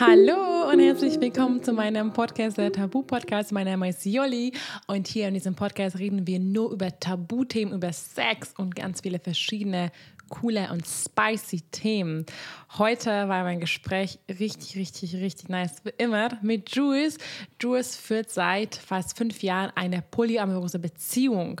[0.00, 3.50] Hallo und herzlich willkommen zu meinem Podcast, der Tabu-Podcast.
[3.50, 4.52] Mein Name ist Jolli
[4.86, 9.18] und hier in diesem Podcast reden wir nur über Tabuthemen, über Sex und ganz viele
[9.18, 9.90] verschiedene
[10.28, 12.26] coole und spicy Themen.
[12.78, 15.84] Heute war mein Gespräch richtig, richtig, richtig nice.
[15.84, 17.18] Wie immer mit Jules.
[17.60, 21.60] Jules führt seit fast fünf Jahren eine polyamorose Beziehung.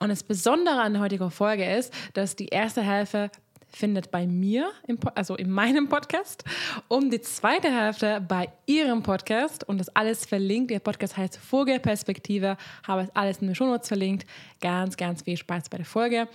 [0.00, 3.30] Und das Besondere an der heutigen Folge ist, dass die erste Hälfte
[3.68, 6.44] findet bei mir, im, also in meinem Podcast,
[6.88, 9.68] und die zweite Hälfte bei ihrem Podcast.
[9.68, 10.70] Und das alles verlinkt.
[10.70, 12.56] Ihr Podcast heißt Vogelperspektive,
[12.86, 14.26] habe es alles in den Shownotes verlinkt.
[14.60, 16.28] Ganz, ganz viel Spaß bei der Folge.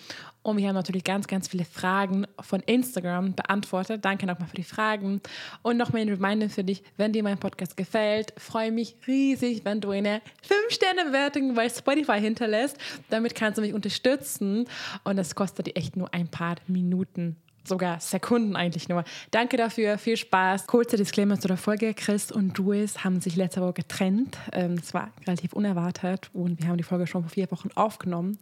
[0.43, 4.03] Und wir haben natürlich ganz, ganz viele Fragen von Instagram beantwortet.
[4.03, 5.21] Danke nochmal für die Fragen.
[5.61, 9.81] Und nochmal ein Reminder für dich, wenn dir mein Podcast gefällt, freue mich riesig, wenn
[9.81, 12.77] du eine 5-Sterne-Bewertung bei Spotify hinterlässt.
[13.09, 14.65] Damit kannst du mich unterstützen.
[15.03, 19.03] Und das kostet dir echt nur ein paar Minuten sogar Sekunden eigentlich nur.
[19.31, 20.67] Danke dafür, viel Spaß.
[20.67, 21.93] Kurzer Disclaimer zu der Folge.
[21.93, 24.37] Chris und Jules haben sich letzte Woche getrennt.
[24.51, 28.37] Ähm, es war relativ unerwartet und wir haben die Folge schon vor vier Wochen aufgenommen.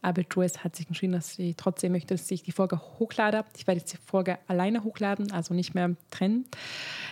[0.00, 3.44] Aber Jules hat sich entschieden, dass sie trotzdem möchte, dass ich die Folge hochlade.
[3.56, 6.46] Ich werde jetzt die Folge alleine hochladen, also nicht mehr trennen.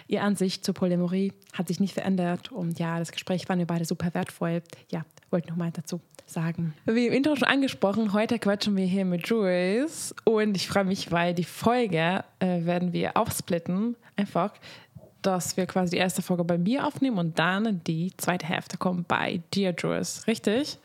[0.09, 3.85] Ihr Ansicht zur Polymerie hat sich nicht verändert und ja, das Gespräch war mir beide
[3.85, 4.63] super wertvoll.
[4.91, 6.75] Ja, wollte nochmal dazu sagen.
[6.87, 11.11] Wie im Intro schon angesprochen, heute quatschen wir hier mit Jules und ich freue mich,
[11.11, 13.97] weil die Folge äh, werden wir aufsplitten.
[14.17, 14.53] Einfach,
[15.23, 19.09] dass wir quasi die erste Folge bei mir aufnehmen und dann die zweite Hälfte kommt
[19.09, 20.27] bei dir, Jules.
[20.27, 20.79] Richtig?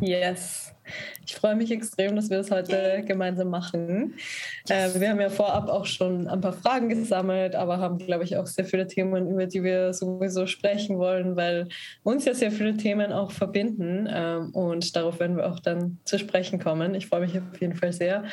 [0.00, 0.72] Yes.
[1.26, 4.14] Ich freue mich extrem, dass wir das heute gemeinsam machen.
[4.68, 8.36] Äh, wir haben ja vorab auch schon ein paar Fragen gesammelt, aber haben, glaube ich,
[8.36, 11.68] auch sehr viele Themen, über die wir sowieso sprechen wollen, weil
[12.02, 14.08] uns ja sehr viele Themen auch verbinden.
[14.10, 16.94] Ähm, und darauf werden wir auch dann zu sprechen kommen.
[16.94, 18.24] Ich freue mich auf jeden Fall sehr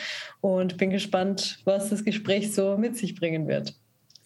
[0.41, 3.75] und bin gespannt, was das Gespräch so mit sich bringen wird.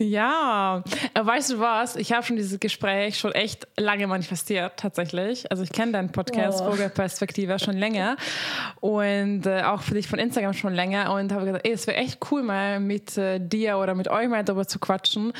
[0.01, 1.95] Ja, äh, weißt du was?
[1.95, 5.49] Ich habe schon dieses Gespräch schon echt lange manifestiert, tatsächlich.
[5.51, 6.71] Also ich kenne deinen Podcast oh.
[6.71, 8.17] Vogelperspektive schon länger
[8.79, 11.97] und äh, auch für dich von Instagram schon länger und habe gesagt, ey, es wäre
[11.97, 15.33] echt cool, mal mit äh, dir oder mit euch mal darüber zu quatschen.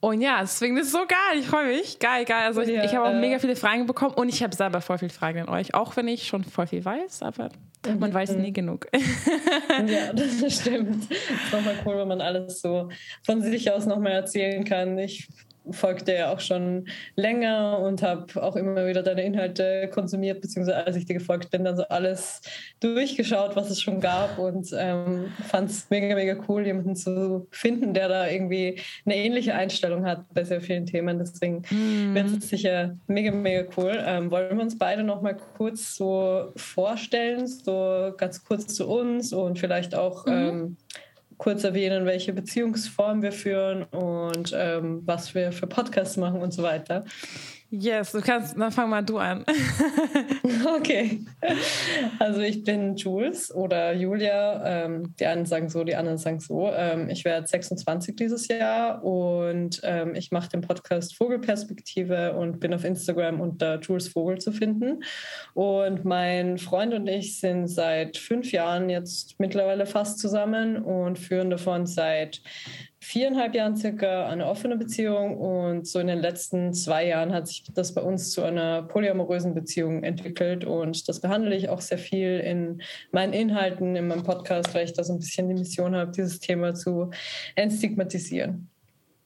[0.00, 1.38] Und ja, deswegen ist es so geil.
[1.38, 1.98] Ich freue mich.
[1.98, 2.46] Geil, geil.
[2.46, 4.96] Also ich, ja, ich habe auch mega viele Fragen bekommen und ich habe selber voll
[4.96, 7.50] viele Fragen an euch, auch wenn ich schon voll viel weiß, aber.
[7.98, 8.86] Man weiß nie genug.
[8.92, 11.10] ja, das stimmt.
[11.10, 12.88] Es ist nochmal cool, wenn man alles so
[13.24, 14.98] von sich aus nochmal erzählen kann.
[14.98, 15.28] Ich
[15.70, 20.96] folge ja auch schon länger und habe auch immer wieder deine Inhalte konsumiert, beziehungsweise als
[20.96, 22.40] ich dir gefolgt bin, dann so alles
[22.80, 27.94] durchgeschaut, was es schon gab und ähm, fand es mega, mega cool, jemanden zu finden,
[27.94, 31.18] der da irgendwie eine ähnliche Einstellung hat bei sehr vielen Themen.
[31.18, 32.14] Deswegen mm.
[32.14, 33.98] wird es sicher mega, mega cool.
[34.04, 39.32] Ähm, wollen wir uns beide noch mal kurz so vorstellen, so ganz kurz zu uns
[39.32, 40.32] und vielleicht auch mhm.
[40.32, 40.76] ähm,
[41.40, 46.62] kurz erwähnen, welche Beziehungsform wir führen und ähm, was wir für Podcasts machen und so
[46.62, 47.06] weiter.
[47.72, 49.44] Yes, du kannst, dann fang mal du an.
[50.76, 51.24] okay.
[52.18, 54.84] Also ich bin Jules oder Julia.
[54.84, 56.68] Ähm, die einen sagen so, die anderen sagen so.
[56.68, 62.74] Ähm, ich werde 26 dieses Jahr und ähm, ich mache den Podcast Vogelperspektive und bin
[62.74, 65.04] auf Instagram unter Jules Vogel zu finden.
[65.54, 71.50] Und mein Freund und ich sind seit fünf Jahren jetzt mittlerweile fast zusammen und führen
[71.50, 72.42] davon seit
[73.02, 77.64] viereinhalb Jahren circa eine offene Beziehung und so in den letzten zwei Jahren hat sich
[77.74, 82.40] das bei uns zu einer polyamorösen Beziehung entwickelt und das behandle ich auch sehr viel
[82.40, 86.12] in meinen Inhalten, in meinem Podcast, weil ich da so ein bisschen die Mission habe,
[86.12, 87.10] dieses Thema zu
[87.54, 88.68] entstigmatisieren.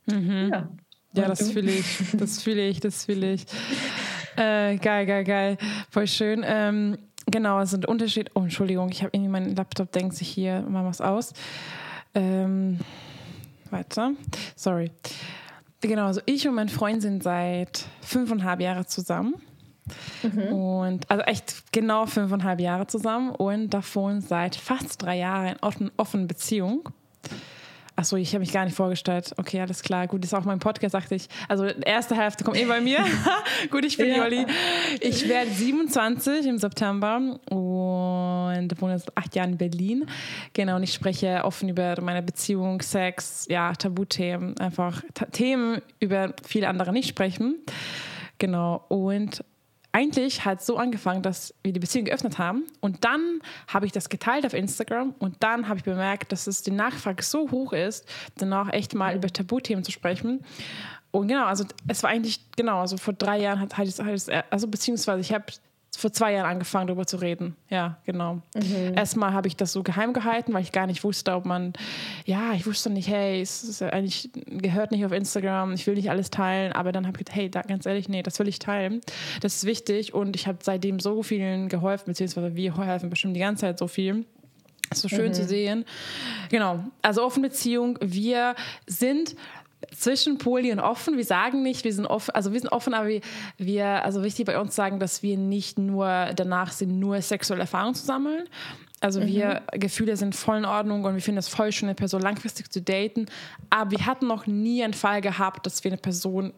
[0.06, 0.50] Mhm.
[0.52, 0.68] Ja,
[1.14, 3.44] ja das fühle ich, das fühle ich, das fühle ich.
[4.36, 5.58] Äh, geil, geil, geil,
[5.90, 6.44] voll schön.
[6.44, 6.98] Ähm,
[7.30, 10.84] genau, also der Unterschied, oh Entschuldigung, ich habe irgendwie meinen Laptop, denkt sich hier mal
[10.84, 11.34] was aus.
[12.16, 12.80] Ähm,
[13.74, 14.12] weiter.
[14.56, 14.90] Sorry.
[15.80, 19.34] Genau, also ich und mein Freund sind seit fünfeinhalb Jahren zusammen.
[20.22, 20.52] Mhm.
[20.52, 25.90] Und also echt genau fünfeinhalb Jahre zusammen und davon seit fast drei Jahren in offen,
[25.98, 26.88] offenen Beziehung.
[27.96, 29.32] Achso, ich habe mich gar nicht vorgestellt.
[29.36, 30.08] Okay, alles klar.
[30.08, 31.28] Gut, ist auch mein Podcast, sagte ich.
[31.48, 32.98] Also, erste Hälfte kommt eh bei mir.
[33.70, 34.16] Gut, ich bin ja.
[34.16, 34.46] Jolli.
[35.00, 40.06] Ich werde 27 im September und wohne seit acht Jahren in Berlin.
[40.54, 44.58] Genau, und ich spreche offen über meine Beziehung, Sex, ja, Tabuthemen.
[44.58, 47.58] Einfach Themen, über viele andere nicht sprechen.
[48.38, 48.84] Genau.
[48.88, 49.44] Und
[49.94, 53.92] eigentlich hat es so angefangen, dass wir die Beziehung geöffnet haben und dann habe ich
[53.92, 57.72] das geteilt auf Instagram und dann habe ich bemerkt, dass es die Nachfrage so hoch
[57.72, 58.04] ist,
[58.36, 60.44] danach echt mal über Tabuthemen zu sprechen.
[61.12, 64.66] Und genau, also es war eigentlich, genau, also vor drei Jahren hat, hat es, also
[64.66, 65.44] beziehungsweise ich habe
[66.00, 67.56] vor zwei Jahren angefangen, darüber zu reden.
[67.68, 68.42] Ja, genau.
[68.54, 68.94] Mhm.
[68.96, 71.72] Erstmal habe ich das so geheim gehalten, weil ich gar nicht wusste, ob man,
[72.24, 76.10] ja, ich wusste nicht, hey, es ist eigentlich gehört nicht auf Instagram, ich will nicht
[76.10, 78.58] alles teilen, aber dann habe ich gedacht, hey, da, ganz ehrlich, nee, das will ich
[78.58, 79.00] teilen.
[79.40, 83.40] Das ist wichtig und ich habe seitdem so vielen geholfen, beziehungsweise wir helfen bestimmt die
[83.40, 84.24] ganze Zeit so viel.
[84.92, 85.34] So schön mhm.
[85.34, 85.84] zu sehen.
[86.50, 86.84] Genau.
[87.02, 87.98] Also offene Beziehung.
[88.00, 88.54] Wir
[88.86, 89.34] sind
[89.96, 91.16] zwischen Poli und offen.
[91.16, 93.20] Wir sagen nicht, wir sind offen, also wir sind offen, aber wir,
[93.58, 97.94] wir, also wichtig bei uns sagen, dass wir nicht nur danach sind, nur sexuelle Erfahrungen
[97.94, 98.44] zu sammeln.
[99.00, 99.26] Also mhm.
[99.26, 102.70] wir Gefühle sind voll in Ordnung und wir finden es voll schön, eine Person langfristig
[102.70, 103.26] zu daten.
[103.68, 106.54] Aber wir hatten noch nie einen Fall gehabt, dass wir eine Person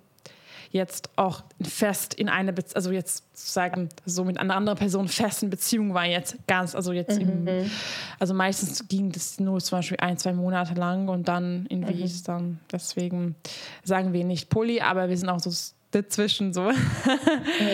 [0.70, 5.42] jetzt auch fest in eine, Be also jetzt sagen, so mit einer anderen Person fest
[5.42, 7.46] in Beziehung war jetzt ganz, also jetzt, mhm.
[7.46, 7.70] im,
[8.18, 12.22] also meistens ging das nur zum Beispiel ein, zwei Monate lang und dann in mhm.
[12.24, 12.60] dann.
[12.70, 13.36] Deswegen
[13.84, 15.50] sagen wir nicht Pulli, aber wir sind auch so
[15.90, 16.70] dazwischen so.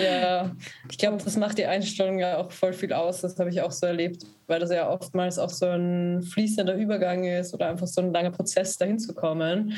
[0.03, 0.51] ja,
[0.91, 3.21] ich glaube, das macht die Einstellung ja auch voll viel aus.
[3.21, 7.25] Das habe ich auch so erlebt, weil das ja oftmals auch so ein fließender Übergang
[7.25, 9.75] ist oder einfach so ein langer Prozess, dahin zu kommen.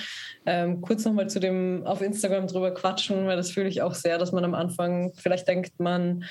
[0.47, 4.19] Ähm, kurz nochmal zu dem auf Instagram drüber quatschen, weil das fühle ich auch sehr,
[4.19, 6.25] dass man am Anfang vielleicht denkt, man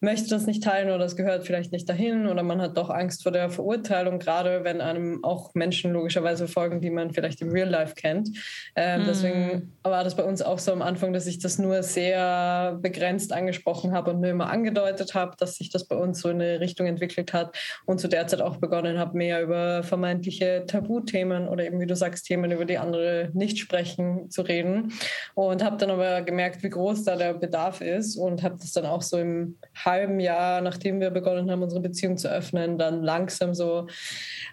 [0.00, 3.22] möchte das nicht teilen oder das gehört vielleicht nicht dahin oder man hat doch Angst
[3.22, 7.68] vor der Verurteilung, gerade wenn einem auch Menschen logischerweise folgen, die man vielleicht im Real
[7.68, 8.30] Life kennt.
[8.76, 9.06] Ähm, mm.
[9.06, 13.32] Deswegen war das bei uns auch so am Anfang, dass ich das nur sehr begrenzt
[13.32, 16.60] angesprochen habe und nur immer angedeutet habe, dass sich das bei uns so in eine
[16.60, 21.64] Richtung entwickelt hat und zu der Zeit auch begonnen habe, mehr über vermeintliche Tabuthemen oder
[21.64, 24.92] eben, wie du sagst, Themen, über die andere nicht sprechen, zu reden.
[25.34, 28.86] Und habe dann aber gemerkt, wie groß da der Bedarf ist und habe das dann
[28.86, 33.54] auch so im halben Jahr, nachdem wir begonnen haben, unsere Beziehung zu öffnen, dann langsam
[33.54, 33.86] so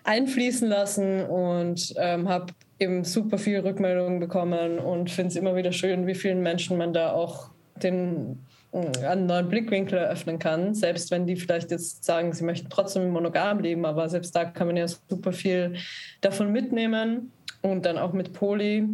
[0.03, 5.71] einfließen lassen und ähm, habe eben super viel Rückmeldungen bekommen und finde es immer wieder
[5.71, 7.51] schön, wie vielen Menschen man da auch
[7.81, 8.44] den
[8.75, 13.59] einen neuen Blickwinkel eröffnen kann, selbst wenn die vielleicht jetzt sagen, sie möchten trotzdem monogam
[13.59, 15.75] leben, aber selbst da kann man ja super viel
[16.21, 17.31] davon mitnehmen
[17.61, 18.87] und dann auch mit Poli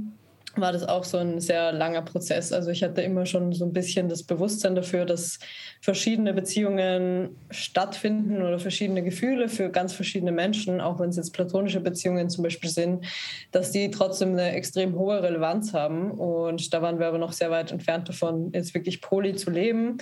[0.55, 2.53] war das auch so ein sehr langer Prozess.
[2.53, 5.39] Also ich hatte immer schon so ein bisschen das Bewusstsein dafür, dass
[5.81, 11.79] verschiedene Beziehungen stattfinden oder verschiedene Gefühle für ganz verschiedene Menschen, auch wenn es jetzt platonische
[11.79, 13.05] Beziehungen zum Beispiel sind,
[13.51, 16.11] dass die trotzdem eine extrem hohe Relevanz haben.
[16.11, 19.97] Und da waren wir aber noch sehr weit entfernt davon, jetzt wirklich poly zu leben.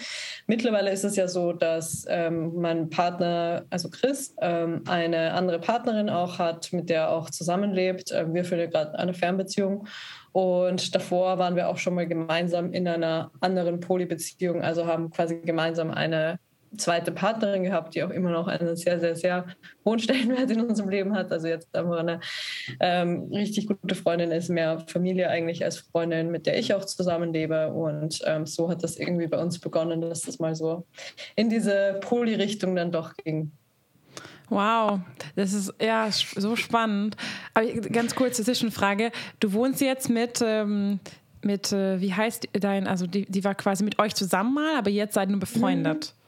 [0.47, 6.09] Mittlerweile ist es ja so, dass ähm, mein Partner, also Chris, ähm, eine andere Partnerin
[6.09, 8.11] auch hat, mit der er auch zusammenlebt.
[8.13, 9.87] Ähm, wir führen ja gerade eine Fernbeziehung.
[10.31, 15.39] Und davor waren wir auch schon mal gemeinsam in einer anderen Polybeziehung, also haben quasi
[15.39, 16.39] gemeinsam eine
[16.77, 19.45] zweite Partnerin gehabt, die auch immer noch einen sehr, sehr, sehr
[19.85, 21.31] hohen Stellenwert in unserem Leben hat.
[21.31, 22.19] Also jetzt einfach eine
[22.79, 27.73] ähm, richtig gute Freundin ist, mehr Familie eigentlich als Freundin, mit der ich auch zusammenlebe.
[27.73, 30.85] Und ähm, so hat das irgendwie bei uns begonnen, dass das mal so
[31.35, 33.51] in diese Poly-Richtung dann doch ging.
[34.49, 34.99] Wow,
[35.35, 37.15] das ist ja so spannend.
[37.53, 39.11] Aber ganz kurze Zwischenfrage.
[39.39, 40.99] Du wohnst jetzt mit, ähm,
[41.43, 44.89] mit äh, wie heißt dein, also die, die war quasi mit euch zusammen mal, aber
[44.89, 46.13] jetzt seid ihr befreundet.
[46.13, 46.18] Mhm.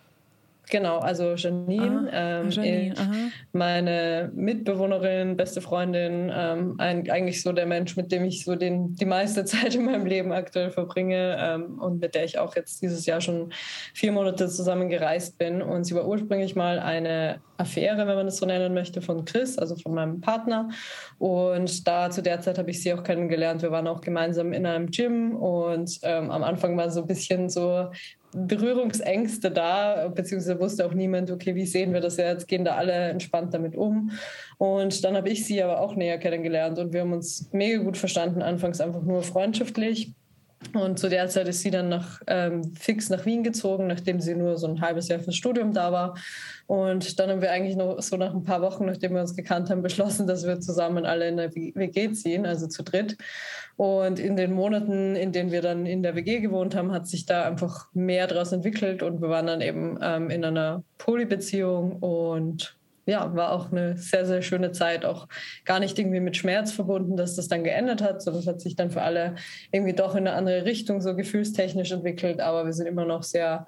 [0.72, 2.94] Genau, also Janine, ähm, Janine
[3.52, 8.96] meine Mitbewohnerin, beste Freundin, ähm, ein, eigentlich so der Mensch, mit dem ich so den,
[8.96, 12.82] die meiste Zeit in meinem Leben aktuell verbringe ähm, und mit der ich auch jetzt
[12.82, 13.52] dieses Jahr schon
[13.94, 15.62] vier Monate zusammen gereist bin.
[15.62, 19.58] Und sie war ursprünglich mal eine Affäre, wenn man das so nennen möchte, von Chris,
[19.58, 20.70] also von meinem Partner.
[21.20, 23.62] Und da zu der Zeit habe ich sie auch kennengelernt.
[23.62, 27.50] Wir waren auch gemeinsam in einem Gym und ähm, am Anfang war so ein bisschen
[27.50, 27.90] so
[28.34, 32.94] Berührungsängste da, beziehungsweise wusste auch niemand, okay, wie sehen wir das jetzt, gehen da alle
[32.94, 34.12] entspannt damit um.
[34.58, 37.98] Und dann habe ich sie aber auch näher kennengelernt und wir haben uns mega gut
[37.98, 40.14] verstanden, anfangs einfach nur freundschaftlich.
[40.74, 44.36] Und zu der Zeit ist sie dann nach, ähm, fix nach Wien gezogen, nachdem sie
[44.36, 46.16] nur so ein halbes Jahr fürs Studium da war.
[46.68, 49.70] Und dann haben wir eigentlich noch so nach ein paar Wochen, nachdem wir uns gekannt
[49.70, 53.18] haben, beschlossen, dass wir zusammen alle in der WG ziehen, also zu dritt.
[53.76, 57.26] Und in den Monaten, in denen wir dann in der WG gewohnt haben, hat sich
[57.26, 62.78] da einfach mehr daraus entwickelt und wir waren dann eben ähm, in einer Polybeziehung und
[63.12, 65.28] ja, war auch eine sehr, sehr schöne Zeit, auch
[65.66, 68.78] gar nicht irgendwie mit Schmerz verbunden, dass das dann geändert hat, sondern es hat sich
[68.78, 69.36] dann für alle
[69.72, 73.68] irgendwie doch in eine andere Richtung so gefühlstechnisch entwickelt, aber wir sind immer noch sehr,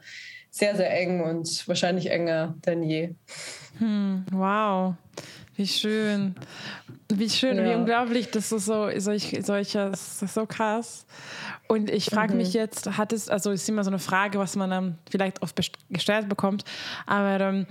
[0.49, 3.15] sehr, sehr eng und wahrscheinlich enger denn je.
[3.79, 4.95] Hm, wow.
[5.55, 6.35] Wie schön.
[7.13, 7.65] Wie schön, ja.
[7.65, 11.05] wie unglaublich, das ist so, solch, solcher, so krass.
[11.67, 12.37] Und ich frage mhm.
[12.37, 15.59] mich jetzt, hat es, also ist immer so eine Frage, was man dann vielleicht oft
[15.89, 16.63] gestellt bekommt,
[17.05, 17.67] aber ähm,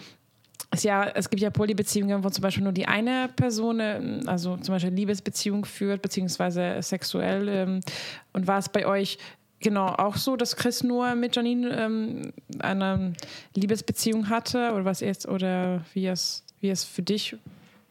[0.71, 4.57] es, ja, es gibt ja Polybeziehungen, wo zum Beispiel nur die eine Person, ähm, also
[4.57, 7.49] zum Beispiel Liebesbeziehung führt, beziehungsweise sexuell.
[7.49, 7.81] Ähm,
[8.33, 9.19] und war es bei euch
[9.61, 13.13] genau auch so, dass Chris nur mit Janine ähm, eine
[13.55, 17.37] Liebesbeziehung hatte oder was jetzt oder wie es wie es für dich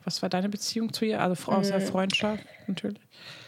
[0.03, 1.21] was war deine Beziehung zu ihr?
[1.21, 1.83] Also außer mhm.
[1.83, 2.99] Freundschaft natürlich.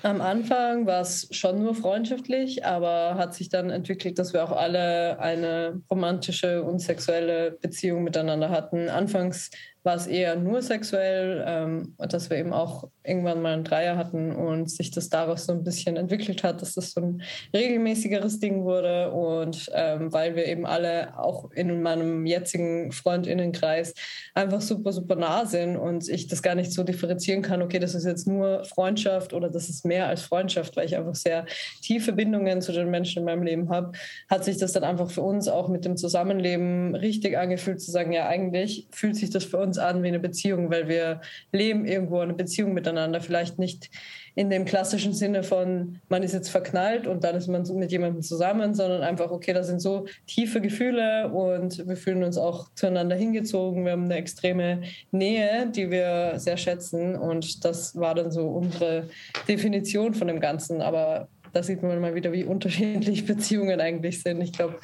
[0.04, 4.52] Am Anfang war es schon nur freundschaftlich, aber hat sich dann entwickelt, dass wir auch
[4.52, 8.90] alle eine romantische und sexuelle Beziehung miteinander hatten.
[8.90, 9.50] Anfangs
[9.84, 14.32] war es eher nur sexuell, ähm, dass wir eben auch irgendwann mal einen Dreier hatten
[14.32, 17.22] und sich das daraus so ein bisschen entwickelt hat, dass das so ein
[17.54, 19.12] regelmäßigeres Ding wurde.
[19.12, 23.94] Und ähm, weil wir eben alle auch in meinem jetzigen Freundinnenkreis
[24.34, 27.94] einfach super, super nah sind und ich das gar nicht so differenzieren kann, okay, das
[27.94, 31.46] ist jetzt nur Freundschaft oder das ist mehr als Freundschaft, weil ich einfach sehr
[31.82, 33.92] tiefe Bindungen zu den Menschen in meinem Leben habe,
[34.30, 38.14] hat sich das dann einfach für uns auch mit dem Zusammenleben richtig angefühlt, zu sagen,
[38.14, 41.86] ja, eigentlich fühlt sich das für uns uns an wie eine Beziehung, weil wir leben
[41.86, 43.22] irgendwo eine Beziehung miteinander.
[43.22, 43.90] Vielleicht nicht
[44.36, 48.22] in dem klassischen Sinne von, man ist jetzt verknallt und dann ist man mit jemandem
[48.22, 53.16] zusammen, sondern einfach, okay, da sind so tiefe Gefühle und wir fühlen uns auch zueinander
[53.16, 53.86] hingezogen.
[53.86, 59.08] Wir haben eine extreme Nähe, die wir sehr schätzen und das war dann so unsere
[59.48, 60.82] Definition von dem Ganzen.
[60.82, 64.42] Aber da sieht man mal wieder, wie unterschiedlich Beziehungen eigentlich sind.
[64.42, 64.78] Ich glaube,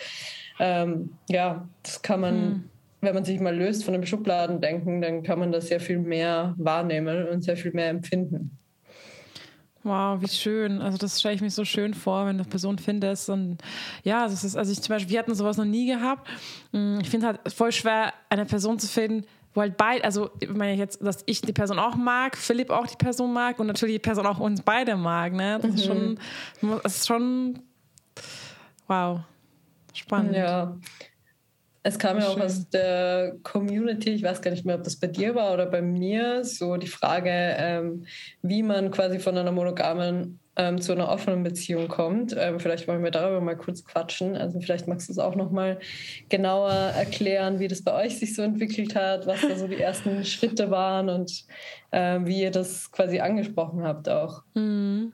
[0.59, 2.35] ähm, ja, das kann man.
[2.35, 2.69] Hm
[3.01, 6.53] wenn man sich mal löst von dem Schubladendenken, dann kann man das sehr viel mehr
[6.57, 8.57] wahrnehmen und sehr viel mehr empfinden.
[9.83, 10.81] Wow, wie schön.
[10.81, 13.29] Also das stelle ich mir so schön vor, wenn du eine Person findest.
[13.29, 13.59] Und
[14.03, 16.27] ja, das ist, also ich zum Beispiel, wir hatten sowas noch nie gehabt.
[16.73, 20.49] Mm, ich finde halt voll schwer, eine Person zu finden, wo halt beide, also ich
[20.49, 23.95] meine jetzt, dass ich die Person auch mag, Philipp auch die Person mag und natürlich
[23.95, 25.33] die Person auch uns beide mag.
[25.33, 25.59] Ne?
[25.61, 25.77] Das, mhm.
[25.77, 26.19] ist schon,
[26.83, 27.59] das ist schon,
[28.87, 29.21] wow,
[29.93, 30.35] spannend.
[30.35, 30.77] Ja,
[31.89, 35.07] es kam ja auch aus der Community, ich weiß gar nicht mehr, ob das bei
[35.07, 38.05] dir war oder bei mir, so die Frage, ähm,
[38.41, 42.35] wie man quasi von einer monogamen ähm, zu einer offenen Beziehung kommt.
[42.37, 44.35] Ähm, vielleicht wollen wir darüber mal kurz quatschen.
[44.35, 45.79] Also vielleicht magst du es auch noch mal
[46.27, 50.23] genauer erklären, wie das bei euch sich so entwickelt hat, was da so die ersten
[50.25, 51.45] Schritte waren und
[51.91, 54.43] äh, wie ihr das quasi angesprochen habt auch.
[54.53, 55.13] Mhm.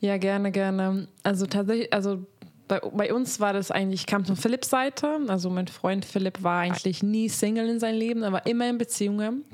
[0.00, 1.08] Ja, gerne, gerne.
[1.24, 2.24] Also tatsächlich, also
[2.68, 5.18] bei, uns war das eigentlich, kam von Philipps Seite.
[5.28, 9.44] Also mein Freund Philipp war eigentlich nie Single in seinem Leben, aber immer in Beziehungen.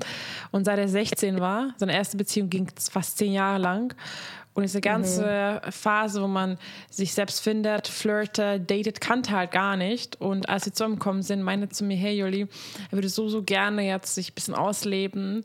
[0.51, 3.95] Und seit er 16 war, seine erste Beziehung ging fast zehn Jahre lang.
[4.53, 5.71] Und diese ganze mhm.
[5.71, 6.57] Phase, wo man
[6.89, 10.21] sich selbst findet, flirtet, datet, kannte halt gar nicht.
[10.21, 12.47] Und als sie zusammengekommen sind, meinte zu mir, hey Juli,
[12.89, 15.43] er würde so, so gerne jetzt sich ein bisschen ausleben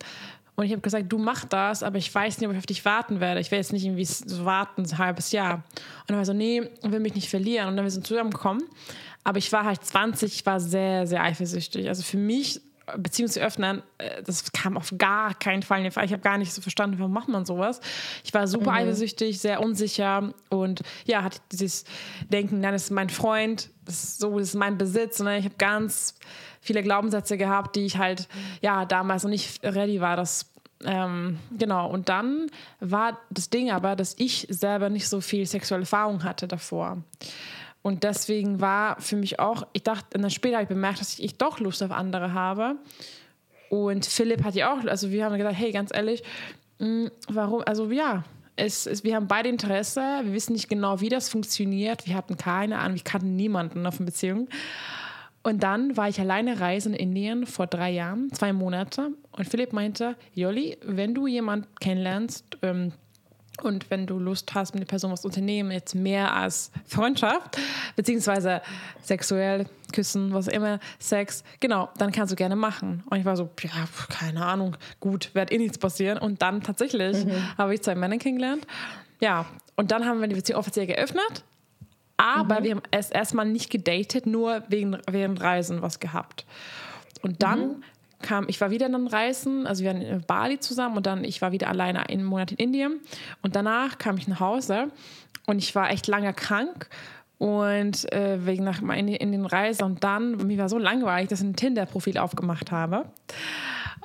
[0.60, 2.84] und ich habe gesagt, du mach das, aber ich weiß nicht, ob ich auf dich
[2.84, 3.40] warten werde.
[3.40, 5.62] Ich werde jetzt nicht irgendwie so warten, ein halbes Jahr.
[6.06, 7.68] Und er war so, nee, ich will mich nicht verlieren.
[7.68, 8.64] Und dann wir sind zusammengekommen.
[9.24, 11.88] Aber ich war halt 20, ich war sehr, sehr eifersüchtig.
[11.88, 12.60] Also für mich,
[12.98, 16.04] Beziehung zu öffnen, äh, das kam auf gar keinen Fall in den Fall.
[16.04, 17.80] Ich habe gar nicht so verstanden, warum macht man sowas.
[18.22, 18.76] Ich war super mhm.
[18.76, 21.84] eifersüchtig, sehr unsicher und ja, hatte dieses
[22.28, 25.20] Denken, nein, das ist mein Freund, das ist so das ist mein Besitz.
[25.20, 25.38] Ne?
[25.38, 26.16] Ich habe ganz
[26.60, 28.28] viele Glaubenssätze gehabt, die ich halt
[28.60, 30.49] ja damals noch nicht ready war, das
[30.84, 32.46] ähm, genau, und dann
[32.80, 36.98] war das Ding aber, dass ich selber nicht so viel sexuelle Erfahrung hatte davor.
[37.82, 41.24] Und deswegen war für mich auch, ich dachte, dann später habe ich bemerkt, dass ich,
[41.24, 42.76] ich doch Lust auf andere habe.
[43.70, 46.22] Und Philipp hat ja auch, also wir haben gesagt, hey, ganz ehrlich,
[46.78, 48.24] mh, hm, warum, also ja,
[48.56, 52.36] es, es, wir haben beide Interesse, wir wissen nicht genau, wie das funktioniert, wir hatten
[52.36, 54.48] keine Ahnung, wir kannten niemanden auf einer Beziehung.
[55.42, 59.12] Und dann war ich alleine reisen in Indien vor drei Jahren, zwei Monate.
[59.32, 62.92] Und Philipp meinte, Jolli, wenn du jemanden kennenlernst ähm,
[63.62, 67.58] und wenn du Lust hast, mit der Person was unternehmen, jetzt mehr als Freundschaft,
[67.96, 68.60] beziehungsweise
[69.02, 73.02] sexuell, küssen, was immer, Sex, genau, dann kannst du gerne machen.
[73.08, 73.70] Und ich war so, ja,
[74.08, 76.18] keine Ahnung, gut, wird eh nichts passieren.
[76.18, 77.56] Und dann tatsächlich mhm.
[77.56, 78.66] habe ich zwei Männer kennengelernt.
[79.20, 81.44] Ja, und dann haben wir die Beziehung offiziell geöffnet.
[82.20, 82.64] Aber mhm.
[82.64, 86.44] wir haben es erstmal nicht gedatet, nur wegen, während Reisen was gehabt.
[87.22, 87.84] Und dann mhm.
[88.20, 91.24] kam, ich war wieder in den Reisen, also wir waren in Bali zusammen und dann,
[91.24, 93.00] ich war wieder alleine einen Monat in Indien.
[93.40, 94.88] Und danach kam ich nach Hause
[95.46, 96.90] und ich war echt lange krank
[97.38, 101.40] und äh, wegen nach in, in den Reisen und dann mir war so langweilig, dass
[101.40, 103.06] ich ein Tinder-Profil aufgemacht habe.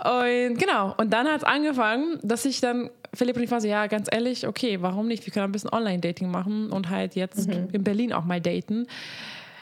[0.03, 3.67] Und genau, und dann hat es angefangen, dass ich dann, Philipp und ich war so,
[3.67, 5.25] ja, ganz ehrlich, okay, warum nicht?
[5.25, 7.69] Wir können ein bisschen Online-Dating machen und halt jetzt mhm.
[7.71, 8.87] in Berlin auch mal daten.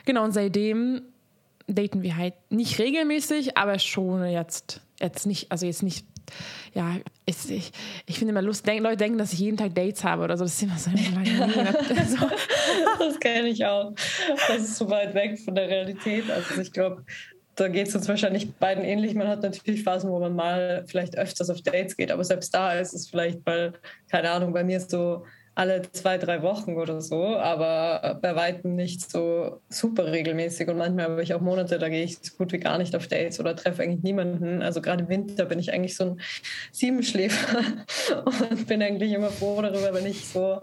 [0.05, 1.03] Genau, und seitdem
[1.67, 6.05] daten wir halt nicht regelmäßig, aber schon jetzt, jetzt nicht, also jetzt nicht,
[6.73, 7.71] ja, ist, ich,
[8.05, 10.45] ich finde immer Lust, denk, Leute denken, dass ich jeden Tag Dates habe oder so.
[10.45, 10.89] Das ist immer so.
[12.17, 12.27] so.
[12.99, 13.93] das kenne ich auch.
[14.47, 16.29] Das ist so weit weg von der Realität.
[16.31, 17.05] Also ich glaube,
[17.55, 19.13] da geht es uns wahrscheinlich beiden ähnlich.
[19.15, 22.73] Man hat natürlich Phasen, wo man mal vielleicht öfters auf Dates geht, aber selbst da
[22.73, 23.73] ist es vielleicht, weil,
[24.09, 28.75] keine Ahnung, bei mir ist so alle zwei, drei Wochen oder so, aber bei weitem
[28.75, 30.67] nicht so super regelmäßig.
[30.67, 33.07] Und manchmal habe ich auch Monate, da gehe ich so gut wie gar nicht auf
[33.07, 34.63] Dates oder treffe eigentlich niemanden.
[34.63, 36.21] Also gerade im Winter bin ich eigentlich so ein
[36.71, 37.59] Siebenschläfer
[38.25, 40.61] und bin eigentlich immer froh darüber, wenn ich so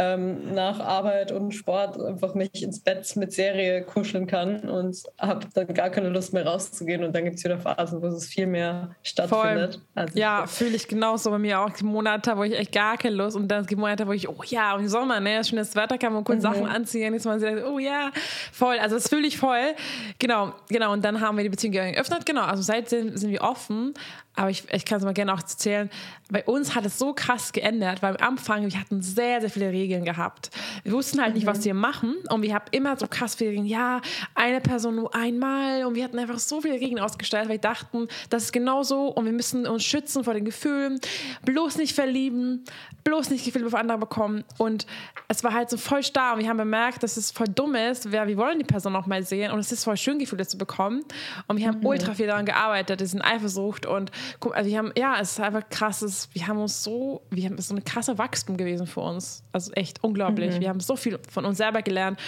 [0.00, 5.46] ähm, nach Arbeit und Sport einfach mich ins Bett mit Serie kuscheln kann und habe
[5.52, 7.04] dann gar keine Lust mehr rauszugehen.
[7.04, 9.78] Und dann gibt es wieder Phasen, wo es viel mehr stattfindet.
[9.94, 11.68] Also ja, fühle ich genauso bei mir auch.
[11.68, 14.42] Die Monate, wo ich echt gar keine Lust und dann die Monate, wo ich, oh
[14.46, 16.42] ja, im Sommer, ne, schönes Wetter, kann man kurz mhm.
[16.42, 17.12] Sachen anziehen.
[17.12, 18.10] Jetzt mal so, oh ja,
[18.52, 18.78] voll.
[18.78, 19.74] Also das fühle ich voll.
[20.18, 20.94] Genau, genau.
[20.94, 22.24] Und dann haben wir die Beziehung geöffnet.
[22.24, 23.92] Genau, also seitdem sind wir offen.
[24.36, 25.90] Aber ich, ich kann es mal gerne auch erzählen.
[26.30, 29.70] Bei uns hat es so krass geändert, weil am Anfang, wir hatten sehr, sehr viele
[29.70, 30.50] Regeln gehabt.
[30.84, 31.64] Wir wussten halt nicht, was mhm.
[31.64, 32.14] wir machen.
[32.30, 33.66] Und wir haben immer so krass viele Regeln.
[33.66, 34.00] Ja,
[34.36, 35.84] eine Person nur einmal.
[35.84, 39.08] Und wir hatten einfach so viele Regeln ausgestellt, weil wir dachten, das ist genau so.
[39.08, 41.00] Und wir müssen uns schützen vor den Gefühlen.
[41.44, 42.64] Bloß nicht verlieben.
[43.02, 44.44] Bloß nicht Gefühle für andere bekommen.
[44.58, 44.86] Und
[45.26, 46.34] es war halt so voll starr.
[46.34, 48.12] Und wir haben bemerkt, dass es voll dumm ist.
[48.12, 49.50] Wir, wir wollen die Person auch mal sehen.
[49.50, 51.02] Und es ist voll schön, Gefühle zu bekommen.
[51.48, 51.86] Und wir haben mhm.
[51.86, 53.00] ultra viel daran gearbeitet.
[53.00, 53.86] Das ist Eifersucht.
[53.86, 54.12] Und
[54.52, 56.28] also wir haben, ja, es ist einfach krasses.
[56.32, 59.42] Wir haben uns so, wir haben, es ist so eine krasse Wachstum gewesen für uns.
[59.52, 60.56] Also echt unglaublich.
[60.56, 60.60] Mhm.
[60.60, 62.18] Wir haben so viel von uns selber gelernt.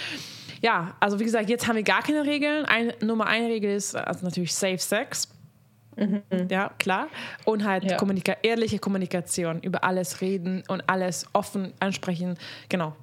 [0.61, 2.65] Ja, also wie gesagt, jetzt haben wir gar keine Regeln.
[2.65, 5.27] Ein, Nummer eine Regel ist also natürlich Safe Sex.
[5.95, 6.23] Mhm.
[6.49, 7.07] Ja, klar.
[7.45, 7.97] Und halt ja.
[7.97, 12.37] Kommunika ehrliche Kommunikation, über alles reden und alles offen ansprechen.
[12.69, 12.95] Genau,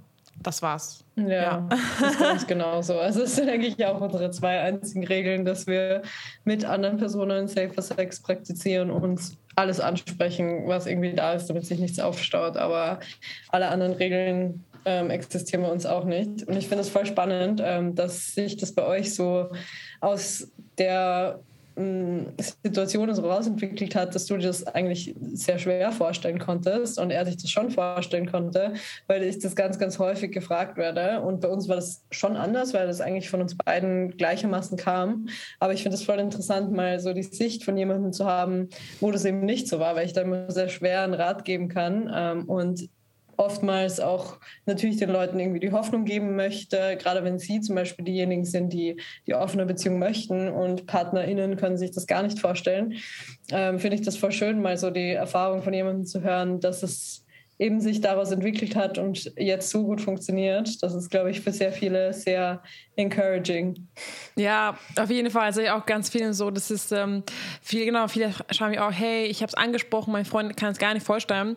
[0.42, 1.04] das war's.
[1.16, 1.68] Ja, ja.
[2.00, 2.98] das ist ganz genau so.
[2.98, 6.02] Also es sind eigentlich auch unsere zwei einzigen Regeln, dass wir
[6.44, 9.20] mit anderen Personen Safer Sex praktizieren und
[9.56, 12.56] alles ansprechen, was irgendwie da ist, damit sich nichts aufstaut.
[12.56, 13.00] Aber
[13.50, 16.44] alle anderen Regeln ähm, existieren bei uns auch nicht.
[16.44, 19.50] Und ich finde es voll spannend, ähm, dass sich das bei euch so
[20.00, 21.40] aus der
[21.76, 27.24] Situation so rausentwickelt hat, dass du dir das eigentlich sehr schwer vorstellen konntest und er
[27.24, 28.74] sich das schon vorstellen konnte,
[29.06, 31.20] weil ich das ganz, ganz häufig gefragt werde.
[31.20, 35.28] Und bei uns war das schon anders, weil das eigentlich von uns beiden gleichermaßen kam.
[35.58, 38.68] Aber ich finde es voll interessant, mal so die Sicht von jemandem zu haben,
[39.00, 41.68] wo das eben nicht so war, weil ich da immer sehr schwer einen Rat geben
[41.68, 42.10] kann.
[42.14, 42.88] Ähm, und
[43.40, 48.04] oftmals auch natürlich den Leuten irgendwie die Hoffnung geben möchte, gerade wenn sie zum Beispiel
[48.04, 52.94] diejenigen sind, die die offene Beziehung möchten und PartnerInnen können sich das gar nicht vorstellen,
[53.50, 56.82] ähm, finde ich das voll schön, mal so die Erfahrung von jemandem zu hören, dass
[56.82, 57.24] es
[57.58, 60.82] eben sich daraus entwickelt hat und jetzt so gut funktioniert.
[60.82, 62.62] Das ist, glaube ich, für sehr viele sehr
[62.96, 63.86] encouraging.
[64.36, 65.44] Ja, auf jeden Fall.
[65.44, 67.22] Also auch ganz vielen so, das ist ähm,
[67.60, 70.78] viel, genau, viele schreiben mir auch, hey, ich habe es angesprochen, mein Freund kann es
[70.78, 71.56] gar nicht vorstellen.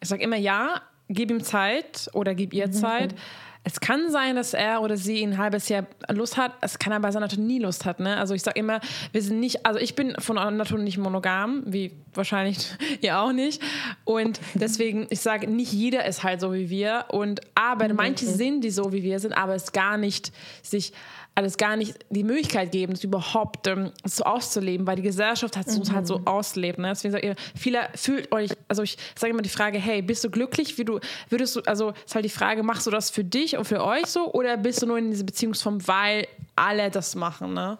[0.00, 2.72] Ich sage immer ja, gib ihm Zeit oder gib ihr mhm.
[2.72, 3.14] Zeit.
[3.62, 6.52] Es kann sein, dass er oder sie ein halbes Jahr Lust hat.
[6.62, 8.00] Es kann aber sein, dass er nie Lust hat.
[8.00, 8.16] Ne?
[8.16, 8.80] Also ich sage immer,
[9.12, 12.70] wir sind nicht, also ich bin von Natur nicht monogam, wie wahrscheinlich
[13.02, 13.60] ihr auch nicht.
[14.04, 17.04] Und deswegen, ich sage, nicht jeder ist halt so wie wir.
[17.08, 17.96] Und aber mhm.
[17.96, 20.94] manche sind die so wie wir sind, aber es gar nicht sich
[21.40, 25.70] alles gar nicht die Möglichkeit geben, das überhaupt ähm, so auszuleben, weil die Gesellschaft hat
[25.70, 25.94] so, mhm.
[25.94, 26.78] halt so auslebt.
[26.78, 26.88] Ne?
[26.88, 30.30] Deswegen sagt ihr, viele fühlt euch, also ich sage immer die Frage, hey, bist du
[30.30, 31.00] glücklich, wie du,
[31.30, 34.06] würdest du, also ist halt die Frage, machst du das für dich und für euch
[34.06, 36.26] so oder bist du nur in dieser Beziehungsform, weil
[36.56, 37.78] alle das machen, ne?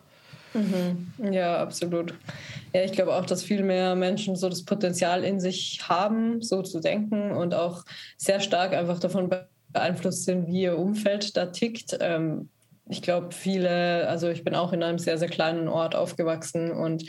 [0.54, 1.32] Mhm.
[1.32, 2.14] Ja, absolut.
[2.72, 6.62] Ja, ich glaube auch, dass viel mehr Menschen so das Potenzial in sich haben, so
[6.62, 7.84] zu denken und auch
[8.16, 9.30] sehr stark einfach davon
[9.72, 11.96] beeinflusst sind, wie ihr Umfeld da tickt.
[12.00, 12.48] Ähm,
[12.90, 17.04] ich glaube, viele, also ich bin auch in einem sehr, sehr kleinen Ort aufgewachsen und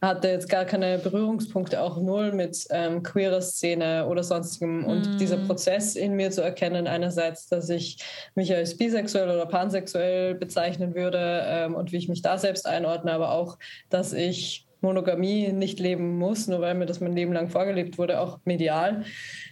[0.00, 4.84] hatte jetzt gar keine Berührungspunkte, auch null mit ähm, queerer Szene oder sonstigem.
[4.84, 5.18] Und mm.
[5.18, 7.98] dieser Prozess in mir zu erkennen, einerseits, dass ich
[8.34, 13.12] mich als bisexuell oder pansexuell bezeichnen würde ähm, und wie ich mich da selbst einordne,
[13.12, 13.58] aber auch,
[13.90, 18.20] dass ich Monogamie nicht leben muss, nur weil mir das mein Leben lang vorgelebt wurde,
[18.20, 19.04] auch medial.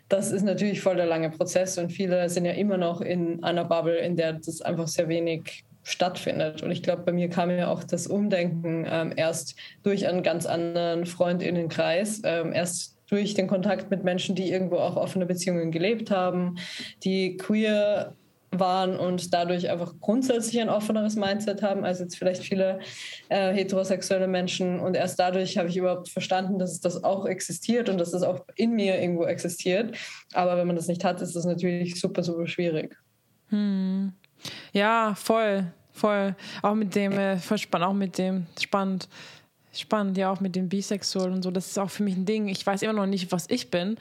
[0.08, 3.64] Das ist natürlich voll der lange Prozess und viele sind ja immer noch in einer
[3.64, 6.62] Bubble, in der das einfach sehr wenig stattfindet.
[6.62, 10.46] Und ich glaube, bei mir kam ja auch das Umdenken ähm, erst durch einen ganz
[10.46, 16.10] anderen Freundinnenkreis, ähm, erst durch den Kontakt mit Menschen, die irgendwo auch offene Beziehungen gelebt
[16.10, 16.56] haben,
[17.04, 18.14] die queer
[18.52, 22.80] waren und dadurch einfach grundsätzlich ein offeneres Mindset haben als jetzt vielleicht viele
[23.30, 24.78] äh, heterosexuelle Menschen.
[24.78, 28.44] Und erst dadurch habe ich überhaupt verstanden, dass das auch existiert und dass das auch
[28.54, 29.96] in mir irgendwo existiert.
[30.34, 32.96] Aber wenn man das nicht hat, ist das natürlich super, super schwierig.
[33.48, 34.12] Hm.
[34.72, 36.34] Ja, voll, voll.
[36.62, 39.08] Auch mit dem, äh, voll spannend, auch mit dem, spannend.
[39.74, 41.50] Spannend, ja, auch mit dem Bisexuell und so.
[41.50, 42.48] Das ist auch für mich ein Ding.
[42.48, 43.96] Ich weiß immer noch nicht, was ich bin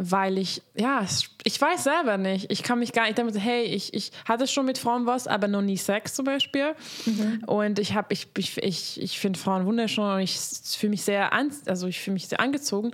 [0.00, 1.04] weil ich, ja,
[1.42, 2.52] ich weiß selber nicht.
[2.52, 5.48] Ich kann mich gar nicht damit, hey, ich, ich hatte schon mit Frauen was, aber
[5.48, 6.74] noch nie Sex zum Beispiel.
[7.04, 7.42] Mhm.
[7.46, 11.32] Und ich habe, ich, ich, ich, ich finde Frauen wunderschön und ich fühle mich sehr,
[11.32, 12.92] an, also ich fühle mich sehr angezogen.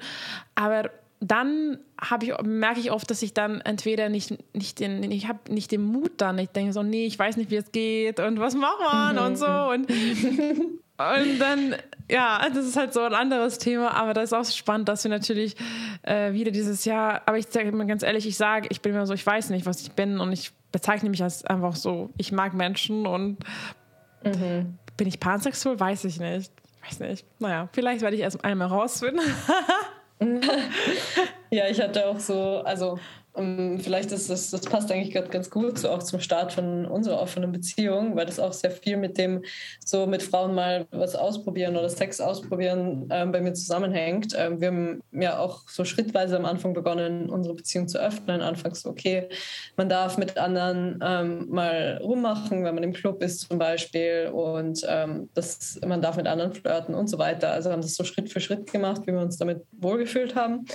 [0.54, 1.78] Aber dann
[2.22, 5.82] ich, merke ich oft, dass ich dann entweder nicht, nicht den, ich habe nicht den
[5.82, 6.38] Mut dann.
[6.38, 9.22] Ich denke so, nee, ich weiß nicht, wie es geht und was macht man mhm.
[9.22, 9.46] und so.
[9.46, 11.76] Und, und dann,
[12.10, 15.10] ja, das ist halt so ein anderes Thema, aber das ist auch spannend, dass wir
[15.10, 15.56] natürlich
[16.02, 19.06] äh, wieder dieses Jahr, aber ich sage mir ganz ehrlich, ich sage, ich bin immer
[19.06, 22.32] so, ich weiß nicht, was ich bin und ich bezeichne mich als einfach so, ich
[22.32, 23.38] mag Menschen und
[24.24, 24.78] mhm.
[24.96, 26.52] bin ich pansexuell, weiß ich nicht.
[26.84, 27.24] Weiß nicht.
[27.38, 29.24] Naja, vielleicht werde ich erst einmal rausfinden.
[31.50, 32.98] ja, ich hatte auch so, also
[33.34, 37.20] vielleicht ist das, das passt eigentlich gerade ganz gut so auch zum Start von unserer
[37.20, 39.42] offenen Beziehung, weil das auch sehr viel mit dem,
[39.84, 44.34] so mit Frauen mal was ausprobieren oder Sex ausprobieren ähm, bei mir zusammenhängt.
[44.38, 48.40] Ähm, wir haben ja auch so schrittweise am Anfang begonnen, unsere Beziehung zu öffnen.
[48.40, 49.28] Anfangs okay,
[49.76, 54.86] man darf mit anderen ähm, mal rummachen, wenn man im Club ist zum Beispiel und
[54.88, 57.50] ähm, das, man darf mit anderen flirten und so weiter.
[57.50, 60.66] Also haben das so Schritt für Schritt gemacht, wie wir uns damit wohlgefühlt haben.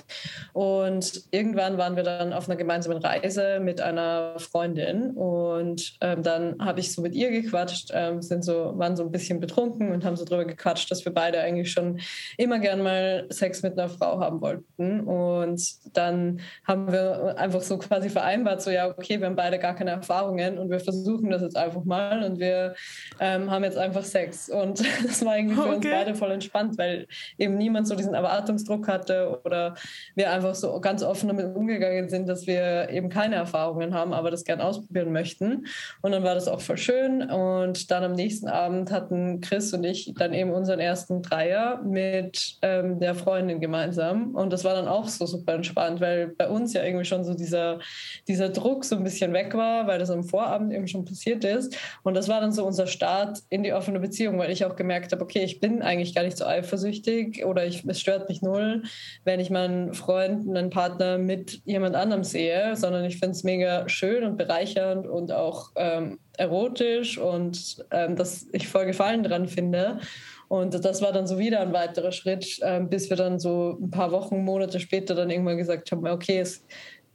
[0.51, 6.55] Und irgendwann waren wir dann auf einer gemeinsamen Reise mit einer Freundin und ähm, dann
[6.59, 10.03] habe ich so mit ihr gequatscht, ähm, sind so, waren so ein bisschen betrunken und
[10.03, 11.99] haben so drüber gequatscht, dass wir beide eigentlich schon
[12.37, 15.01] immer gern mal Sex mit einer Frau haben wollten.
[15.01, 15.61] Und
[15.95, 19.91] dann haben wir einfach so quasi vereinbart, so ja, okay, wir haben beide gar keine
[19.91, 22.75] Erfahrungen und wir versuchen das jetzt einfach mal und wir
[23.19, 24.49] ähm, haben jetzt einfach Sex.
[24.49, 25.75] Und das war irgendwie für okay.
[25.75, 27.07] uns beide voll entspannt, weil
[27.37, 29.75] eben niemand so diesen Erwartungsdruck hatte oder
[30.15, 34.13] wir einfach so ganz offen damit umgegangen sind, dass dass wir eben keine Erfahrungen haben,
[34.13, 35.65] aber das gern ausprobieren möchten.
[36.01, 37.29] Und dann war das auch voll schön.
[37.29, 42.57] Und dann am nächsten Abend hatten Chris und ich dann eben unseren ersten Dreier mit
[42.61, 44.35] ähm, der Freundin gemeinsam.
[44.35, 47.33] Und das war dann auch so super entspannt, weil bei uns ja irgendwie schon so
[47.33, 47.79] dieser,
[48.27, 51.75] dieser Druck so ein bisschen weg war, weil das am Vorabend eben schon passiert ist.
[52.03, 55.11] Und das war dann so unser Start in die offene Beziehung, weil ich auch gemerkt
[55.11, 58.83] habe, okay, ich bin eigentlich gar nicht so eifersüchtig oder ich, es stört mich null,
[59.25, 63.87] wenn ich meinen Freund, einen Partner mit jemand anderem sehe, sondern ich finde es mega
[63.89, 69.99] schön und bereichernd und auch ähm, erotisch und ähm, dass ich voll Gefallen dran finde.
[70.47, 73.91] Und das war dann so wieder ein weiterer Schritt, ähm, bis wir dann so ein
[73.91, 76.65] paar Wochen, Monate später dann irgendwann gesagt haben, okay, es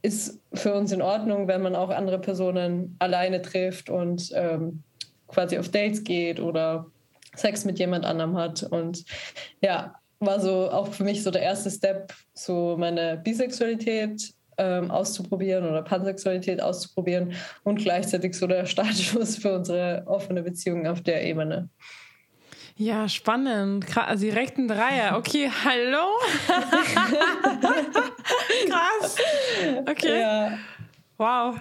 [0.01, 4.83] ist für uns in Ordnung, wenn man auch andere Personen alleine trifft und ähm,
[5.27, 6.85] quasi auf Dates geht oder
[7.35, 8.63] Sex mit jemand anderem hat.
[8.63, 9.03] Und
[9.61, 15.65] ja, war so auch für mich so der erste Step, so meine Bisexualität ähm, auszuprobieren
[15.65, 21.69] oder Pansexualität auszuprobieren und gleichzeitig so der Startschuss für unsere offene Beziehung auf der Ebene.
[22.77, 23.85] Ja, spannend.
[23.97, 25.15] Also direkt ein Dreier.
[25.17, 26.07] Okay, hallo?
[28.67, 29.15] Krass.
[29.85, 30.19] Okay.
[30.19, 30.57] Ja.
[31.17, 31.55] Wow.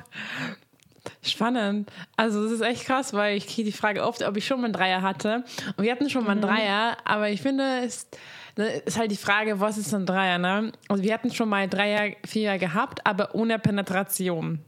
[1.23, 1.91] Spannend.
[2.17, 4.65] Also es ist echt krass, weil ich kriege die Frage oft, ob ich schon mal
[4.65, 5.45] einen Dreier hatte.
[5.77, 6.47] Und wir hatten schon mal einen mhm.
[6.47, 8.19] Dreier, aber ich finde, es ne,
[8.57, 10.73] ist halt die Frage, was ist ein Dreier, ne?
[10.89, 14.61] Also wir hatten schon mal Dreier, Vierer gehabt, aber ohne Penetration.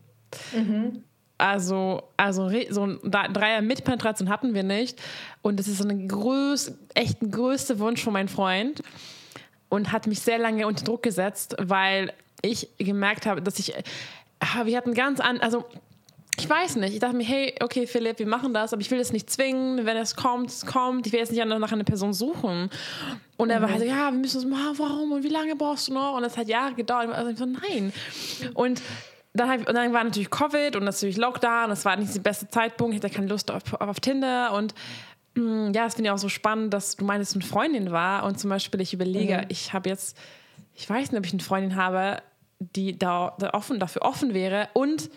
[0.53, 1.05] Mhm.
[1.39, 5.01] Also, also so ein Dreier mit Penetration hatten wir nicht.
[5.43, 8.83] Und das ist so ein größ, echt ein größter Wunsch von meinem Freund.
[9.69, 13.75] Und hat mich sehr lange unter Druck gesetzt, weil ich gemerkt habe, dass ich,
[14.65, 15.65] wir hatten ganz an, also
[16.39, 16.95] ich weiß nicht.
[16.95, 19.87] Ich dachte mir, hey, okay, Philipp, wir machen das, aber ich will es nicht zwingen.
[19.87, 21.07] Wenn es kommt, es kommt.
[21.07, 22.71] Ich will jetzt nicht nach einer Person suchen.
[23.39, 24.79] Und er war halt so, ja, wir müssen es machen.
[24.79, 25.13] Warum?
[25.13, 26.17] Und wie lange brauchst du noch?
[26.17, 27.11] Und es hat Jahre gedauert.
[27.11, 27.93] Also ich so, nein.
[28.55, 28.83] Und
[29.33, 31.71] dann, ich, und dann war natürlich Covid und natürlich Lockdown.
[31.71, 32.95] Das war nicht der beste Zeitpunkt.
[32.95, 34.53] Ich hatte keine Lust auf, auf Tinder.
[34.53, 34.75] Und
[35.35, 38.25] mh, mm, ja, es finde ich auch so spannend, dass du meinst, eine Freundin war.
[38.25, 39.45] Und zum Beispiel, ich überlege, mhm.
[39.49, 40.19] ich habe jetzt,
[40.75, 42.19] ich weiß nicht, ob ich eine Freundin habe,
[42.59, 44.69] die da, da offen, dafür offen wäre.
[44.75, 45.11] Und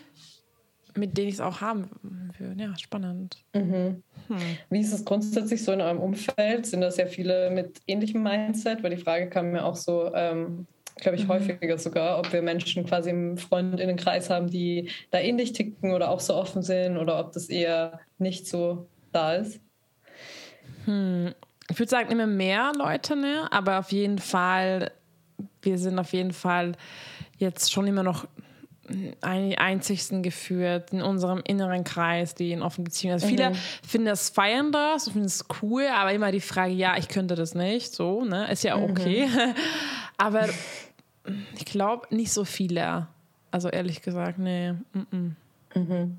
[0.96, 1.90] mit denen ich es auch haben
[2.38, 2.62] würde.
[2.62, 3.38] Ja, spannend.
[3.54, 4.02] Mhm.
[4.28, 4.36] Hm.
[4.70, 6.66] Wie ist es grundsätzlich so in eurem Umfeld?
[6.66, 8.82] Sind da sehr viele mit ähnlichem Mindset?
[8.82, 11.28] Weil die Frage kam mir auch so, ähm, glaube ich, mhm.
[11.28, 16.20] häufiger sogar, ob wir Menschen quasi im Freundinnenkreis haben, die da ähnlich ticken oder auch
[16.20, 19.60] so offen sind oder ob das eher nicht so da ist.
[20.84, 21.34] Hm.
[21.70, 23.46] Ich würde sagen, immer mehr Leute, ne?
[23.52, 24.90] aber auf jeden Fall,
[25.62, 26.72] wir sind auf jeden Fall
[27.38, 28.26] jetzt schon immer noch
[29.20, 33.14] einzigsten geführt in unserem inneren Kreis, die in offenen Beziehungen.
[33.14, 33.54] Also viele mhm.
[33.86, 37.54] finden das feiern das, finden es cool, aber immer die Frage, ja, ich könnte das
[37.54, 38.84] nicht, so, ne, ist ja mhm.
[38.84, 39.26] okay.
[39.26, 39.54] Mhm.
[40.16, 40.48] aber
[41.56, 43.08] ich glaube nicht so viele.
[43.50, 44.72] Also ehrlich gesagt, nee.
[44.92, 45.36] Mm
[45.74, 46.18] Mhm.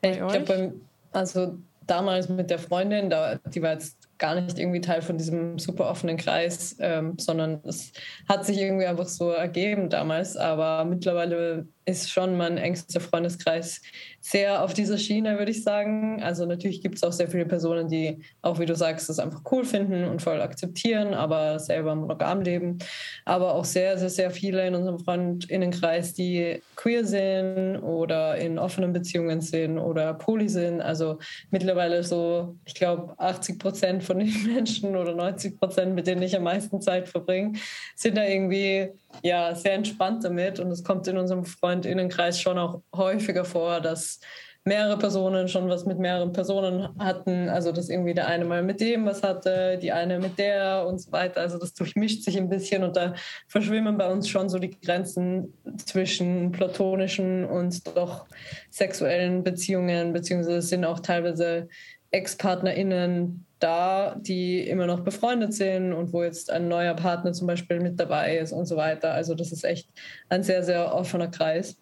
[0.00, 0.72] Ich glaube,
[1.12, 5.58] also damals mit der Freundin, da, die war jetzt gar nicht irgendwie Teil von diesem
[5.58, 7.92] super offenen Kreis, ähm, sondern es
[8.28, 10.36] hat sich irgendwie einfach so ergeben damals.
[10.36, 13.80] Aber mittlerweile ist schon mein engster Freundeskreis
[14.20, 16.22] sehr auf dieser Schiene, würde ich sagen.
[16.22, 19.42] Also natürlich gibt es auch sehr viele Personen, die auch, wie du sagst, das einfach
[19.50, 22.78] cool finden und voll akzeptieren, aber selber monogam leben.
[23.24, 28.92] Aber auch sehr, sehr, sehr viele in unserem Freundinnenkreis, die queer sind oder in offenen
[28.92, 30.80] Beziehungen sind oder poly sind.
[30.80, 31.18] Also
[31.50, 36.36] mittlerweile so, ich glaube, 80 Prozent von den Menschen oder 90 Prozent, mit denen ich
[36.36, 37.54] am meisten Zeit verbringe,
[37.96, 38.90] sind da irgendwie
[39.22, 40.60] ja, sehr entspannt damit.
[40.60, 44.20] Und es kommt in unserem Freundinnenkreis schon auch häufiger vor, dass
[44.64, 47.48] mehrere Personen schon was mit mehreren Personen hatten.
[47.48, 51.00] Also dass irgendwie der eine mal mit dem was hatte, die eine mit der und
[51.00, 51.40] so weiter.
[51.40, 53.14] Also das durchmischt sich ein bisschen und da
[53.48, 55.52] verschwimmen bei uns schon so die Grenzen
[55.84, 58.26] zwischen platonischen und doch
[58.70, 61.68] sexuellen Beziehungen, beziehungsweise sind auch teilweise
[62.12, 67.80] Ex-PartnerInnen da, die immer noch befreundet sind und wo jetzt ein neuer Partner zum Beispiel
[67.80, 69.12] mit dabei ist und so weiter.
[69.12, 69.88] Also das ist echt
[70.28, 71.76] ein sehr, sehr offener Kreis.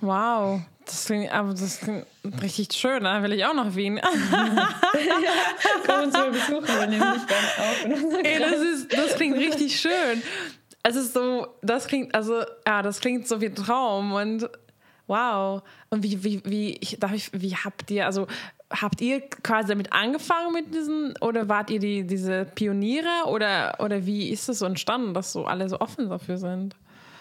[0.00, 2.06] Wow, das klingt, aber das klingt
[2.42, 3.98] richtig schön, da will ich auch nach Wien.
[3.98, 4.04] ja,
[5.86, 8.24] komm uns mal besuchen, wir nehmen dich gerne auf.
[8.24, 10.22] Ey, das, ist, das klingt richtig schön.
[10.82, 14.48] Es ist so, das klingt, also, ja, das klingt so wie ein Traum und
[15.06, 15.62] wow.
[15.90, 18.26] Und wie, wie, wie, ich, darf ich, wie habt ihr, also
[18.70, 24.06] habt ihr quasi damit angefangen mit diesen oder wart ihr die, diese Pioniere oder, oder
[24.06, 26.76] wie ist es so entstanden, dass so alle so offen dafür sind?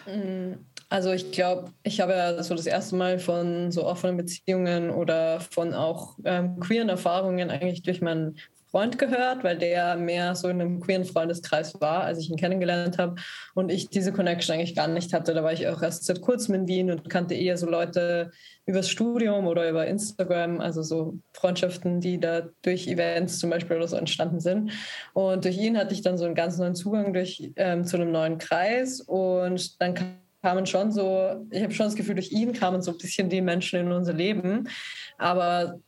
[0.06, 0.54] Mm,
[0.90, 5.40] also ich glaube, ich habe ja so das erste Mal von so offenen Beziehungen oder
[5.40, 8.38] von auch ähm, queeren Erfahrungen eigentlich durch meinen
[8.72, 12.98] Freund gehört, weil der mehr so in einem queeren Freundeskreis war, als ich ihn kennengelernt
[12.98, 13.16] habe
[13.56, 15.34] und ich diese Connection eigentlich gar nicht hatte.
[15.34, 18.32] Da war ich auch erst seit kurzem in Wien und kannte eher so Leute
[18.66, 23.88] übers Studium oder über Instagram, also so Freundschaften, die da durch Events zum Beispiel oder
[23.88, 24.72] so entstanden sind.
[25.14, 28.12] Und durch ihn hatte ich dann so einen ganz neuen Zugang durch, ähm, zu einem
[28.12, 29.96] neuen Kreis und dann
[30.42, 33.42] kamen schon so, ich habe schon das Gefühl, durch ihn kamen so ein bisschen die
[33.42, 34.70] Menschen in unser Leben.
[35.18, 35.80] Aber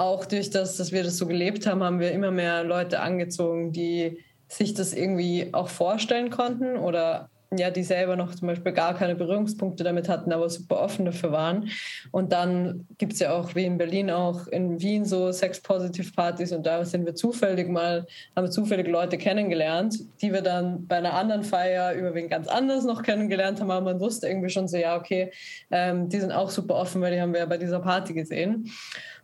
[0.00, 3.72] auch durch das, dass wir das so gelebt haben, haben wir immer mehr Leute angezogen,
[3.72, 8.94] die sich das irgendwie auch vorstellen konnten oder ja, die selber noch zum Beispiel gar
[8.94, 11.68] keine Berührungspunkte damit hatten, aber super offen dafür waren.
[12.12, 16.64] Und dann gibt es ja auch, wie in Berlin auch, in Wien so Sex-Positive-Partys und
[16.64, 21.14] da sind wir zufällig mal, haben wir zufällig Leute kennengelernt, die wir dann bei einer
[21.14, 24.76] anderen Feier über wen ganz anders noch kennengelernt haben, aber man wusste irgendwie schon so,
[24.76, 25.32] ja, okay,
[25.72, 28.70] ähm, die sind auch super offen, weil die haben wir ja bei dieser Party gesehen.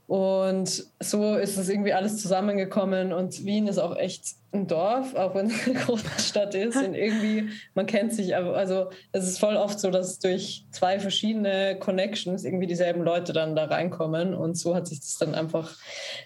[0.07, 3.13] Und so ist es irgendwie alles zusammengekommen.
[3.13, 6.77] Und Wien ist auch echt ein Dorf, auch wenn es eine große Stadt ist.
[6.77, 11.77] Und irgendwie, man kennt sich, also es ist voll oft so, dass durch zwei verschiedene
[11.79, 14.35] Connections irgendwie dieselben Leute dann da reinkommen.
[14.35, 15.77] Und so hat sich das dann einfach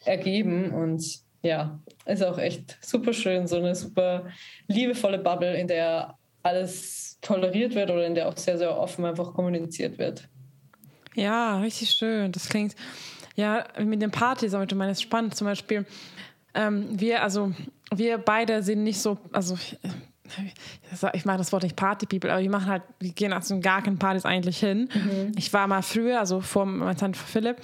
[0.04, 0.72] ergeben.
[0.72, 4.26] Und ja, ist auch echt super schön, so eine super
[4.68, 9.32] liebevolle Bubble, in der alles toleriert wird oder in der auch sehr, sehr offen einfach
[9.32, 10.28] kommuniziert wird.
[11.14, 12.32] Ja, richtig schön.
[12.32, 12.74] Das klingt
[13.40, 15.34] ja, mit den Partys, aber du meinst spannend.
[15.34, 15.86] Zum Beispiel,
[16.54, 17.52] ähm, wir, also
[17.94, 19.56] wir beide sind nicht so, also
[21.12, 23.82] ich mache das Wort nicht Party People, aber wir machen halt, wir gehen also gar
[23.82, 24.88] keine Partys eigentlich hin.
[24.92, 25.32] Mhm.
[25.36, 27.56] Ich war mal früher, also vor meinem Tante Philipp,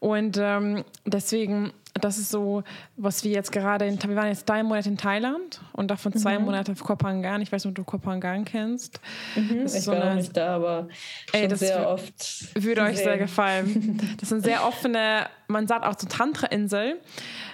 [0.00, 2.62] und ähm, deswegen das ist so,
[2.96, 6.38] was wir jetzt gerade, in, wir waren jetzt drei Monate in Thailand und davon zwei
[6.38, 6.46] mhm.
[6.46, 7.42] Monate auf Kopangan.
[7.42, 9.00] Ich weiß nicht, ob du Kopangan kennst.
[9.34, 10.88] Mhm, ich so war eine, nicht da, aber
[11.32, 14.00] ey, das sehr oft Würde euch sehr gefallen.
[14.20, 17.00] Das sind sehr offene, man sagt auch so Tantra-Insel.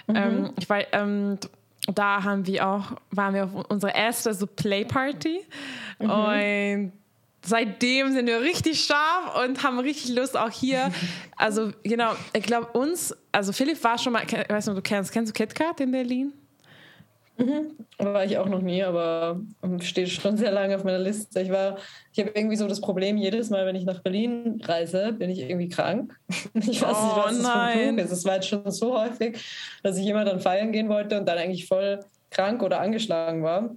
[0.07, 0.15] Mhm.
[0.15, 1.37] Ähm, ich weiß, ähm,
[1.87, 5.41] da haben wir auch, waren wir auf unserer ersten so Play-Party
[5.99, 6.09] mhm.
[6.09, 6.91] und
[7.45, 10.91] seitdem sind wir richtig scharf und haben richtig Lust auch hier.
[11.35, 15.11] Also genau, ich glaube uns, also Philipp war schon mal, ich weiß nicht, du kennst,
[15.11, 16.31] kennst du KitKat in Berlin?
[17.43, 17.75] Mhm.
[17.97, 19.41] War ich auch noch nie, aber
[19.79, 21.41] steht schon sehr lange auf meiner Liste.
[21.41, 21.77] Ich war,
[22.13, 25.39] ich habe irgendwie so das Problem, jedes Mal, wenn ich nach Berlin reise, bin ich
[25.39, 26.17] irgendwie krank.
[26.55, 27.77] Ich weiß nicht, was oh, das nein.
[27.77, 28.11] für ein ist.
[28.11, 29.37] Es war jetzt schon so häufig,
[29.83, 33.75] dass ich immer dann feiern gehen wollte und dann eigentlich voll krank oder angeschlagen war.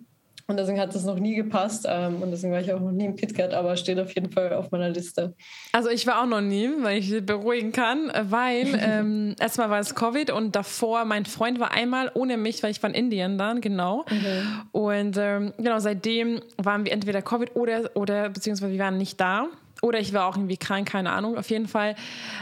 [0.48, 1.86] Und deswegen hat es noch nie gepasst.
[1.88, 4.52] Ähm, und deswegen war ich auch noch nie im KitKat, aber steht auf jeden Fall
[4.52, 5.34] auf meiner Liste.
[5.72, 9.94] Also ich war auch noch nie, weil ich beruhigen kann, weil ähm, erstmal war es
[9.94, 13.60] Covid und davor mein Freund war einmal ohne mich, weil ich war in Indien dann,
[13.60, 14.04] genau.
[14.08, 14.62] Mhm.
[14.72, 19.48] Und ähm, genau, seitdem waren wir entweder Covid oder, oder beziehungsweise wir waren nicht da.
[19.82, 21.36] Oder ich war auch irgendwie krank, keine Ahnung.
[21.36, 21.96] Auf jeden Fall,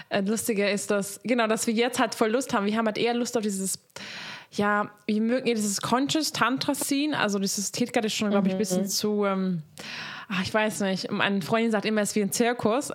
[0.08, 2.66] äh, lustiger ist das, genau, dass wir jetzt halt voll Lust haben.
[2.66, 3.80] Wir haben halt eher Lust auf dieses
[4.56, 7.18] ja, wie mögen ihr dieses Conscious Tantra Scene?
[7.18, 8.88] Also dieses Tätigkeit ist schon, glaube ich, ein bisschen mhm.
[8.88, 9.62] zu, ähm,
[10.28, 12.90] ach, ich weiß nicht, meine Freundin sagt immer, es ist wie ein Zirkus.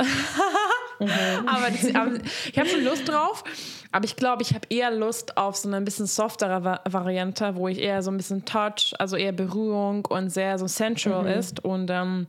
[1.00, 1.08] mhm.
[1.48, 2.12] aber, das, aber,
[2.52, 3.44] ich habe schon Lust drauf.
[3.92, 7.56] Aber ich glaube, ich habe eher Lust auf so eine ein bisschen softere Va Variante,
[7.56, 11.40] wo ich eher so ein bisschen Touch, also eher Berührung und sehr so sensual mhm.
[11.40, 11.66] ist.
[11.66, 12.28] Und ähm,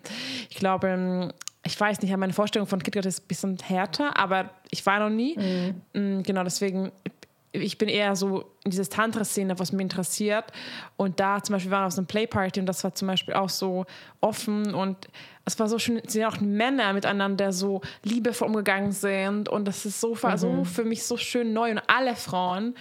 [0.48, 1.32] ich glaube, ähm,
[1.64, 5.14] ich weiß nicht, meine Vorstellung von KitKat ist ein bisschen härter, aber ich war noch
[5.14, 5.36] nie.
[5.92, 6.22] Mhm.
[6.22, 6.90] Genau, deswegen
[7.52, 10.44] ich bin eher so in diese Tantra-Szene, was mich interessiert.
[10.96, 13.34] Und da zum Beispiel waren wir auf so einer Playparty und das war zum Beispiel
[13.34, 13.86] auch so
[14.20, 15.08] offen und
[15.44, 19.84] es war so schön, es sind auch Männer miteinander so liebevoll umgegangen sind und das
[19.84, 20.36] ist so, mhm.
[20.36, 22.74] so für mich so schön neu und alle Frauen,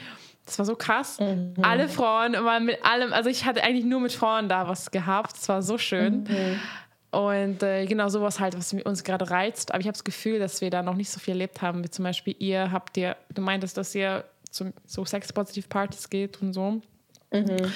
[0.46, 1.54] das war so krass, mhm.
[1.62, 5.36] alle Frauen waren mit allem, also ich hatte eigentlich nur mit Frauen da was gehabt,
[5.38, 6.24] es war so schön.
[6.24, 6.60] Mhm.
[7.12, 9.72] Und äh, genau sowas halt, was uns gerade reizt.
[9.72, 11.84] Aber ich habe das Gefühl, dass wir da noch nicht so viel erlebt haben.
[11.84, 16.54] Wie zum Beispiel ihr habt ihr, du meintest, dass ihr zu so Sex-Positive-Partys geht und
[16.54, 16.82] so.
[17.32, 17.72] Mhm.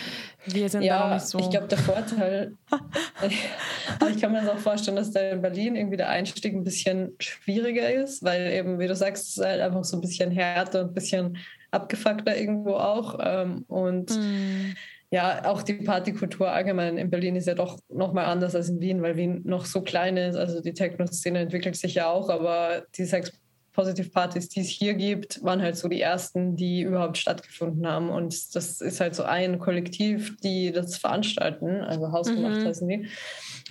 [0.47, 1.37] Wir sind ja, da nicht so.
[1.37, 2.53] Ich glaube, der Vorteil,
[4.09, 7.15] ich kann mir das auch vorstellen, dass da in Berlin irgendwie der Einstieg ein bisschen
[7.19, 10.81] schwieriger ist, weil eben, wie du sagst, es ist halt einfach so ein bisschen härter
[10.81, 11.37] und ein bisschen
[11.69, 13.19] abgefuckter irgendwo auch.
[13.21, 14.75] Ähm, und mhm.
[15.11, 19.03] ja, auch die Partykultur allgemein in Berlin ist ja doch nochmal anders als in Wien,
[19.03, 20.35] weil Wien noch so klein ist.
[20.35, 23.31] Also die Techno-Szene entwickelt sich ja auch, aber die Sex
[23.73, 28.09] Positive Partys, die es hier gibt, waren halt so die ersten, die überhaupt stattgefunden haben.
[28.09, 32.65] Und das ist halt so ein Kollektiv, die das veranstalten, also hausgemacht mhm.
[32.65, 33.07] heißen die.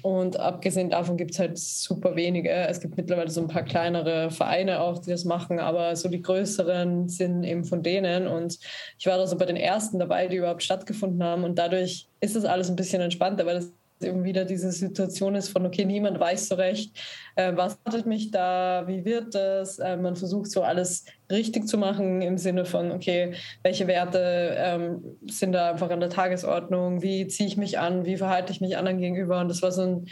[0.03, 2.51] Und abgesehen davon gibt es halt super wenige.
[2.51, 6.21] Es gibt mittlerweile so ein paar kleinere Vereine auch, die das machen, aber so die
[6.21, 8.27] größeren sind eben von denen.
[8.27, 8.59] Und
[8.99, 11.45] ich war da so bei den ersten dabei, die überhaupt stattgefunden haben.
[11.45, 13.73] Und dadurch ist das alles ein bisschen entspannter, weil das
[14.05, 16.99] eben wieder diese Situation ist von, okay, niemand weiß so recht,
[17.37, 19.79] äh, was wartet mich da, wie wird das?
[19.79, 25.19] Äh, man versucht so alles richtig zu machen im Sinne von, okay, welche Werte ähm,
[25.27, 28.77] sind da einfach an der Tagesordnung, wie ziehe ich mich an, wie verhalte ich mich
[28.77, 29.41] anderen gegenüber?
[29.41, 30.07] Und das war so ein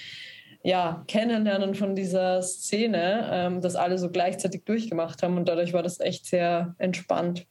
[0.62, 5.82] ja, Kennenlernen von dieser Szene, ähm, das alle so gleichzeitig durchgemacht haben und dadurch war
[5.82, 7.46] das echt sehr entspannt.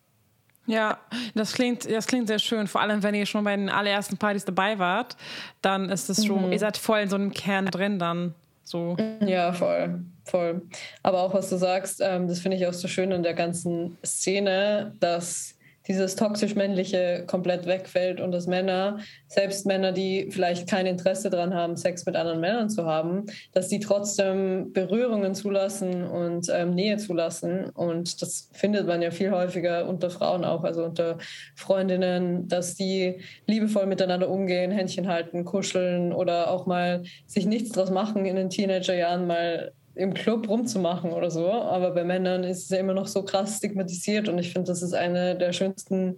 [0.69, 0.99] Ja,
[1.34, 2.67] das klingt, das klingt sehr schön.
[2.67, 5.17] Vor allem, wenn ihr schon bei den allerersten Partys dabei wart,
[5.62, 6.51] dann ist es schon, mhm.
[6.51, 8.36] ihr seid voll in so einem Kern drin dann.
[8.63, 8.95] So.
[9.25, 10.62] Ja, voll, voll.
[11.01, 13.97] Aber auch was du sagst, ähm, das finde ich auch so schön in der ganzen
[14.05, 15.55] Szene, dass
[15.89, 21.75] dieses toxisch-männliche komplett wegfällt und dass Männer, selbst Männer, die vielleicht kein Interesse daran haben,
[21.75, 27.69] Sex mit anderen Männern zu haben, dass die trotzdem Berührungen zulassen und ähm, Nähe zulassen.
[27.71, 31.17] Und das findet man ja viel häufiger unter Frauen auch, also unter
[31.56, 37.89] Freundinnen, dass die liebevoll miteinander umgehen, Händchen halten, kuscheln oder auch mal sich nichts draus
[37.89, 41.52] machen in den Teenagerjahren, mal im Club rumzumachen oder so.
[41.52, 44.82] Aber bei Männern ist es ja immer noch so krass stigmatisiert und ich finde, das
[44.82, 46.16] ist eine der schönsten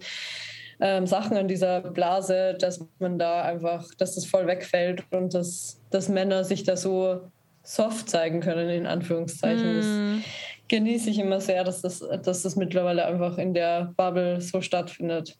[0.80, 5.80] ähm, Sachen an dieser Blase, dass man da einfach, dass das voll wegfällt und dass,
[5.90, 7.22] dass Männer sich da so
[7.62, 9.76] soft zeigen können, in Anführungszeichen.
[9.76, 10.16] Mm.
[10.16, 14.60] Das genieße ich immer sehr, dass das, dass das mittlerweile einfach in der Bubble so
[14.60, 15.36] stattfindet.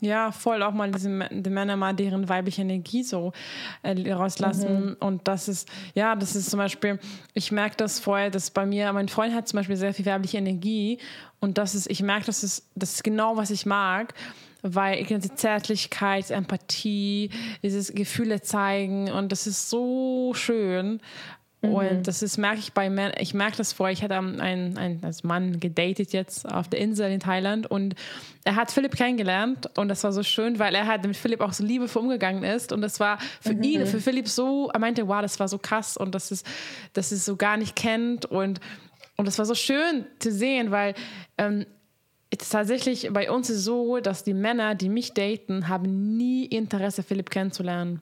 [0.00, 3.32] Ja, voll auch mal diese die Männer mal deren weibliche Energie so
[3.82, 4.86] äh, rauslassen.
[4.86, 4.96] Mhm.
[5.00, 6.98] Und das ist, ja, das ist zum Beispiel,
[7.34, 10.38] ich merke das vorher, dass bei mir, mein Freund hat zum Beispiel sehr viel weibliche
[10.38, 10.98] Energie.
[11.40, 14.14] Und das ist, ich merke, das ist, das ist genau, was ich mag
[14.62, 17.30] weil die Zärtlichkeit, Empathie,
[17.62, 21.00] dieses Gefühle zeigen und das ist so schön.
[21.62, 21.74] Mhm.
[21.74, 25.04] Und das ist, merke ich bei Männern, ich merke das vorher, ich hatte einen, einen
[25.04, 27.94] als Mann gedatet jetzt auf der Insel in Thailand und
[28.44, 31.52] er hat Philipp kennengelernt und das war so schön, weil er halt mit Philipp auch
[31.52, 33.62] so liebevoll umgegangen ist und das war für mhm.
[33.62, 36.46] ihn, für Philipp so, er meinte, wow, das war so krass und das ist,
[36.94, 38.60] das ist so gar nicht kennt und,
[39.16, 40.94] und das war so schön zu sehen, weil
[41.36, 41.66] ähm,
[42.30, 47.28] tatsächlich bei uns ist so, dass die Männer, die mich daten, haben nie Interesse, Philipp
[47.28, 48.00] kennenzulernen.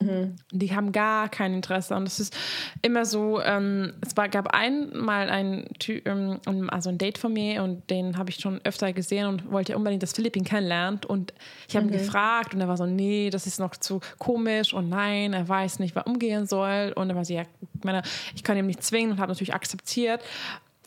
[0.00, 0.36] Mhm.
[0.50, 1.94] Die haben gar kein Interesse.
[1.94, 2.36] Und es ist
[2.82, 7.88] immer so, ähm, es war, gab einmal ein, ähm, also ein Date von mir und
[7.90, 11.04] den habe ich schon öfter gesehen und wollte unbedingt, dass Philipp ihn kennenlernt.
[11.04, 11.34] Und
[11.68, 11.92] ich habe mhm.
[11.92, 15.48] ihn gefragt und er war so, nee, das ist noch zu komisch und nein, er
[15.48, 16.92] weiß nicht, was umgehen soll.
[16.96, 18.02] Und er war so, ja, ich, meine,
[18.34, 20.22] ich kann ihn nicht zwingen und habe natürlich akzeptiert.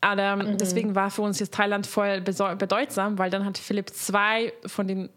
[0.01, 0.57] Aber mhm.
[0.57, 5.09] deswegen war für uns jetzt Thailand voll bedeutsam, weil dann hat Philipp zwei von den,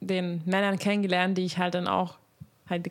[0.00, 2.14] den Männern kennengelernt, die ich halt dann auch
[2.68, 2.90] halt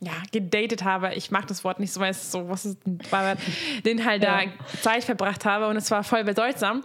[0.00, 1.14] ja, gedatet habe.
[1.14, 2.78] Ich mag das Wort nicht so, weil es so, was ist,
[3.10, 3.36] weil
[3.84, 4.42] den halt ja.
[4.44, 6.82] da Zeit verbracht habe und es war voll bedeutsam.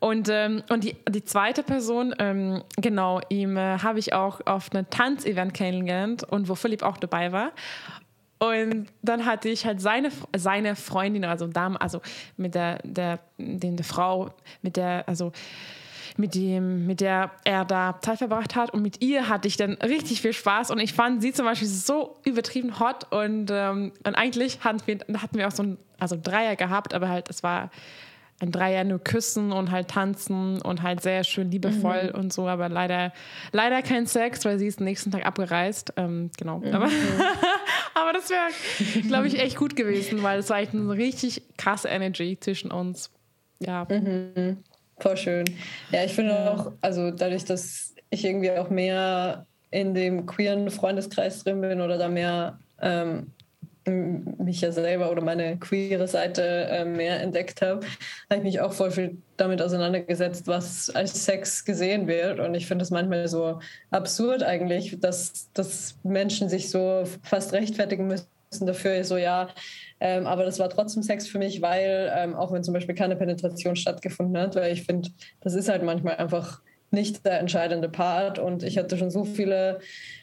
[0.00, 4.72] Und, ähm, und die, die zweite Person, ähm, genau, ihm äh, habe ich auch auf
[4.72, 7.52] einem Tanzevent kennengelernt und wo Philipp auch dabei war.
[8.40, 12.00] Und dann hatte ich halt seine, seine Freundin, also Dame, also
[12.36, 15.30] mit der, der, den, der Frau, mit der, also
[16.16, 18.72] mit, dem, mit der er da Zeit verbracht hat.
[18.72, 20.70] Und mit ihr hatte ich dann richtig viel Spaß.
[20.70, 23.10] Und ich fand sie zum Beispiel so übertrieben hot.
[23.10, 27.08] Und, ähm, und eigentlich hatten wir, hatten wir auch so ein also Dreier gehabt, aber
[27.08, 27.70] halt, es war
[28.42, 32.20] ein Dreier nur küssen und halt tanzen und halt sehr schön liebevoll mhm.
[32.20, 33.12] und so, aber leider,
[33.52, 35.92] leider kein Sex, weil sie ist den nächsten Tag abgereist.
[35.96, 36.58] Ähm, genau.
[36.58, 36.74] Mhm.
[36.74, 36.86] Aber,
[37.94, 41.88] aber das wäre, glaube ich, echt gut gewesen, weil es war echt eine richtig krasse
[41.88, 43.10] Energy zwischen uns.
[43.60, 43.86] Ja.
[43.88, 44.58] Mhm.
[45.02, 45.44] Voll schön.
[45.90, 51.42] Ja, ich finde auch, also dadurch, dass ich irgendwie auch mehr in dem queeren Freundeskreis
[51.42, 53.32] drin bin oder da mehr ähm,
[53.84, 57.80] mich ja selber oder meine queere Seite äh, mehr entdeckt habe,
[58.30, 62.38] habe ich mich auch voll viel damit auseinandergesetzt, was als Sex gesehen wird.
[62.38, 63.58] Und ich finde es manchmal so
[63.90, 68.28] absurd eigentlich, dass, dass Menschen sich so fast rechtfertigen müssen
[68.60, 69.48] dafür, so ja,
[70.04, 73.14] ähm, aber das war trotzdem Sex für mich, weil ähm, auch wenn zum Beispiel keine
[73.14, 75.10] Penetration stattgefunden hat, weil ich finde,
[75.42, 78.40] das ist halt manchmal einfach nicht der entscheidende Part.
[78.40, 79.78] Und ich hatte schon so viele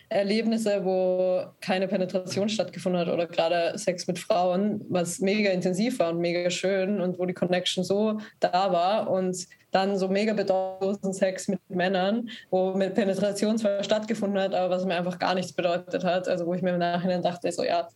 [0.10, 6.10] Erlebnisse, wo keine Penetration stattgefunden hat oder gerade Sex mit Frauen, was mega intensiv war
[6.10, 11.14] und mega schön und wo die Connection so da war und dann so mega bedeutungslosen
[11.14, 15.53] Sex mit Männern, wo mit Penetration zwar stattgefunden hat, aber was mir einfach gar nichts
[15.53, 16.28] bedeutet hat.
[16.28, 17.88] Also wo ich mir im Nachhinein dachte, so ja,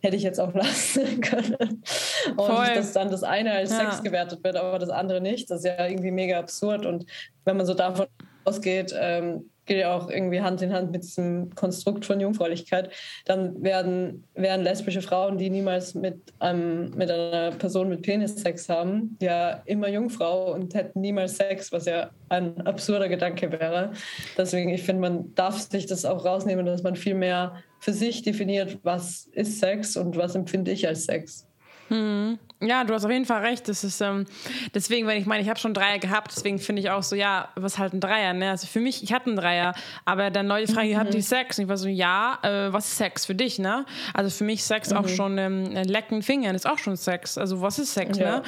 [0.00, 1.82] hätte ich jetzt auch lassen können.
[2.36, 2.74] Und Voll.
[2.74, 3.80] dass dann das eine als ja.
[3.80, 6.86] Sex gewertet wird, aber das andere nicht, das ist ja irgendwie mega absurd.
[6.86, 7.04] Und
[7.44, 8.06] wenn man so davon
[8.44, 12.90] ausgeht, ähm, geht ja auch irgendwie Hand in Hand mit diesem Konstrukt von Jungfräulichkeit,
[13.24, 18.68] dann werden, werden lesbische Frauen, die niemals mit, einem, mit einer Person mit Penis Sex
[18.68, 23.92] haben, ja immer Jungfrau und hätten niemals Sex, was ja ein absurder Gedanke wäre.
[24.36, 28.22] Deswegen, ich finde, man darf sich das auch rausnehmen, dass man viel mehr für sich
[28.22, 31.46] definiert, was ist Sex und was empfinde ich als Sex.
[31.90, 32.38] Hm.
[32.62, 33.68] Ja, du hast auf jeden Fall recht.
[33.68, 34.26] Das ist ähm,
[34.74, 37.48] deswegen, wenn ich meine, ich habe schon Dreier gehabt, deswegen finde ich auch so, ja,
[37.56, 38.50] was halt ein Dreier, ne?
[38.50, 39.74] Also für mich, ich hatte einen Dreier,
[40.04, 40.98] aber dann Leute fragen, mhm.
[40.98, 41.58] habt ihr Sex?
[41.58, 43.86] Und ich war so, ja, äh, was ist Sex für dich, ne?
[44.12, 44.96] Also für mich Sex mhm.
[44.98, 47.38] auch schon ähm, lecken Fingern ist auch schon Sex.
[47.38, 48.36] Also was ist Sex, ja.
[48.38, 48.42] ne?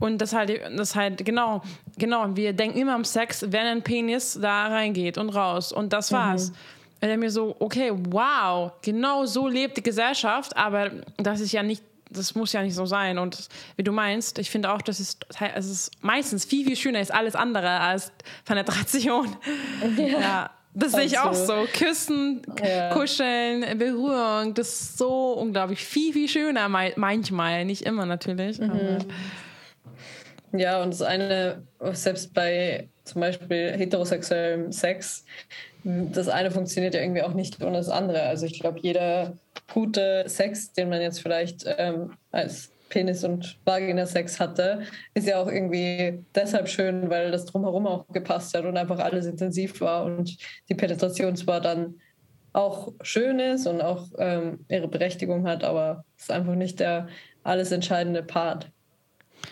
[0.00, 1.62] Und das halt, das halt genau,
[1.96, 2.36] genau.
[2.36, 6.50] Wir denken immer am Sex, wenn ein Penis da reingeht und raus und das war's.
[6.50, 6.56] Mhm.
[7.00, 11.62] Und dann mir so, okay, wow, genau so lebt die Gesellschaft, aber das ist ja
[11.62, 11.82] nicht
[12.12, 13.18] das muss ja nicht so sein.
[13.18, 15.18] Und wie du meinst, ich finde auch, dass es,
[15.54, 18.12] es ist meistens viel, viel schöner ist alles andere als
[18.44, 19.36] Penetration.
[19.96, 20.06] Ja.
[20.06, 20.50] ja.
[20.74, 21.66] Das sehe ich auch so.
[21.74, 22.94] Küssen, ja.
[22.94, 27.66] kuscheln, Berührung, das ist so unglaublich viel, viel schöner manchmal.
[27.66, 28.58] Nicht immer natürlich.
[28.58, 28.98] Mhm.
[30.54, 35.24] Ja, und das eine, selbst bei zum Beispiel heterosexuellem Sex,
[35.84, 38.22] das eine funktioniert ja irgendwie auch nicht ohne das andere.
[38.22, 39.36] Also ich glaube, jeder
[39.72, 44.82] gute Sex, den man jetzt vielleicht ähm, als Penis- und Vagina-Sex hatte,
[45.14, 49.26] ist ja auch irgendwie deshalb schön, weil das drumherum auch gepasst hat und einfach alles
[49.26, 50.36] intensiv war und
[50.68, 51.94] die Penetration zwar dann
[52.52, 57.08] auch schön ist und auch ähm, ihre Berechtigung hat, aber es ist einfach nicht der
[57.42, 58.70] alles entscheidende Part.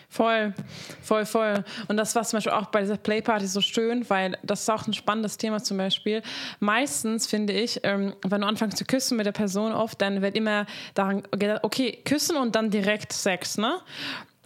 [0.08, 0.54] Voll,
[1.02, 1.64] voll, voll.
[1.88, 4.86] Und das war zum Beispiel auch bei dieser Playparty so schön, weil das ist auch
[4.86, 6.22] ein spannendes Thema zum Beispiel.
[6.58, 10.36] Meistens finde ich, ähm, wenn du anfängst zu küssen mit der Person oft, dann wird
[10.36, 13.76] immer daran gedacht, okay, küssen und dann direkt Sex, ne?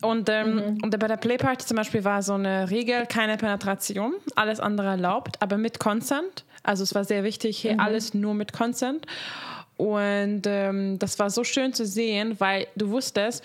[0.02, 0.78] Und, ähm, mhm.
[0.82, 5.40] und bei der Playparty zum Beispiel war so eine Regel, keine Penetration, alles andere erlaubt,
[5.40, 6.44] aber mit Consent.
[6.62, 7.80] Also es war sehr wichtig, hier mhm.
[7.80, 9.06] alles nur mit Consent.
[9.76, 13.42] Und ähm, das war so schön zu sehen, weil du wusstest,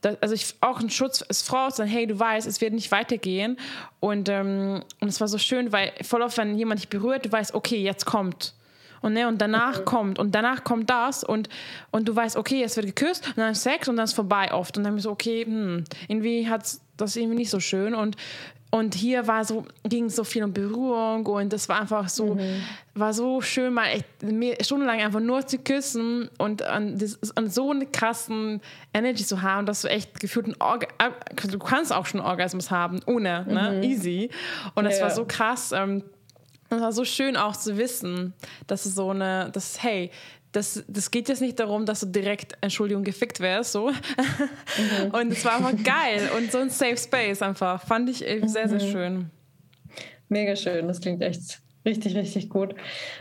[0.00, 2.90] das, also ich, auch ein Schutz als Frau, sagen, hey, du weißt, es wird nicht
[2.90, 3.58] weitergehen.
[4.00, 7.32] Und, ähm, und es war so schön, weil voll oft, wenn jemand dich berührt, du
[7.32, 8.54] weißt, okay, jetzt kommt.
[9.02, 9.84] Und, ne, und danach mhm.
[9.86, 11.48] kommt und danach kommt das und,
[11.90, 14.76] und du weißt, okay, es wird geküsst und dann Sex und dann ist vorbei oft.
[14.76, 16.64] Und dann bin ich so, okay, hm, irgendwie hat
[16.96, 17.94] das irgendwie nicht so schön.
[17.94, 18.16] Und
[18.70, 22.62] und hier war so, ging so viel um Berührung und das war einfach so, mhm.
[22.94, 24.06] war so schön, mal echt
[24.64, 28.60] stundenlang einfach nur zu küssen und an, das, an so eine krassen
[28.94, 30.86] Energy zu haben, dass du echt gefühlt einen Orga
[31.50, 33.72] du kannst auch schon einen Orgasmus haben, ohne, ne?
[33.72, 33.80] mhm.
[33.80, 33.86] ne?
[33.86, 34.30] easy.
[34.76, 35.04] Und das ja.
[35.04, 35.72] war so krass.
[35.72, 36.04] Ähm,
[36.68, 38.32] es war so schön auch zu wissen,
[38.68, 40.12] dass es so eine, dass, hey,
[40.52, 43.90] das, das geht jetzt nicht darum, dass du direkt, Entschuldigung, gefickt wärst, so.
[43.90, 45.10] Mhm.
[45.12, 47.84] Und es war einfach geil und so ein Safe Space einfach.
[47.86, 48.92] Fand ich sehr, sehr mhm.
[48.92, 49.30] schön.
[50.28, 52.74] Mega schön, das klingt echt richtig, richtig gut.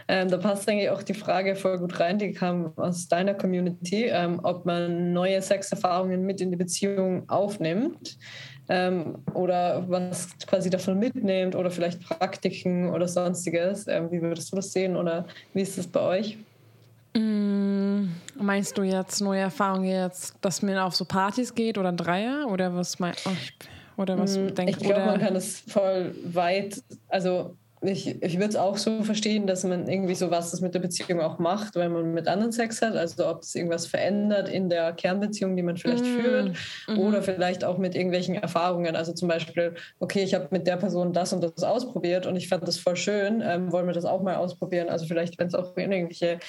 [0.07, 4.05] Ähm, da passt eigentlich auch die Frage voll gut rein, die kam aus deiner Community,
[4.05, 8.17] ähm, ob man neue Sexerfahrungen mit in die Beziehung aufnimmt
[8.67, 13.87] ähm, oder was quasi davon mitnimmt oder vielleicht Praktiken oder sonstiges.
[13.87, 16.37] Ähm, wie würdest du das sehen oder wie ist das bei euch?
[17.13, 22.47] Mm, meinst du jetzt neue Erfahrungen jetzt, dass man auf so Partys geht oder Dreier
[22.49, 26.81] oder was mein, oh, oder was mm, denkst Ich glaube, man kann es voll weit,
[27.07, 30.73] also ich, ich würde es auch so verstehen, dass man irgendwie so was das mit
[30.73, 32.95] der Beziehung auch macht, wenn man mit anderen Sex hat.
[32.95, 36.19] Also ob es irgendwas verändert in der Kernbeziehung, die man vielleicht mm.
[36.19, 36.57] führt,
[36.87, 36.99] mm.
[36.99, 38.95] oder vielleicht auch mit irgendwelchen Erfahrungen.
[38.97, 42.49] Also zum Beispiel, okay, ich habe mit der Person das und das ausprobiert und ich
[42.49, 43.41] fand das voll schön.
[43.45, 44.89] Ähm, wollen wir das auch mal ausprobieren?
[44.89, 46.39] Also vielleicht, wenn es auch irgendwelche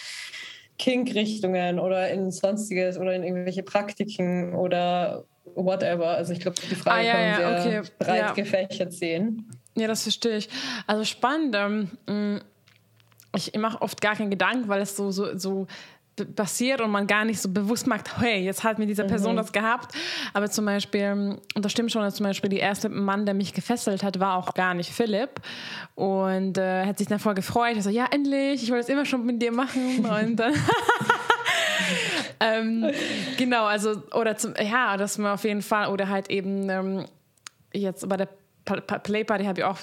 [0.80, 5.24] Kink-Richtungen oder in sonstiges oder in irgendwelche Praktiken oder
[5.54, 6.08] whatever.
[6.08, 7.90] Also ich glaube, die Frage ah, ja, kann man ja, sehr okay.
[7.98, 8.32] breit ja.
[8.32, 9.50] gefächert sehen.
[9.76, 10.48] Ja, das verstehe ich.
[10.86, 11.54] Also spannend.
[11.54, 12.40] Ähm, mm,
[13.36, 15.66] ich mache oft gar keinen Gedanken, weil es so, so, so
[16.26, 19.38] passiert und man gar nicht so bewusst macht, hey, jetzt hat mit dieser Person mhm.
[19.38, 19.94] das gehabt.
[20.32, 23.52] Aber zum Beispiel, und das stimmt schon, dass zum Beispiel der erste Mann, der mich
[23.52, 25.40] gefesselt hat, war auch gar nicht Philipp.
[25.94, 27.76] Und äh, hat sich dann voll gefreut.
[27.76, 30.04] Er so, ja, endlich, ich wollte es immer schon mit dir machen.
[30.04, 30.54] und dann.
[32.40, 32.90] ähm,
[33.36, 37.04] genau, also, oder zum, ja, dass man auf jeden Fall, oder halt eben ähm,
[37.72, 38.28] jetzt bei der
[38.64, 39.78] Playparty habe ich auch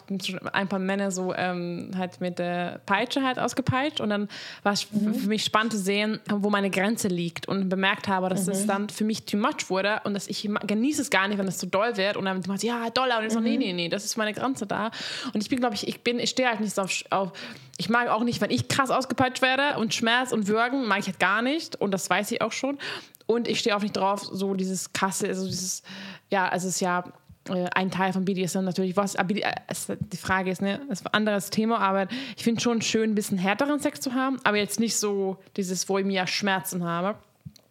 [0.54, 4.30] ein paar Männer so ähm, halt mit der Peitsche halt ausgepeitscht und dann
[4.64, 5.14] war es mhm.
[5.14, 8.52] für mich spannend zu sehen, wo meine Grenze liegt und bemerkt habe, dass mhm.
[8.52, 11.48] es dann für mich too much wurde und dass ich genieße es gar nicht, wenn
[11.48, 13.54] es zu so doll wird und dann machst du, ja, doller und ich so, nee,
[13.54, 13.60] mhm.
[13.60, 14.92] nee, nee, das ist meine Grenze da
[15.34, 17.32] und ich bin, glaube ich, ich bin, ich stehe halt nicht so auf, auf,
[17.78, 21.08] ich mag auch nicht, wenn ich krass ausgepeitscht werde und Schmerz und Würgen mag ich
[21.08, 22.78] halt gar nicht und das weiß ich auch schon
[23.26, 25.84] und ich stehe auch nicht drauf, so dieses krasse, also dieses,
[26.30, 27.04] ja, also es ist ja
[27.50, 29.16] ein Teil von BDSM natürlich was.
[29.16, 29.54] Aber äh,
[30.00, 33.16] die Frage ist, ne, das ist ein anderes Thema, aber ich finde schon schön, ein
[33.16, 37.16] bisschen härteren Sex zu haben, aber jetzt nicht so dieses, wo ich mir Schmerzen habe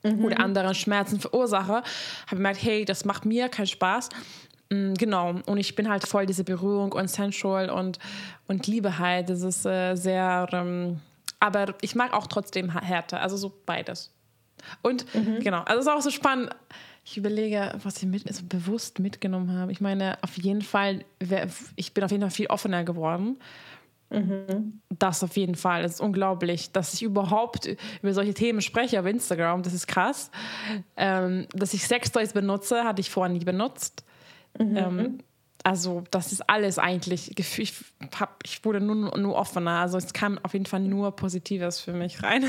[0.03, 0.25] mhm.
[0.25, 1.83] oder anderen Schmerzen verursache.
[2.27, 4.09] Habe gemerkt, hey, das macht mir keinen Spaß.
[4.71, 7.99] Mm, genau, und ich bin halt voll diese Berührung und sensual und,
[8.49, 9.31] und Liebe halt.
[9.31, 11.01] Das ist äh, sehr, ähm,
[11.41, 14.13] aber ich mag auch trotzdem Härte, also so beides.
[14.83, 15.41] Und mhm.
[15.41, 16.51] genau, also es ist auch so spannend
[17.07, 19.71] ich überlege, was ich mit, also bewusst mitgenommen habe.
[19.71, 21.05] Ich meine, auf jeden Fall,
[21.77, 23.37] ich bin auf jeden Fall viel offener geworden.
[24.11, 24.81] Mhm.
[24.89, 25.83] Das auf jeden Fall.
[25.83, 27.69] Das ist unglaublich, dass ich überhaupt
[28.03, 29.63] über solche Themen spreche auf Instagram.
[29.63, 30.33] Das ist krass.
[30.97, 34.05] Ähm, dass ich Sextoys benutze, hatte ich vorher nie benutzt.
[34.59, 34.77] Mhm.
[34.77, 35.19] Ähm,
[35.67, 37.37] also das ist alles eigentlich.
[37.37, 37.75] Ich,
[38.21, 39.81] hab, ich wurde nur, nur offener.
[39.81, 42.45] Also es kam auf jeden Fall nur Positives für mich rein.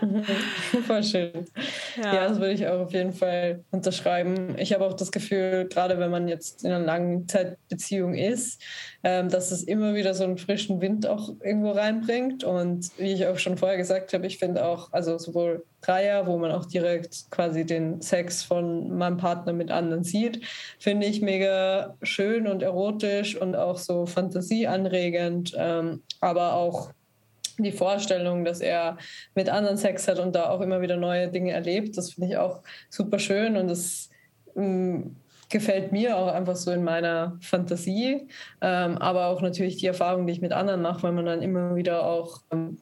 [0.88, 1.44] Voll schön.
[2.02, 2.14] Ja.
[2.14, 2.28] ja.
[2.28, 4.58] das würde ich auch auf jeden Fall unterschreiben.
[4.58, 8.60] Ich habe auch das Gefühl, gerade wenn man jetzt in einer langen Zeitbeziehung ist,
[9.04, 12.42] ähm, dass es immer wieder so einen frischen Wind auch irgendwo reinbringt.
[12.42, 16.38] Und wie ich auch schon vorher gesagt habe, ich finde auch, also sowohl Dreier, wo
[16.38, 20.44] man auch direkt quasi den Sex von meinem Partner mit anderen sieht,
[20.78, 26.90] finde ich mega schön und erotisch und auch so fantasieanregend, ähm, aber auch
[27.58, 28.98] die Vorstellung, dass er
[29.34, 32.36] mit anderen Sex hat und da auch immer wieder neue Dinge erlebt, das finde ich
[32.36, 34.10] auch super schön und das
[34.56, 35.16] ähm,
[35.48, 38.28] gefällt mir auch einfach so in meiner Fantasie,
[38.60, 41.74] ähm, aber auch natürlich die Erfahrung, die ich mit anderen mache, weil man dann immer
[41.74, 42.78] wieder auch ähm,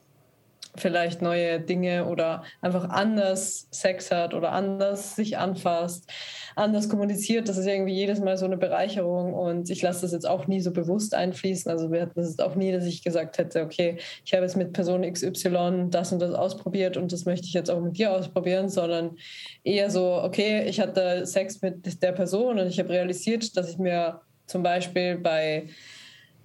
[0.79, 6.09] vielleicht neue Dinge oder einfach anders Sex hat oder anders sich anfasst,
[6.55, 7.49] anders kommuniziert.
[7.49, 10.61] Das ist irgendwie jedes Mal so eine Bereicherung und ich lasse das jetzt auch nie
[10.61, 11.71] so bewusst einfließen.
[11.71, 14.57] Also wir hatten das jetzt auch nie, dass ich gesagt hätte, okay, ich habe jetzt
[14.57, 18.11] mit Person XY das und das ausprobiert und das möchte ich jetzt auch mit dir
[18.11, 19.17] ausprobieren, sondern
[19.63, 23.77] eher so, okay, ich hatte Sex mit der Person und ich habe realisiert, dass ich
[23.77, 25.67] mir zum Beispiel bei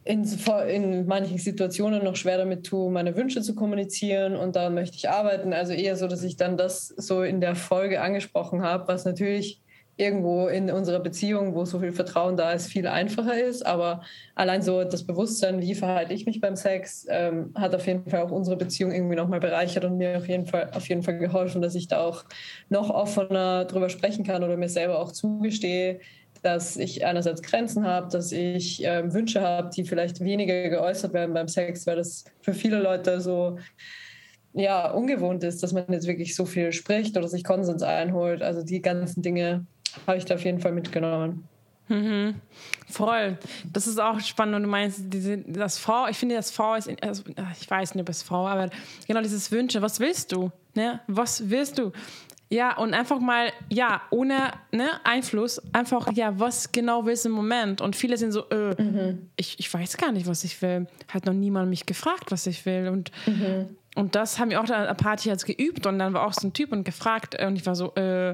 [0.04, 0.24] in,
[0.68, 5.08] in manchen Situationen noch schwer damit tue, meine Wünsche zu kommunizieren und da möchte ich
[5.08, 5.52] arbeiten.
[5.52, 9.62] Also eher so, dass ich dann das so in der Folge angesprochen habe, was natürlich
[9.96, 13.64] irgendwo in unserer Beziehung, wo so viel Vertrauen da ist, viel einfacher ist.
[13.64, 14.02] Aber
[14.34, 18.22] allein so das Bewusstsein, wie verhalte ich mich beim Sex, ähm, hat auf jeden Fall
[18.22, 21.60] auch unsere Beziehung irgendwie nochmal bereichert und mir auf jeden, Fall, auf jeden Fall geholfen,
[21.60, 22.24] dass ich da auch
[22.70, 26.00] noch offener drüber sprechen kann oder mir selber auch zugestehe,
[26.42, 31.32] dass ich einerseits Grenzen habe, dass ich äh, Wünsche habe, die vielleicht weniger geäußert werden
[31.32, 33.58] beim Sex, weil das für viele Leute so
[34.52, 38.42] ja, ungewohnt ist, dass man jetzt wirklich so viel spricht oder sich Konsens einholt.
[38.42, 39.66] Also die ganzen Dinge
[40.06, 41.48] habe ich da auf jeden Fall mitgenommen.
[41.88, 42.36] Mhm.
[42.88, 43.38] Voll.
[43.72, 44.56] Das ist auch spannend.
[44.56, 47.22] Und du meinst, diese, das V, ich finde, das V ist, also,
[47.60, 48.70] ich weiß nicht, ob es V, aber
[49.06, 49.82] genau dieses Wünsche.
[49.82, 50.50] Was willst du?
[50.74, 51.00] Ne?
[51.06, 51.92] Was willst du?
[52.52, 57.34] Ja, und einfach mal, ja, ohne ne, Einfluss, einfach, ja, was genau willst du im
[57.34, 57.80] Moment?
[57.80, 59.30] Und viele sind so, äh, mhm.
[59.36, 60.86] ich, ich weiß gar nicht, was ich will.
[61.08, 62.88] Hat noch niemand mich gefragt, was ich will.
[62.88, 63.74] Und, mhm.
[63.94, 65.86] und das haben wir auch da eine Party jetzt geübt.
[65.86, 67.42] Und dann war auch so ein Typ und gefragt.
[67.42, 68.32] Und ich war so, äh,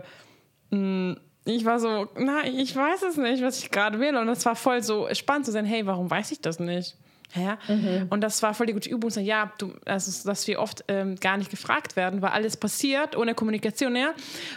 [0.71, 4.16] mh, mm, ich war so, na, ich weiß es nicht, was ich gerade will.
[4.16, 6.97] Und das war voll so spannend zu sein, hey, warum weiß ich das nicht?
[7.35, 7.59] Ja?
[7.68, 8.07] Mhm.
[8.11, 9.11] Und das war voll die gute Übung.
[9.11, 13.35] Ja, du, also, dass wir oft ähm, gar nicht gefragt werden, weil alles passiert ohne
[13.35, 14.12] Kommunikation ja?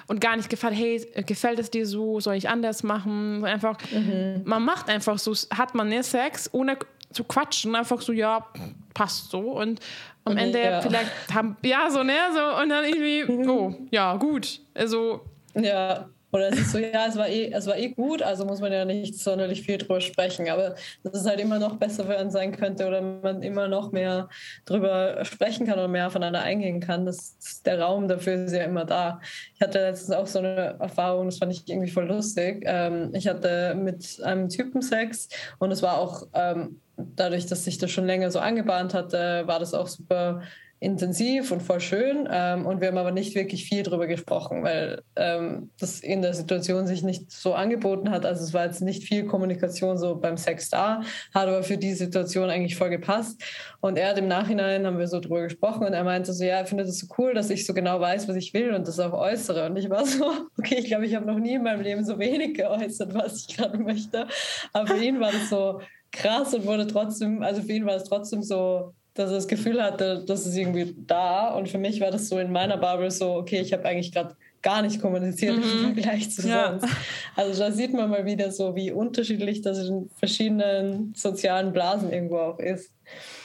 [0.07, 3.43] und gar nicht gefragt, hey, gefällt es dir so, soll ich anders machen?
[3.45, 4.41] Einfach, mhm.
[4.45, 6.78] man macht einfach so, hat man ne Sex, ohne
[7.11, 8.45] zu quatschen, einfach so, ja,
[8.93, 9.39] passt so.
[9.39, 9.80] Und
[10.24, 10.82] am Ende ja.
[10.82, 14.61] vielleicht haben, ja, so, ne, so, und dann irgendwie, oh, ja, gut.
[14.74, 18.45] Also, ja Oder es ist so, ja, es war eh, es war eh gut, also
[18.45, 20.49] muss man ja nicht sonderlich viel drüber sprechen.
[20.49, 24.29] Aber dass es halt immer noch besser einen sein könnte oder man immer noch mehr
[24.65, 27.05] drüber sprechen kann oder mehr aufeinander eingehen kann.
[27.05, 29.19] Das, der Raum dafür ist ja immer da.
[29.55, 32.63] Ich hatte letztens auch so eine Erfahrung, das fand ich irgendwie voll lustig.
[32.65, 35.27] Ähm, ich hatte mit einem Typen Sex
[35.59, 39.59] und es war auch ähm, dadurch, dass sich das schon länger so angebahnt hatte, war
[39.59, 40.41] das auch super
[40.82, 42.27] intensiv und voll schön.
[42.29, 46.34] Ähm, und wir haben aber nicht wirklich viel darüber gesprochen, weil ähm, das in der
[46.34, 48.25] Situation sich nicht so angeboten hat.
[48.25, 51.03] Also es war jetzt nicht viel Kommunikation so beim Sex da,
[51.36, 53.39] hat aber für die Situation eigentlich voll gepasst.
[53.79, 56.55] Und er hat im Nachhinein, haben wir so drüber gesprochen und er meinte so, ja,
[56.55, 58.99] er findet es so cool, dass ich so genau weiß, was ich will und das
[58.99, 59.67] auch äußere.
[59.67, 60.25] Und ich war so,
[60.57, 63.55] okay, ich glaube, ich habe noch nie in meinem Leben so wenig geäußert, was ich
[63.55, 64.25] gerade möchte.
[64.73, 65.79] Aber für ihn war das so
[66.11, 69.82] krass und wurde trotzdem, also für ihn war es trotzdem so dass er das Gefühl
[69.82, 71.49] hatte, das ist irgendwie da.
[71.49, 74.36] Und für mich war das so in meiner Bubble so, okay, ich habe eigentlich gerade
[74.62, 75.64] gar nicht kommuniziert mhm.
[75.86, 76.80] im Vergleich zu ja.
[76.80, 76.95] sonst.
[77.36, 82.38] Also da sieht man mal wieder so, wie unterschiedlich das in verschiedenen sozialen Blasen irgendwo
[82.38, 82.91] auch ist.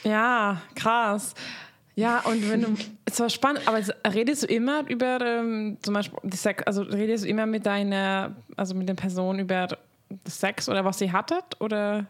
[0.03, 1.33] Ja, krass.
[1.95, 2.67] Ja, und wenn du,
[3.05, 3.81] es war spannend, aber
[4.13, 8.75] redest du immer über, ähm, zum Beispiel, Sex, also redest du immer mit deiner, also
[8.75, 9.67] mit der Person über
[10.25, 12.05] Sex oder was sie hattet, oder?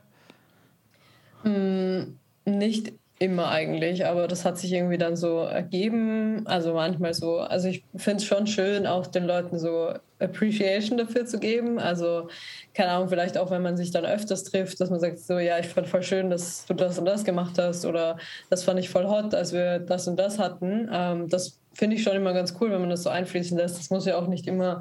[1.44, 6.46] Hm, nicht immer eigentlich, aber das hat sich irgendwie dann so ergeben.
[6.46, 11.26] Also manchmal so, also ich finde es schon schön, auch den Leuten so Appreciation dafür
[11.26, 11.80] zu geben.
[11.80, 12.30] Also,
[12.74, 15.58] keine Ahnung, vielleicht auch, wenn man sich dann öfters trifft, dass man sagt, so, ja,
[15.58, 18.18] ich fand voll schön, dass du das und das gemacht hast oder
[18.50, 20.90] das fand ich voll hot, als wir das und das hatten.
[20.92, 23.80] Ähm, das finde ich schon immer ganz cool, wenn man das so einfließen lässt.
[23.80, 24.80] Das muss ja auch nicht immer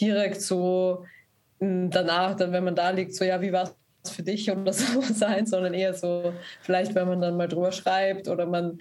[0.00, 1.04] direkt so
[1.60, 3.74] danach, dann wenn man da liegt, so, ja, wie war es
[4.10, 8.28] für dich oder so sein, sondern eher so, vielleicht wenn man dann mal drüber schreibt
[8.28, 8.78] oder man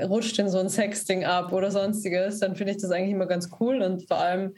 [0.00, 3.50] rutscht in so ein Sexting ab oder sonstiges, dann finde ich das eigentlich immer ganz
[3.60, 4.54] cool und vor allem,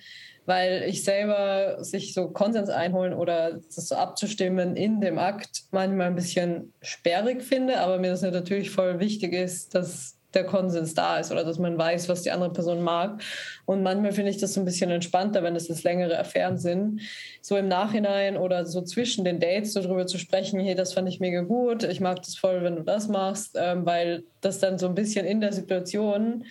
[0.46, 6.08] weil ich selber sich so Konsens einholen oder das so abzustimmen in dem Akt manchmal
[6.08, 11.18] ein bisschen sperrig finde, aber mir das natürlich voll wichtig ist, dass der Konsens da
[11.18, 13.22] ist oder dass man weiß, was die andere Person mag.
[13.64, 17.00] Und manchmal finde ich das so ein bisschen entspannter, wenn es jetzt längere Affären sind,
[17.40, 21.08] so im Nachhinein oder so zwischen den Dates so drüber zu sprechen, hey, das fand
[21.08, 24.78] ich mega gut, ich mag das voll, wenn du das machst, ähm, weil das dann
[24.78, 26.44] so ein bisschen in der Situation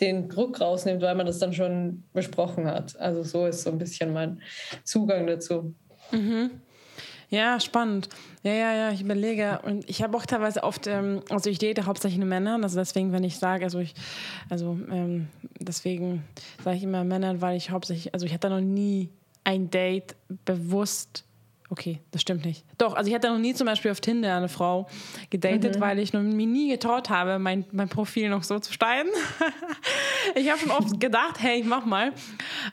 [0.00, 2.98] den Druck rausnimmt, weil man das dann schon besprochen hat.
[2.98, 4.42] Also so ist so ein bisschen mein
[4.84, 5.74] Zugang dazu.
[6.10, 6.50] Mhm.
[7.30, 8.08] Ja, spannend.
[8.42, 9.60] Ja, ja, ja, ich überlege.
[9.64, 12.58] Und ich habe auch teilweise oft, ähm, also ich date hauptsächlich nur Männer.
[12.62, 13.94] Also deswegen, wenn ich sage, also ich,
[14.48, 15.28] also ähm,
[15.60, 16.24] deswegen
[16.64, 19.10] sage ich immer Männer, weil ich hauptsächlich, also ich hatte noch nie
[19.44, 21.24] ein Date bewusst
[21.72, 22.66] Okay, das stimmt nicht.
[22.76, 24.90] Doch, also ich hatte noch nie zum Beispiel auf Tinder eine Frau
[25.30, 25.80] gedatet, mhm.
[25.80, 29.08] weil ich noch, mir nie getraut habe, mein, mein Profil noch so zu steigen.
[30.34, 32.12] ich habe schon oft gedacht, hey, ich mach mal.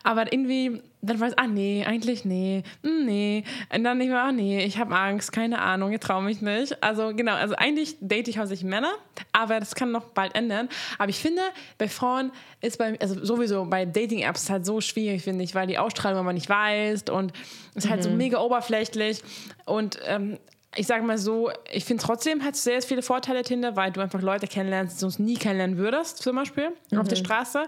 [0.03, 3.43] Aber irgendwie, dann war es, ah nee, eigentlich nee, hm, nee.
[3.73, 6.81] Und dann ich war, ah nee, ich habe Angst, keine Ahnung, ich traue mich nicht.
[6.83, 8.91] Also genau, also eigentlich date ich hauptsächlich Männer,
[9.31, 10.67] aber das kann noch bald ändern.
[10.97, 11.41] Aber ich finde,
[11.77, 12.31] bei Frauen
[12.61, 16.35] ist bei, also sowieso bei Dating-Apps halt so schwierig, finde ich, weil die Ausstrahlung man
[16.35, 17.31] nicht weiß und
[17.75, 18.03] ist halt mhm.
[18.03, 19.21] so mega oberflächlich.
[19.65, 20.37] Und ähm,
[20.75, 24.01] ich sage mal so, ich finde trotzdem hat es sehr viele Vorteile Tinder, weil du
[24.01, 26.99] einfach Leute kennenlernst, die du sonst nie kennenlernen würdest, zum Beispiel mhm.
[26.99, 27.23] auf der mhm.
[27.23, 27.67] Straße.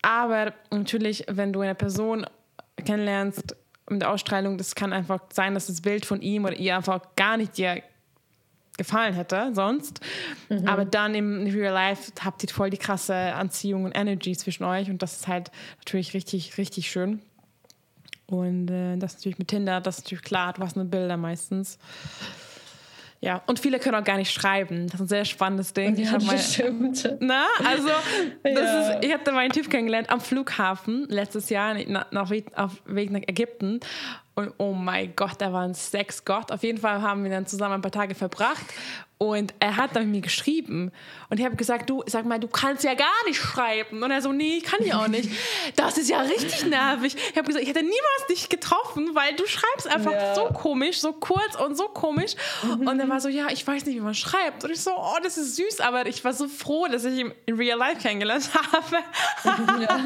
[0.00, 2.26] Aber natürlich, wenn du eine Person
[2.76, 3.56] kennenlernst
[3.88, 7.00] mit der Ausstrahlung, das kann einfach sein, dass das Bild von ihm oder ihr einfach
[7.16, 7.82] gar nicht dir
[8.76, 10.00] gefallen hätte sonst.
[10.48, 10.66] Mhm.
[10.66, 14.90] Aber dann im Real Life habt ihr voll die krasse Anziehung und Energy zwischen euch
[14.90, 17.20] und das ist halt natürlich richtig, richtig schön.
[18.26, 21.78] Und äh, das natürlich mit Tinder, das ist natürlich klar, du hast nur Bilder meistens.
[23.24, 24.86] Ja, und viele können auch gar nicht schreiben.
[24.86, 25.96] Das ist ein sehr spannendes Ding.
[25.96, 27.16] Ja, ich das stimmt.
[27.20, 27.88] Na, also,
[28.42, 28.90] das ja.
[28.90, 33.22] ist, ich hatte meinen Typ kennengelernt am Flughafen letztes Jahr nach, nach, auf Weg nach
[33.26, 33.80] Ägypten.
[34.34, 36.50] Und oh mein Gott, da war ein Sexgott.
[36.50, 38.64] Auf jeden Fall haben wir dann zusammen ein paar Tage verbracht.
[39.16, 40.90] Und er hat dann mit mir geschrieben.
[41.30, 44.02] Und ich habe gesagt, du, sag mal, du kannst ja gar nicht schreiben.
[44.02, 45.30] Und er so, nee, kann ich auch nicht.
[45.76, 47.16] Das ist ja richtig nervig.
[47.16, 50.34] Ich habe gesagt, ich hätte niemals dich getroffen, weil du schreibst einfach ja.
[50.34, 52.34] so komisch, so kurz und so komisch.
[52.62, 52.88] Mhm.
[52.88, 54.64] Und er war so, ja, ich weiß nicht, wie man schreibt.
[54.64, 55.80] Und ich so, oh, das ist süß.
[55.80, 59.82] Aber ich war so froh, dass ich ihn in Real Life kennengelernt habe.
[59.82, 60.00] Ja.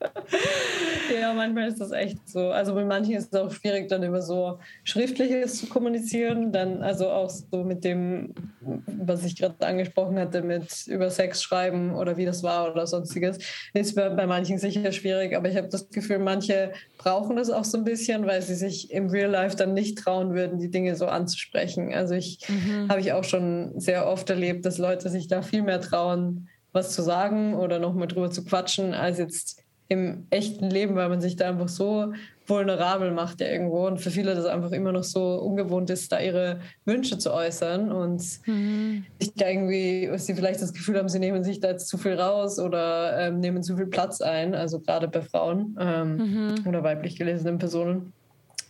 [1.20, 2.50] ja, manchmal ist das echt so.
[2.50, 6.52] Also bei manchen ist es auch schwierig, dann über so Schriftliches zu kommunizieren.
[6.52, 11.94] Dann also auch so mit dem, was ich gerade angesprochen hatte, mit über Sex schreiben
[11.94, 13.38] oder wie das war oder sonstiges,
[13.74, 15.36] ist bei manchen sicher schwierig.
[15.36, 18.90] Aber ich habe das Gefühl, manche brauchen das auch so ein bisschen, weil sie sich
[18.90, 21.92] im Real Life dann nicht trauen würden, die Dinge so anzusprechen.
[21.94, 22.88] Also ich mhm.
[22.88, 26.92] habe ich auch schon sehr oft erlebt, dass Leute sich da viel mehr trauen, was
[26.92, 29.59] zu sagen oder nochmal drüber zu quatschen, als jetzt
[29.90, 32.12] im echten Leben, weil man sich da einfach so
[32.46, 36.20] vulnerabel macht ja irgendwo und für viele das einfach immer noch so ungewohnt ist, da
[36.20, 39.04] ihre Wünsche zu äußern und mhm.
[39.18, 42.14] sich da irgendwie, sie vielleicht das Gefühl haben, sie nehmen sich da jetzt zu viel
[42.14, 46.66] raus oder ähm, nehmen zu viel Platz ein, also gerade bei Frauen ähm, mhm.
[46.68, 48.12] oder weiblich gelesenen Personen.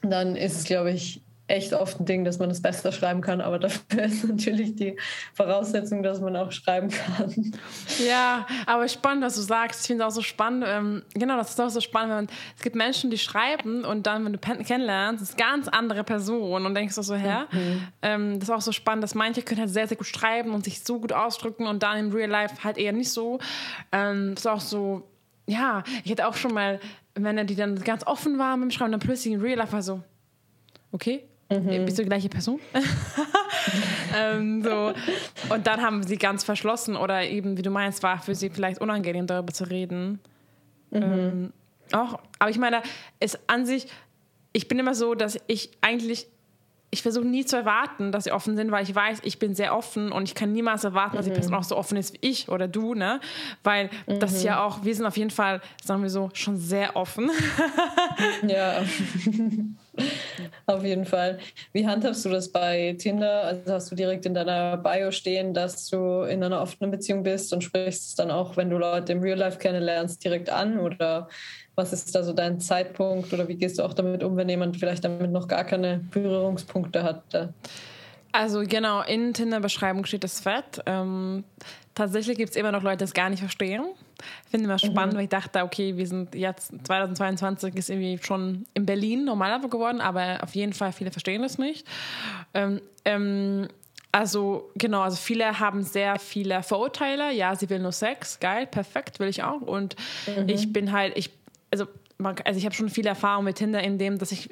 [0.03, 3.41] Dann ist es, glaube ich, echt oft ein Ding, dass man es besser schreiben kann,
[3.41, 4.97] aber dafür ist natürlich die
[5.35, 7.53] Voraussetzung, dass man auch schreiben kann.
[8.07, 9.83] Ja, aber spannend, was du sagst.
[9.83, 10.65] Ich finde es auch so spannend.
[10.67, 12.17] Ähm, genau, das ist auch so spannend.
[12.17, 16.65] Wenn, es gibt Menschen, die schreiben und dann, wenn du kennenlernst, ist ganz andere Person
[16.65, 17.45] und denkst du so, hä?
[17.51, 17.89] Mhm.
[18.03, 20.65] Ähm, das ist auch so spannend, dass manche können halt sehr, sehr gut schreiben und
[20.65, 23.41] sich so gut ausdrücken und dann im Real Life halt eher nicht so.
[23.93, 25.09] Ähm, das ist auch so,
[25.47, 26.79] ja, ich hätte auch schon mal
[27.19, 30.01] Männer, die dann ganz offen waren beim Schreiben, dann plötzlich im Real Life war so,
[30.93, 31.85] okay, Mhm.
[31.85, 32.61] Bist du die gleiche Person?
[34.17, 34.93] ähm, so.
[35.53, 38.81] Und dann haben sie ganz verschlossen oder eben, wie du meinst, war für sie vielleicht
[38.81, 40.21] unangenehm, darüber zu reden.
[40.91, 41.03] Mhm.
[41.03, 41.53] Ähm,
[41.93, 42.83] auch, aber ich meine,
[43.19, 43.89] es an sich,
[44.53, 46.29] ich bin immer so, dass ich eigentlich
[46.93, 49.77] ich versuche nie zu erwarten, dass sie offen sind, weil ich weiß, ich bin sehr
[49.77, 52.49] offen und ich kann niemals erwarten, dass die Person auch so offen ist wie ich
[52.49, 53.21] oder du, ne?
[53.63, 54.19] Weil mhm.
[54.19, 57.31] das ist ja auch, wir sind auf jeden Fall, sagen wir so, schon sehr offen.
[58.47, 58.83] ja.
[60.67, 61.39] auf jeden Fall.
[61.73, 63.45] Wie handhabst du das bei Tinder?
[63.45, 67.53] Also hast du direkt in deiner Bio stehen, dass du in einer offenen Beziehung bist
[67.53, 70.79] und sprichst es dann auch, wenn du Leute im Real Life kennenlernst, direkt an?
[70.79, 71.29] Oder
[71.75, 74.77] was ist da so dein Zeitpunkt oder wie gehst du auch damit um, wenn jemand
[74.77, 77.53] vielleicht damit noch gar keine Berührungspunkte hat?
[78.33, 80.83] Also genau, in Tinder-Beschreibung steht das fett.
[80.87, 81.45] Ähm,
[81.95, 83.85] tatsächlich gibt es immer noch Leute, die das gar nicht verstehen.
[84.45, 85.17] Ich finde immer spannend, mhm.
[85.17, 90.01] weil ich dachte, okay, wir sind jetzt 2022 ist irgendwie schon in Berlin normaler geworden,
[90.01, 91.87] aber auf jeden Fall viele verstehen das nicht.
[92.55, 93.69] Ähm, ähm,
[94.13, 97.33] also genau, also viele haben sehr viele Vorurteile.
[97.33, 99.61] Ja, sie will nur Sex, geil, perfekt, will ich auch.
[99.61, 100.49] Und mhm.
[100.49, 101.31] ich bin halt, ich
[101.71, 101.87] also,
[102.19, 104.51] also ich habe schon viel Erfahrung mit Tinder, in dem, dass ich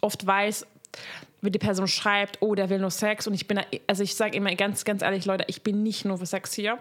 [0.00, 0.66] oft weiß,
[1.40, 4.36] wie die Person schreibt, oh, der will nur Sex und ich bin, also ich sage
[4.36, 6.78] immer ganz, ganz ehrlich, Leute, ich bin nicht nur für Sex hier.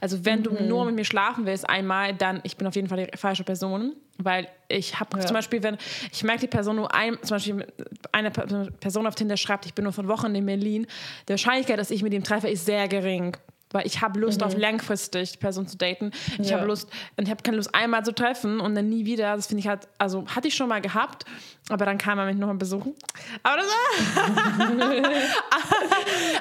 [0.00, 0.44] Also wenn mhm.
[0.44, 3.42] du nur mit mir schlafen willst einmal, dann ich bin auf jeden Fall die falsche
[3.42, 5.26] Person, weil ich habe ja.
[5.26, 5.76] zum Beispiel, wenn
[6.12, 7.66] ich merke, die Person nur ein, zum Beispiel
[8.12, 10.86] eine Person auf Tinder schreibt, ich bin nur von Wochen in Berlin,
[11.28, 13.36] die Wahrscheinlichkeit, dass ich mit ihm treffe, ist sehr gering
[13.70, 14.46] weil ich habe Lust mhm.
[14.46, 16.12] auf langfristig die Person zu daten.
[16.38, 16.56] Ich ja.
[16.56, 19.36] habe Lust ich habe keine Lust einmal zu treffen und dann nie wieder.
[19.36, 21.24] Das finde ich halt, also hatte ich schon mal gehabt,
[21.68, 22.94] aber dann kam er mich nochmal besuchen.
[23.42, 23.56] Aber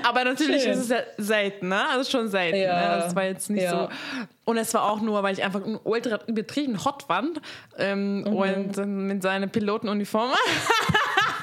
[0.04, 0.74] aber natürlich Schön.
[0.74, 1.90] ist es ja selten, ne?
[1.90, 2.58] Also schon selten.
[2.58, 2.98] Ja.
[2.98, 3.04] Ne?
[3.04, 3.72] Das war jetzt nicht ja.
[3.72, 3.90] so.
[4.46, 7.42] Und es war auch nur, weil ich einfach ultra übertrieben hot fand
[7.78, 8.28] ähm, mhm.
[8.28, 10.30] und mit seiner Pilotenuniform.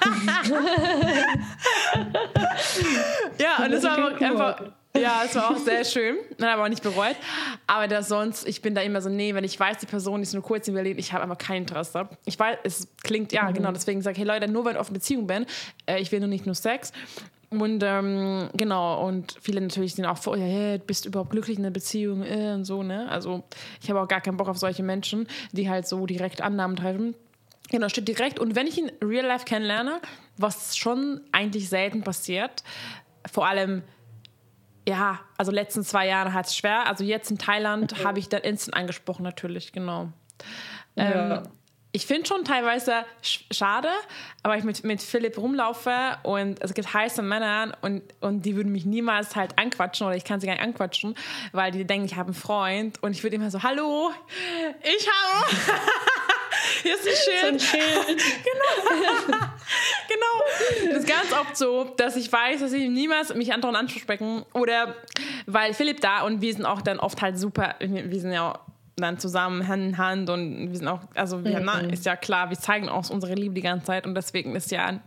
[3.38, 4.62] ja, und es war einfach
[4.96, 6.16] ja, es war auch sehr schön.
[6.38, 7.16] Man hat aber auch nicht bereut.
[7.66, 10.34] Aber das sonst, ich bin da immer so, nee, wenn ich weiß, die Person ist
[10.34, 12.08] nur kurz in Berlin, ich habe einfach kein Interesse.
[12.24, 13.54] Ich weiß, es klingt, ja, mhm.
[13.54, 15.46] genau, deswegen sage ich, hey Leute, nur weil ich auf eine Beziehung bin,
[15.86, 16.92] äh, ich will nur nicht nur Sex.
[17.50, 21.58] Und ähm, genau, und viele natürlich sind auch vor, ja, hey, bist du überhaupt glücklich
[21.58, 23.08] in der Beziehung äh, und so, ne?
[23.10, 23.44] Also
[23.82, 27.14] ich habe auch gar keinen Bock auf solche Menschen, die halt so direkt Annahmen treffen.
[27.70, 28.38] Genau, steht direkt.
[28.38, 30.00] Und wenn ich ihn real life kennenlerne,
[30.38, 32.62] was schon eigentlich selten passiert,
[33.30, 33.82] vor allem
[34.92, 36.86] ja, also letzten zwei Jahre hat es schwer.
[36.86, 38.04] Also jetzt in Thailand okay.
[38.04, 40.10] habe ich dann instant angesprochen, natürlich, genau.
[40.96, 41.38] Ja.
[41.38, 41.42] Ähm,
[41.92, 43.88] ich finde schon teilweise sch schade,
[44.42, 48.70] aber ich mit, mit Philipp rumlaufe und es gibt heiße Männer und, und die würden
[48.70, 51.14] mich niemals halt anquatschen oder ich kann sie gar nicht anquatschen,
[51.52, 54.10] weil die denken, ich habe einen Freund und ich würde immer so, hallo,
[54.82, 55.56] ich habe...
[56.82, 57.40] Hier ist ein Schild.
[57.40, 58.22] So ein Schild.
[59.28, 59.46] genau.
[60.08, 60.92] genau.
[60.92, 64.94] Das ist ganz oft so, dass ich weiß, dass ich niemals mich anderen ansprechen oder
[65.46, 68.58] weil Philipp da und wir sind auch dann oft halt super, wir sind ja
[68.96, 71.64] dann zusammen Hand in Hand und wir sind auch, also wir, mhm.
[71.64, 74.70] na, ist ja klar, wir zeigen auch unsere Liebe die ganze Zeit und deswegen ist
[74.70, 75.00] ja,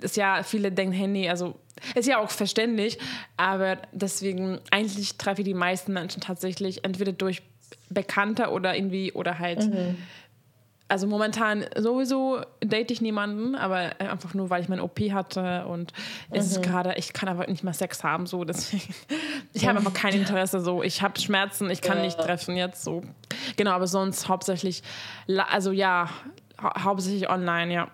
[0.00, 1.56] ist ja, viele denken, hey, nee, also
[1.94, 2.98] ist ja auch verständlich,
[3.36, 7.42] aber deswegen eigentlich treffe ich die meisten Menschen tatsächlich entweder durch
[7.90, 9.96] Bekannte oder irgendwie oder halt mhm
[10.88, 15.92] also momentan sowieso date ich niemanden, aber einfach nur, weil ich mein OP hatte und
[16.30, 16.62] es ist mhm.
[16.62, 18.94] gerade, ich kann aber nicht mehr Sex haben, so deswegen.
[19.54, 22.04] Ich habe einfach kein Interesse, so ich habe Schmerzen, ich kann ja.
[22.04, 23.02] nicht treffen jetzt so.
[23.56, 24.82] Genau, aber sonst hauptsächlich,
[25.50, 26.10] also ja,
[26.62, 27.88] hau hauptsächlich online, ja.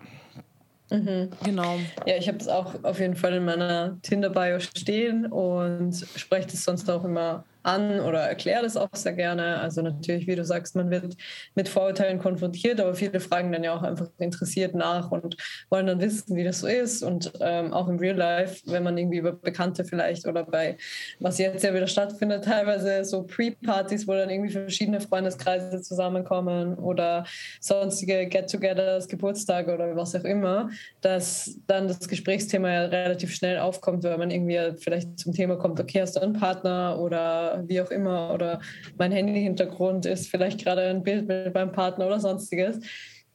[0.91, 1.29] Mhm.
[1.43, 1.79] Genau.
[2.05, 6.63] Ja, ich habe es auch auf jeden Fall in meiner Tinder-Bio stehen und spreche das
[6.63, 9.59] sonst auch immer an oder erkläre das auch sehr gerne.
[9.59, 11.15] Also natürlich, wie du sagst, man wird
[11.55, 15.35] mit Vorurteilen konfrontiert, aber viele fragen dann ja auch einfach interessiert nach und
[15.69, 17.03] wollen dann wissen, wie das so ist.
[17.03, 20.77] Und ähm, auch im Real Life, wenn man irgendwie über Bekannte vielleicht oder bei,
[21.19, 27.25] was jetzt ja wieder stattfindet, teilweise so Pre-Partys, wo dann irgendwie verschiedene Freundeskreise zusammenkommen oder
[27.59, 30.69] sonstige Get-togethers, Geburtstage oder was auch immer,
[31.01, 35.79] dass dann das Gesprächsthema ja relativ schnell aufkommt, weil man irgendwie vielleicht zum Thema kommt,
[35.79, 38.59] okay, hast du einen Partner oder wie auch immer oder
[38.97, 42.79] mein Handy-Hintergrund ist vielleicht gerade ein Bild mit meinem Partner oder sonstiges,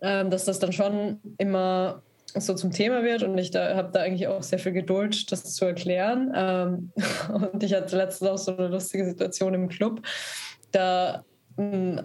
[0.01, 2.03] ähm, dass das dann schon immer
[2.35, 5.53] so zum Thema wird und ich da habe da eigentlich auch sehr viel Geduld, das
[5.55, 6.33] zu erklären.
[6.35, 6.93] Ähm,
[7.53, 10.03] und ich hatte letztens auch so eine lustige Situation im Club.
[10.71, 11.25] Da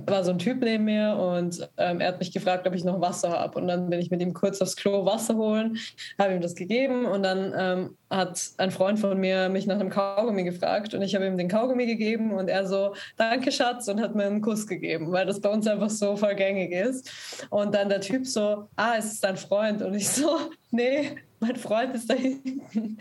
[0.05, 3.01] war so ein Typ neben mir und ähm, er hat mich gefragt, ob ich noch
[3.01, 3.59] Wasser habe.
[3.59, 5.77] Und dann bin ich mit ihm kurz aufs Klo Wasser holen,
[6.19, 9.89] habe ihm das gegeben und dann ähm, hat ein Freund von mir mich nach einem
[9.89, 14.01] Kaugummi gefragt und ich habe ihm den Kaugummi gegeben und er so, danke Schatz und
[14.01, 17.47] hat mir einen Kuss gegeben, weil das bei uns einfach so voll gängig ist.
[17.49, 20.37] Und dann der Typ so, ah, es ist dein Freund und ich so,
[20.71, 22.97] nee, mein Freund ist da hinten.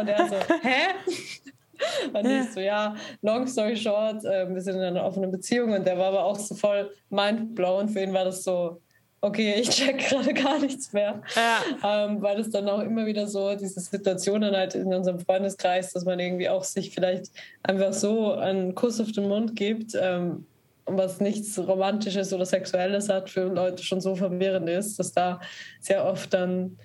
[0.00, 1.52] Und er so, hä?
[2.12, 5.86] Und ich so, ja, long story short, äh, wir sind in einer offenen Beziehung und
[5.86, 7.88] der war aber auch so voll mindblown.
[7.88, 8.80] Für ihn war das so,
[9.20, 11.22] okay, ich check gerade gar nichts mehr.
[11.34, 12.04] Ja.
[12.06, 16.04] Ähm, weil es dann auch immer wieder so diese Situationen halt in unserem Freundeskreis, dass
[16.04, 20.46] man irgendwie auch sich vielleicht einfach so einen Kuss auf den Mund gibt, ähm,
[20.86, 25.40] was nichts Romantisches oder Sexuelles hat, für Leute schon so verwirrend ist, dass da
[25.80, 26.78] sehr oft dann ein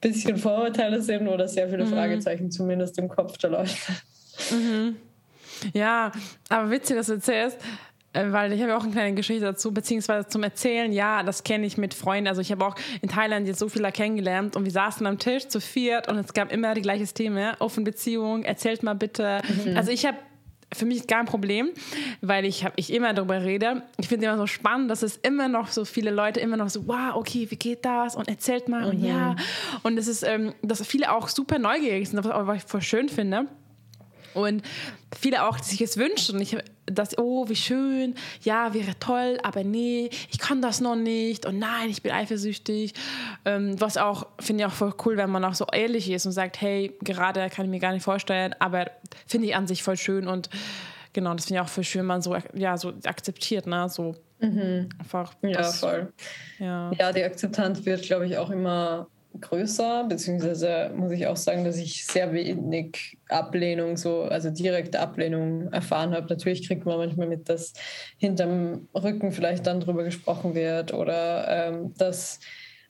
[0.00, 1.90] bisschen Vorurteile sind oder sehr viele mhm.
[1.90, 3.70] Fragezeichen zumindest im Kopf der Leute.
[4.50, 4.96] Mhm.
[5.72, 6.12] Ja,
[6.48, 7.58] aber witzig, dass du erzählst,
[8.14, 11.66] äh, weil ich habe auch eine kleine Geschichte dazu, beziehungsweise zum Erzählen, ja, das kenne
[11.66, 12.28] ich mit Freunden.
[12.28, 15.48] Also ich habe auch in Thailand jetzt so viele kennengelernt und wir saßen am Tisch
[15.48, 19.42] zu viert und es gab immer die gleiche Thema, offene Beziehung, erzählt mal bitte.
[19.64, 19.76] Mhm.
[19.76, 20.18] Also ich habe
[20.72, 21.70] für mich gar ein Problem,
[22.20, 23.82] weil ich, hab, ich immer darüber rede.
[23.98, 26.68] Ich finde es immer so spannend, dass es immer noch so viele Leute immer noch
[26.68, 28.16] so, wow, okay, wie geht das?
[28.16, 28.88] Und erzählt mal mhm.
[28.88, 29.36] und ja.
[29.82, 33.46] Und es ist, ähm, dass viele auch super neugierig sind, was ich voll schön finde.
[34.34, 34.62] Und
[35.18, 36.40] viele auch, die sich es wünschen.
[36.40, 36.56] Ich,
[36.86, 41.58] das, oh, wie schön, ja, wäre toll, aber nee, ich kann das noch nicht und
[41.58, 42.92] nein, ich bin eifersüchtig.
[43.44, 46.32] Ähm, was auch, finde ich auch voll cool, wenn man auch so ehrlich ist und
[46.32, 48.90] sagt, hey, gerade kann ich mir gar nicht vorstellen, aber
[49.26, 50.50] finde ich an sich voll schön und
[51.12, 54.16] genau, das finde ich auch voll schön, wenn man so, ja, so akzeptiert, ne, so
[54.40, 54.90] mhm.
[54.98, 55.32] einfach.
[55.42, 56.12] Ja, das, voll.
[56.58, 56.92] Ja.
[56.98, 59.06] ja, die Akzeptanz wird, glaube ich, auch immer
[59.40, 65.72] größer, beziehungsweise muss ich auch sagen, dass ich sehr wenig Ablehnung, so, also direkte Ablehnung
[65.72, 66.26] erfahren habe.
[66.28, 67.72] Natürlich kriegt man manchmal mit, dass
[68.18, 72.40] hinterm Rücken vielleicht dann drüber gesprochen wird oder ähm, dass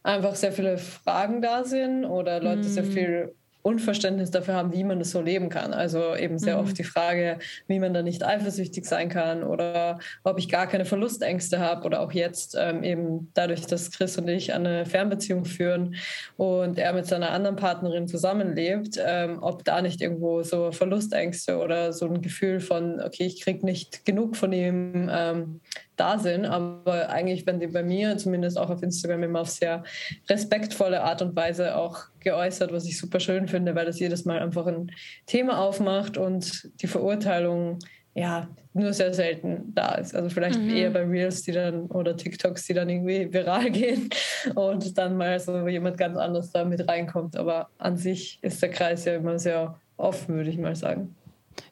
[0.02, 2.72] einfach sehr viele Fragen da sind oder Leute mm.
[2.72, 3.34] sehr viel
[3.64, 5.72] Unverständnis dafür haben, wie man das so leben kann.
[5.72, 6.64] Also eben sehr mhm.
[6.64, 10.84] oft die Frage, wie man da nicht eifersüchtig sein kann oder ob ich gar keine
[10.84, 15.94] Verlustängste habe oder auch jetzt ähm, eben dadurch, dass Chris und ich eine Fernbeziehung führen
[16.36, 21.94] und er mit seiner anderen Partnerin zusammenlebt, ähm, ob da nicht irgendwo so Verlustängste oder
[21.94, 25.60] so ein Gefühl von, okay, ich kriege nicht genug von ihm ähm,
[25.96, 26.46] da sind.
[26.46, 29.84] Aber eigentlich werden die bei mir, zumindest auch auf Instagram, immer auf sehr
[30.28, 34.38] respektvolle Art und Weise auch geäußert, was ich super schön finde, weil das jedes Mal
[34.38, 34.90] einfach ein
[35.26, 37.78] Thema aufmacht und die Verurteilung
[38.14, 40.14] ja nur sehr selten da ist.
[40.14, 40.70] Also vielleicht mhm.
[40.70, 44.10] eher bei Reels, die dann oder TikToks, die dann irgendwie viral gehen
[44.54, 47.36] und dann mal so jemand ganz anderes da mit reinkommt.
[47.36, 51.14] Aber an sich ist der Kreis ja immer sehr offen, würde ich mal sagen.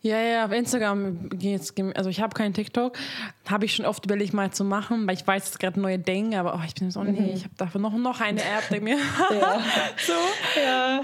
[0.03, 2.99] Ja, ja, auf Instagram geht's, also ich habe keinen TikTok,
[3.49, 5.99] habe ich schon oft überlegt mal zu machen, weil ich weiß, es ist gerade neue
[5.99, 7.31] Dinge, aber oh, ich bin so, oh, nee, mhm.
[7.35, 9.63] ich habe dafür noch, noch eine App, die mir ja.
[10.07, 10.13] so.
[10.61, 11.03] Ja,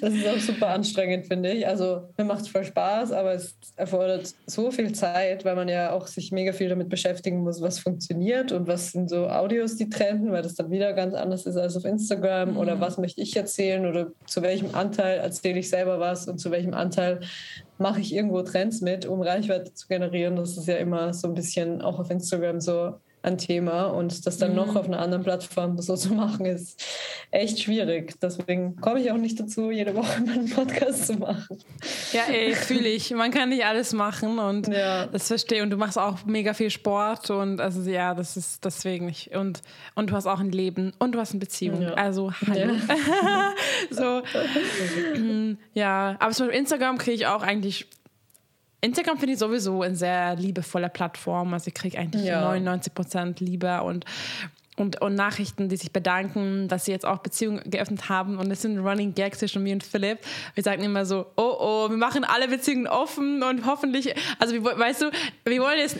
[0.00, 1.66] das ist auch super anstrengend, finde ich.
[1.66, 5.92] Also mir macht es voll Spaß, aber es erfordert so viel Zeit, weil man ja
[5.92, 9.88] auch sich mega viel damit beschäftigen muss, was funktioniert und was sind so Audios, die
[9.88, 12.56] trenden, weil das dann wieder ganz anders ist als auf Instagram mhm.
[12.58, 16.50] oder was möchte ich erzählen oder zu welchem Anteil erzähle ich selber was und zu
[16.50, 17.20] welchem Anteil
[17.84, 20.36] mache ich irgendwo Trends mit, um Reichweite zu generieren.
[20.36, 22.94] Das ist ja immer so ein bisschen auch auf Instagram so
[23.24, 24.56] ein Thema und das dann mhm.
[24.56, 26.84] noch auf einer anderen Plattform so zu machen, ist
[27.30, 28.14] echt schwierig.
[28.20, 31.58] Deswegen komme ich auch nicht dazu, jede Woche meinen Podcast zu machen.
[32.12, 33.10] Ja, ey, fühle ich.
[33.12, 35.06] Man kann nicht alles machen und ja.
[35.06, 35.62] das verstehe.
[35.62, 39.34] Und du machst auch mega viel Sport und also ja, das ist deswegen nicht.
[39.34, 39.62] Und,
[39.94, 41.80] und du hast auch ein Leben und du hast eine Beziehung.
[41.80, 41.94] Ja.
[41.94, 42.74] Also hallo.
[42.74, 43.52] Ja.
[43.90, 44.22] so.
[45.72, 47.86] ja, aber zum Beispiel Instagram kriege ich auch eigentlich
[48.84, 51.54] Instagram finde ich sowieso eine sehr liebevolle Plattform.
[51.54, 52.42] Also ich kriege eigentlich ja.
[52.42, 54.04] 99 Liebe und
[54.76, 58.38] und, und Nachrichten, die sich bedanken, dass sie jetzt auch Beziehungen geöffnet haben.
[58.38, 60.18] Und es sind Running Gags zwischen mir und Philipp.
[60.54, 65.02] Wir sagen immer so, oh oh, wir machen alle Beziehungen offen und hoffentlich, also weißt
[65.02, 65.10] du,
[65.44, 65.98] wir wollen jetzt,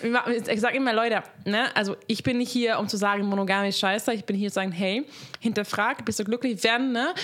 [0.49, 3.79] ich sage immer, Leute, ne, also ich bin nicht hier, um zu sagen, monogam ist
[3.79, 4.13] scheiße.
[4.15, 5.07] Ich bin hier zu sagen, hey,
[5.41, 6.63] hinterfrag, bist du glücklich?
[6.65, 7.15] Wenn, ne?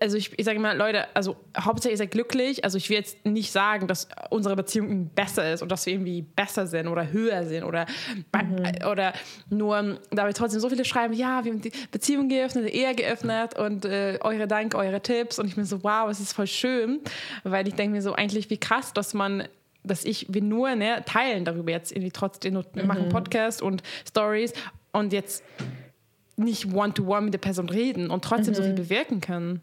[0.00, 2.64] Also ich, ich sage immer, Leute, also hauptsächlich seid glücklich.
[2.64, 6.22] Also ich will jetzt nicht sagen, dass unsere Beziehung besser ist und dass wir irgendwie
[6.22, 7.86] besser sind oder höher sind oder,
[8.34, 8.86] mhm.
[8.86, 9.12] oder
[9.48, 12.76] nur, da wir trotzdem so viele schreiben, schreiben, ja, wir haben die Beziehung geöffnet, die
[12.76, 15.38] Ehe geöffnet und äh, eure Dank, eure Tipps.
[15.38, 17.00] Und ich bin so, wow, es ist voll schön,
[17.44, 19.44] weil ich denke mir so, eigentlich wie krass, dass man
[19.82, 23.08] dass ich, wir nur ne, teilen darüber jetzt irgendwie trotzdem, wir machen mhm.
[23.08, 24.52] Podcast und Stories
[24.92, 25.42] und jetzt
[26.36, 28.56] nicht one-to-one -one mit der Person reden und trotzdem mhm.
[28.56, 29.62] so viel bewirken können.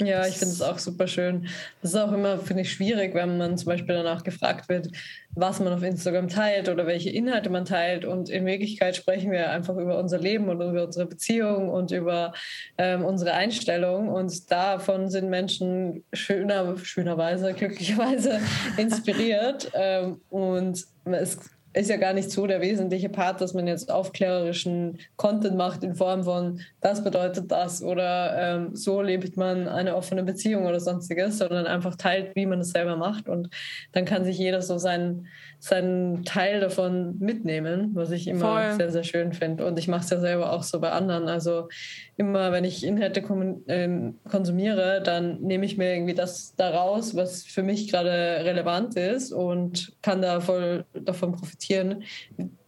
[0.00, 1.48] Ja, ich finde es auch super schön.
[1.82, 4.90] Das ist auch immer, finde ich, schwierig, wenn man zum Beispiel danach gefragt wird,
[5.34, 8.04] was man auf Instagram teilt oder welche Inhalte man teilt.
[8.04, 12.32] Und in Wirklichkeit sprechen wir einfach über unser Leben und über unsere Beziehung und über
[12.78, 14.08] ähm, unsere Einstellung.
[14.08, 18.40] Und davon sind Menschen schöner, schönerweise, glücklicherweise
[18.76, 19.68] inspiriert.
[19.74, 21.38] ähm, und es
[21.78, 25.94] ist ja gar nicht so der wesentliche Part, dass man jetzt aufklärerischen Content macht in
[25.94, 31.38] Form von, das bedeutet das oder ähm, so lebt man eine offene Beziehung oder sonstiges,
[31.38, 33.50] sondern einfach teilt, wie man es selber macht und
[33.92, 35.28] dann kann sich jeder so seinen,
[35.60, 38.76] seinen Teil davon mitnehmen, was ich immer Voll.
[38.76, 39.64] sehr, sehr schön finde.
[39.66, 41.28] Und ich mache es ja selber auch so bei anderen.
[41.28, 41.68] Also
[42.16, 43.22] immer, wenn ich Inhalte
[43.68, 49.32] ähm, konsumiere, dann nehme ich mir irgendwie das daraus, was für mich gerade relevant ist
[49.32, 51.67] und kann da voll davon profitieren,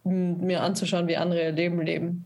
[0.03, 2.25] mir anzuschauen, wie andere ihr Leben leben.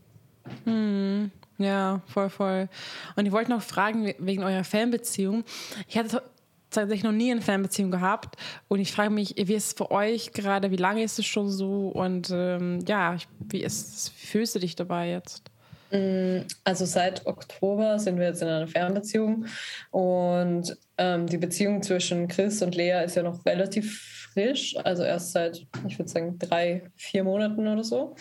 [0.64, 1.30] Hm.
[1.58, 2.68] Ja, voll, voll.
[3.16, 5.44] Und ich wollte noch fragen, wegen eurer Fanbeziehung.
[5.88, 6.22] Ich hatte
[6.70, 8.36] tatsächlich noch nie eine Fanbeziehung gehabt
[8.68, 11.48] und ich frage mich, wie ist es für euch gerade, wie lange ist es schon
[11.48, 15.42] so und ähm, ja, wie, ist, wie fühlst du dich dabei jetzt?
[15.90, 19.46] Mm, also seit Oktober sind wir jetzt in einer Fernbeziehung
[19.90, 25.32] und ähm, die Beziehung zwischen Chris und Lea ist ja noch relativ frisch, also erst
[25.32, 28.14] seit, ich würde sagen, drei, vier Monaten oder so.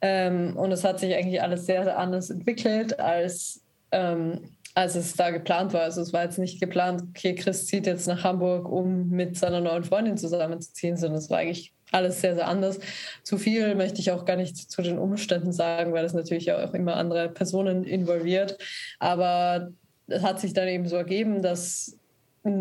[0.00, 3.62] Ähm, und es hat sich eigentlich alles sehr, sehr anders entwickelt, als,
[3.92, 4.40] ähm,
[4.74, 5.82] als es da geplant war.
[5.82, 9.60] Also es war jetzt nicht geplant, okay, Chris zieht jetzt nach Hamburg, um mit seiner
[9.60, 12.78] neuen Freundin zusammenzuziehen, sondern es war eigentlich alles sehr, sehr anders.
[13.22, 16.72] Zu viel möchte ich auch gar nicht zu den Umständen sagen, weil es natürlich auch
[16.72, 18.56] immer andere Personen involviert.
[18.98, 19.70] Aber
[20.06, 21.98] es hat sich dann eben so ergeben, dass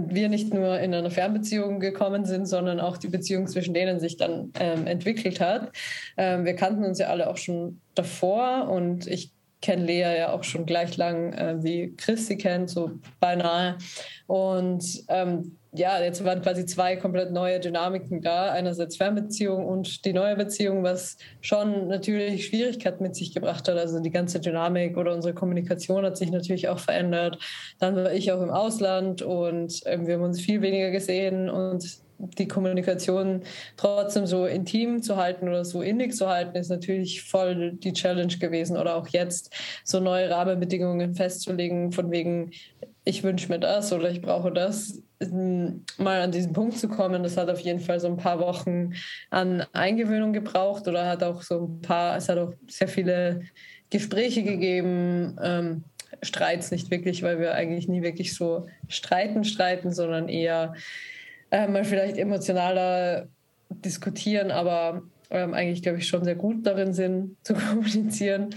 [0.09, 4.17] wir nicht nur in eine Fernbeziehung gekommen sind, sondern auch die Beziehung zwischen denen sich
[4.17, 5.71] dann ähm, entwickelt hat.
[6.17, 9.31] Ähm, wir kannten uns ja alle auch schon davor und ich
[9.61, 13.77] kenne Lea ja auch schon gleich lang äh, wie Christi kennt, so beinahe.
[14.27, 18.51] Und ähm, ja, jetzt waren quasi zwei komplett neue Dynamiken da.
[18.51, 23.77] Einerseits Fernbeziehung und die neue Beziehung, was schon natürlich Schwierigkeiten mit sich gebracht hat.
[23.77, 27.37] Also die ganze Dynamik oder unsere Kommunikation hat sich natürlich auch verändert.
[27.79, 32.01] Dann war ich auch im Ausland und äh, wir haben uns viel weniger gesehen und
[32.19, 33.43] die Kommunikation
[33.75, 38.35] trotzdem so intim zu halten oder so innig zu halten, ist natürlich voll die Challenge
[38.39, 38.77] gewesen.
[38.77, 39.53] Oder auch jetzt
[39.83, 42.51] so neue Rahmenbedingungen festzulegen, von wegen,
[43.03, 47.23] ich wünsche mir das oder ich brauche das, mal an diesen Punkt zu kommen.
[47.23, 48.93] Das hat auf jeden Fall so ein paar Wochen
[49.29, 53.41] an Eingewöhnung gebraucht oder hat auch so ein paar, es hat auch sehr viele
[53.89, 55.37] Gespräche gegeben.
[55.41, 55.83] Ähm,
[56.23, 60.73] Streits nicht wirklich, weil wir eigentlich nie wirklich so streiten, streiten, sondern eher
[61.51, 63.27] äh, mal vielleicht emotionaler
[63.69, 68.49] diskutieren, aber ähm, eigentlich, glaube ich, schon sehr gut darin sind, zu kommunizieren.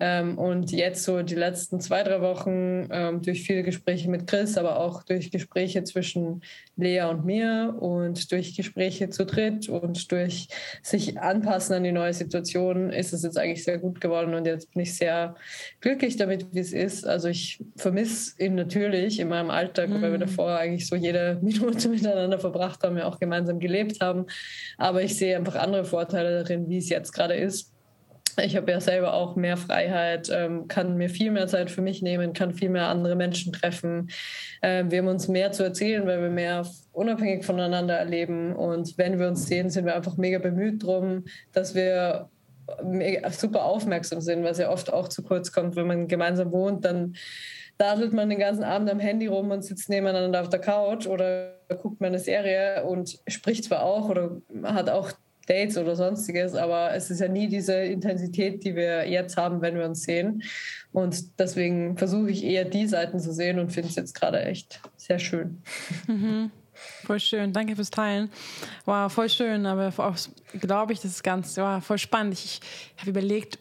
[0.00, 4.58] Ähm, und jetzt so die letzten zwei, drei Wochen ähm, durch viele Gespräche mit Chris,
[4.58, 6.42] aber auch durch Gespräche zwischen
[6.76, 10.48] Lea und mir und durch Gespräche zu dritt und durch
[10.82, 14.72] sich anpassen an die neue Situation ist es jetzt eigentlich sehr gut geworden und jetzt
[14.72, 15.34] bin ich sehr
[15.80, 17.06] glücklich damit, wie es ist.
[17.06, 19.94] Also ich vermisse ihn natürlich in meinem Alltag, mhm.
[19.94, 20.22] weil wir mhm.
[20.22, 24.26] davor eigentlich so jede Minute miteinander verbracht haben, ja auch gemeinsam gelebt haben.
[24.76, 27.72] Aber ich sehe einfach andere Vorteile Vorteile darin, wie es jetzt gerade ist.
[28.42, 32.02] Ich habe ja selber auch mehr Freiheit, ähm, kann mir viel mehr Zeit für mich
[32.02, 34.10] nehmen, kann viel mehr andere Menschen treffen.
[34.62, 38.54] Ähm, wir haben uns mehr zu erzählen, weil wir mehr unabhängig voneinander erleben.
[38.54, 42.30] Und wenn wir uns sehen, sind wir einfach mega bemüht darum, dass wir
[43.30, 47.16] super aufmerksam sind, was ja oft auch zu kurz kommt, wenn man gemeinsam wohnt, dann
[47.78, 51.54] dadelt man den ganzen Abend am Handy rum und sitzt nebeneinander auf der Couch oder
[51.80, 55.12] guckt mal eine Serie und spricht zwar auch oder hat auch
[55.48, 59.76] Dates oder sonstiges, aber es ist ja nie diese Intensität, die wir jetzt haben, wenn
[59.76, 60.42] wir uns sehen.
[60.92, 64.80] Und deswegen versuche ich eher die Seiten zu sehen und finde es jetzt gerade echt
[64.96, 65.62] sehr schön.
[66.06, 66.50] Mhm.
[67.04, 68.30] Voll schön, danke fürs Teilen.
[68.84, 70.16] Wow, voll schön, aber auch
[70.60, 72.34] glaube ich, das ist ganz, wow, voll spannend.
[72.34, 72.60] Ich,
[72.94, 73.58] ich habe überlegt,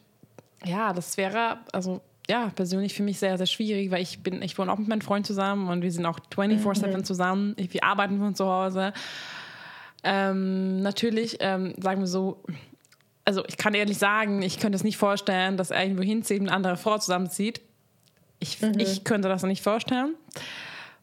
[0.64, 4.58] ja, das wäre, also ja, persönlich für mich sehr, sehr schwierig, weil ich bin, ich
[4.58, 7.04] wohne auch mit meinem Freund zusammen und wir sind auch 24-7 mhm.
[7.04, 7.56] zusammen.
[7.58, 8.94] Wir arbeiten von zu Hause.
[10.04, 12.44] Ähm, natürlich, ähm, sagen wir so,
[13.26, 16.48] also ich kann ehrlich sagen, ich könnte es nicht vorstellen, dass er irgendwo hinzieht und
[16.48, 17.62] eine andere Frau zusammenzieht.
[18.40, 18.80] Ich, mhm.
[18.80, 20.16] ich könnte das nicht vorstellen.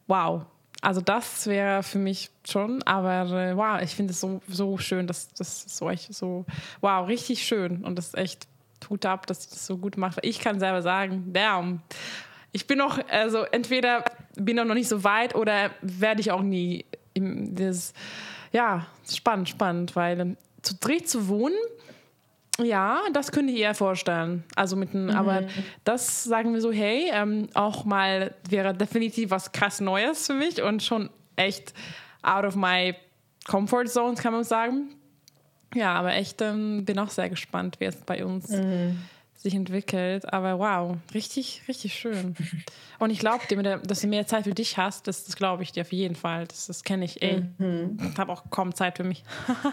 [0.07, 0.45] Wow.
[0.81, 5.07] Also das wäre für mich schon, aber äh, wow, ich finde es so, so schön,
[5.07, 6.45] dass das so, so,
[6.81, 8.47] wow, richtig schön und das ist echt
[8.89, 10.19] Hut ab, dass ich das so gut mache.
[10.21, 11.81] Ich kann selber sagen, damn,
[12.51, 16.41] ich bin noch, also entweder bin ich noch nicht so weit oder werde ich auch
[16.41, 16.85] nie.
[17.15, 17.93] Das,
[18.51, 21.55] ja, spannend, spannend, weil ähm, zu dritt zu wohnen,
[22.63, 24.43] ja, das könnte ich eher vorstellen.
[24.55, 25.11] Also mit einem, mhm.
[25.11, 25.43] aber
[25.83, 30.61] das sagen wir so, hey, ähm, auch mal wäre definitiv was krass Neues für mich
[30.61, 31.73] und schon echt
[32.21, 32.95] out of my
[33.45, 34.95] comfort zone, kann man sagen.
[35.73, 38.99] Ja, aber echt ähm, bin auch sehr gespannt, wie es bei uns mhm.
[39.45, 40.31] Sich entwickelt.
[40.33, 42.35] Aber wow, richtig, richtig schön.
[42.99, 45.71] Und ich glaube dir, dass du mehr Zeit für dich hast, das, das glaube ich
[45.71, 46.45] dir auf jeden Fall.
[46.47, 47.43] Das, das kenne ich eh.
[47.57, 47.97] Mhm.
[48.11, 49.23] Ich habe auch kaum Zeit für mich.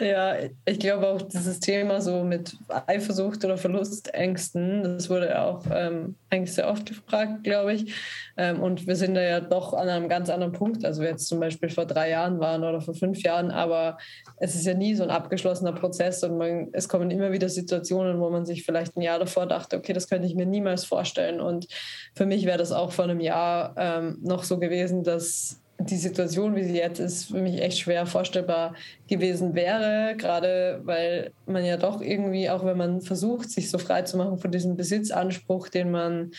[0.00, 0.34] ja,
[0.64, 6.16] ich glaube auch dieses Thema so mit Eifersucht oder Verlustängsten, das wurde ja auch ähm,
[6.28, 7.94] eigentlich sehr oft gefragt, glaube ich.
[8.36, 11.26] Ähm, und wir sind da ja doch an einem ganz anderen Punkt, also wir jetzt
[11.26, 13.98] zum Beispiel vor drei Jahren waren oder vor fünf Jahren, aber
[14.38, 18.20] es ist ja nie so ein abgeschlossener Prozess und man, es kommen immer wieder Situationen,
[18.20, 21.40] wo man sich vielleicht ein Jahr davor dachte, okay, das könnte ich mir niemals vorstellen.
[21.40, 21.66] Und
[22.14, 26.56] für mich wäre das auch vor einem Jahr ähm, noch so gewesen, dass die Situation,
[26.56, 28.74] wie sie jetzt ist, für mich echt schwer vorstellbar
[29.08, 34.02] gewesen wäre, gerade weil man ja doch irgendwie, auch wenn man versucht, sich so frei
[34.02, 36.32] zu machen von diesem Besitzanspruch, den man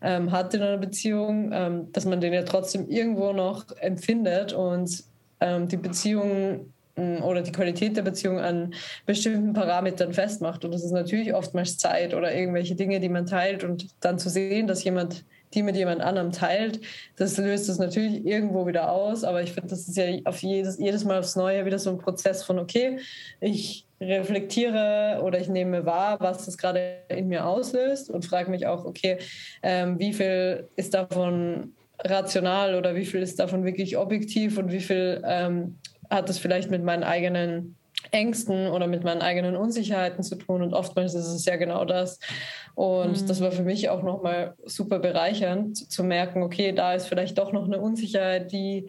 [0.00, 5.04] ähm, hat in einer Beziehung, ähm, dass man den ja trotzdem irgendwo noch empfindet und
[5.40, 8.74] ähm, die Beziehung oder die Qualität der Beziehung an
[9.04, 10.64] bestimmten Parametern festmacht.
[10.64, 14.30] Und das ist natürlich oftmals Zeit oder irgendwelche Dinge, die man teilt und dann zu
[14.30, 15.24] sehen, dass jemand
[15.54, 16.80] die mit jemand anderem teilt,
[17.16, 19.24] das löst es natürlich irgendwo wieder aus.
[19.24, 21.98] Aber ich finde, das ist ja auf jedes, jedes Mal aufs Neue wieder so ein
[21.98, 22.98] Prozess von, okay,
[23.40, 28.66] ich reflektiere oder ich nehme wahr, was das gerade in mir auslöst und frage mich
[28.66, 29.18] auch, okay,
[29.62, 31.72] ähm, wie viel ist davon
[32.04, 35.78] rational oder wie viel ist davon wirklich objektiv und wie viel ähm,
[36.10, 37.76] hat es vielleicht mit meinen eigenen
[38.10, 40.62] Ängsten oder mit meinen eigenen Unsicherheiten zu tun.
[40.62, 42.18] Und oftmals ist es ja genau das.
[42.74, 43.26] Und mhm.
[43.26, 47.52] das war für mich auch nochmal super bereichernd zu merken, okay, da ist vielleicht doch
[47.52, 48.86] noch eine Unsicherheit, die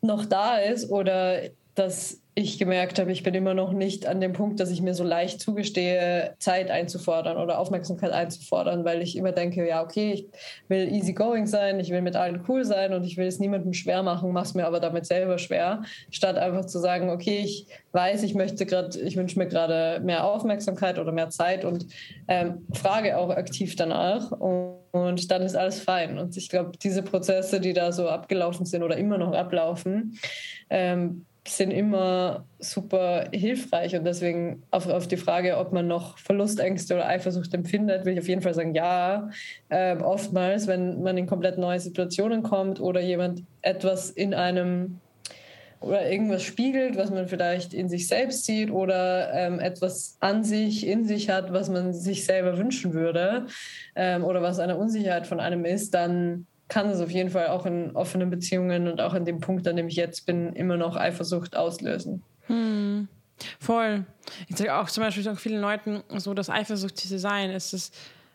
[0.00, 1.40] noch da ist oder
[1.74, 4.94] dass ich gemerkt habe, ich bin immer noch nicht an dem Punkt, dass ich mir
[4.94, 10.26] so leicht zugestehe, Zeit einzufordern oder Aufmerksamkeit einzufordern, weil ich immer denke, ja, okay, ich
[10.68, 14.02] will easygoing sein, ich will mit allen cool sein und ich will es niemandem schwer
[14.02, 18.34] machen, mach's mir aber damit selber schwer, statt einfach zu sagen, okay, ich weiß, ich
[18.34, 21.86] möchte gerade, ich wünsche mir gerade mehr Aufmerksamkeit oder mehr Zeit und
[22.28, 26.18] ähm, frage auch aktiv danach und, und dann ist alles fein.
[26.18, 30.18] Und ich glaube, diese Prozesse, die da so abgelaufen sind oder immer noch ablaufen,
[30.68, 36.94] ähm, sind immer super hilfreich und deswegen auf, auf die Frage, ob man noch Verlustängste
[36.94, 39.30] oder Eifersucht empfindet, will ich auf jeden Fall sagen, ja.
[39.68, 45.00] Äh, oftmals, wenn man in komplett neue Situationen kommt oder jemand etwas in einem
[45.80, 50.86] oder irgendwas spiegelt, was man vielleicht in sich selbst sieht oder ähm, etwas an sich,
[50.86, 53.46] in sich hat, was man sich selber wünschen würde
[53.96, 57.66] ähm, oder was eine Unsicherheit von einem ist, dann kann es auf jeden Fall auch
[57.66, 60.96] in offenen Beziehungen und auch in dem Punkt, an dem ich jetzt bin, immer noch
[60.96, 62.22] Eifersucht auslösen.
[62.46, 63.08] Hm.
[63.58, 64.04] Voll.
[64.48, 67.90] Ich sage auch zum Beispiel auch vielen Leuten so, dass Eifersucht zu sein ist es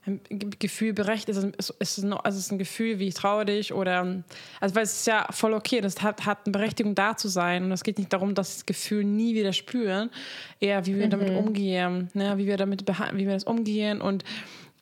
[0.07, 0.19] ein
[0.59, 4.23] Gefühl berecht, ist es, ist ein, also ist ein Gefühl wie ich traue dich oder
[4.61, 7.63] also weil es ist ja voll okay, das hat, hat eine Berechtigung da zu sein
[7.63, 10.11] und es geht nicht darum, dass das Gefühl nie wieder spüren,
[10.59, 11.11] eher wie wir mhm.
[11.11, 12.37] damit umgehen, ne?
[12.37, 14.23] wie wir damit wie wir das umgehen und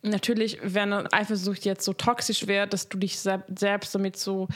[0.04, 4.48] natürlich, wenn Eifersucht jetzt so toxisch wird, dass du dich selbst damit so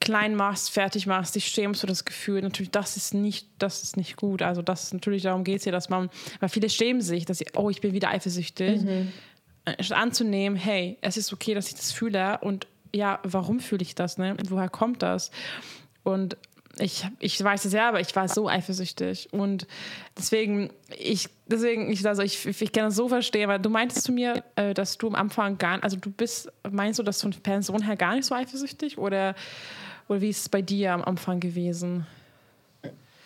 [0.00, 3.96] klein machst, fertig machst, dich schämst für das Gefühl, natürlich, das ist nicht, das ist
[3.96, 4.42] nicht gut.
[4.42, 7.38] Also das ist natürlich, darum geht es ja, dass man, weil viele schämen sich, dass
[7.38, 8.82] sie, oh, ich bin wieder eifersüchtig.
[8.82, 9.12] Mhm.
[9.90, 14.18] Anzunehmen, hey, es ist okay, dass ich das fühle und ja, warum fühle ich das,
[14.18, 14.36] ne?
[14.48, 15.30] Woher kommt das?
[16.02, 16.36] Und
[16.78, 19.28] ich, ich weiß es ja, aber ich war so eifersüchtig.
[19.32, 19.66] Und
[20.16, 24.12] deswegen, ich, deswegen, ich, also ich, ich kann das so verstehen, weil du meintest zu
[24.12, 27.82] mir, äh, dass du am Anfang gar also du bist, meinst du, dass von Person
[27.82, 28.98] her gar nicht so eifersüchtig?
[28.98, 29.34] Oder,
[30.08, 32.06] oder wie ist es bei dir am Anfang gewesen?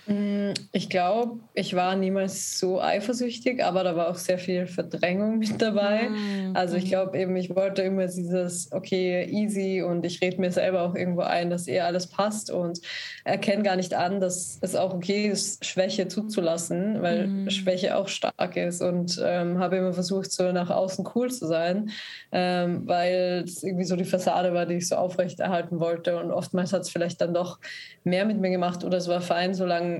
[0.06, 5.38] Mm, ich glaube, ich war niemals so eifersüchtig, aber da war auch sehr viel Verdrängung
[5.38, 6.08] mit dabei.
[6.08, 6.52] Mhm.
[6.54, 6.88] Also ich mhm.
[6.88, 11.22] glaube eben, ich wollte immer dieses, okay, easy und ich rede mir selber auch irgendwo
[11.22, 12.80] ein, dass eh alles passt und
[13.24, 17.50] erkenne gar nicht an, dass es auch okay ist, Schwäche zuzulassen, weil mhm.
[17.50, 21.90] Schwäche auch stark ist und ähm, habe immer versucht, so nach außen cool zu sein,
[22.30, 26.72] ähm, weil es irgendwie so die Fassade war, die ich so aufrechterhalten wollte und oftmals
[26.72, 27.58] hat es vielleicht dann doch
[28.04, 29.95] mehr mit mir gemacht oder es war fein, solange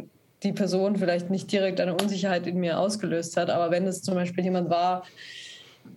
[0.46, 3.50] die Person vielleicht nicht direkt eine Unsicherheit in mir ausgelöst hat.
[3.50, 5.02] Aber wenn es zum Beispiel jemand war,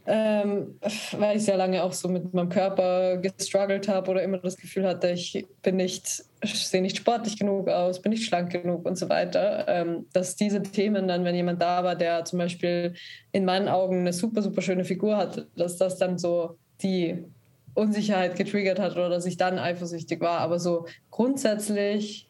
[0.06, 0.76] ähm,
[1.18, 4.88] weil ich sehr lange auch so mit meinem Körper gestruggelt habe oder immer das Gefühl
[4.88, 9.10] hatte, ich bin nicht, sehe nicht sportlich genug aus, bin nicht schlank genug und so
[9.10, 12.94] weiter, ähm, dass diese Themen dann, wenn jemand da war, der zum Beispiel
[13.32, 17.26] in meinen Augen eine super, super schöne Figur hatte, dass das dann so die
[17.74, 20.40] Unsicherheit getriggert hat oder dass ich dann eifersüchtig war.
[20.40, 22.29] Aber so grundsätzlich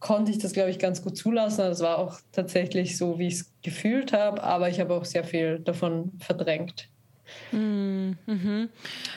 [0.00, 1.58] konnte ich das, glaube ich, ganz gut zulassen.
[1.58, 5.24] Das war auch tatsächlich so, wie ich es gefühlt habe, aber ich habe auch sehr
[5.24, 6.88] viel davon verdrängt.
[7.52, 8.68] Mm, mhm.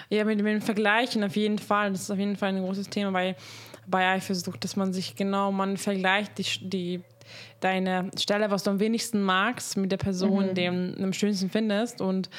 [0.10, 1.92] Ja, mit, dem Vergleichen auf jeden Fall.
[1.92, 3.36] Das ist auf jeden Fall ein großes Thema bei,
[3.88, 7.02] bei Eifersucht, dass man sich genau, man vergleicht die, die
[7.62, 10.54] deine Stelle, was du am wenigsten magst, mit der Person, mhm.
[10.56, 12.02] die du am schönsten findest.
[12.02, 12.30] Und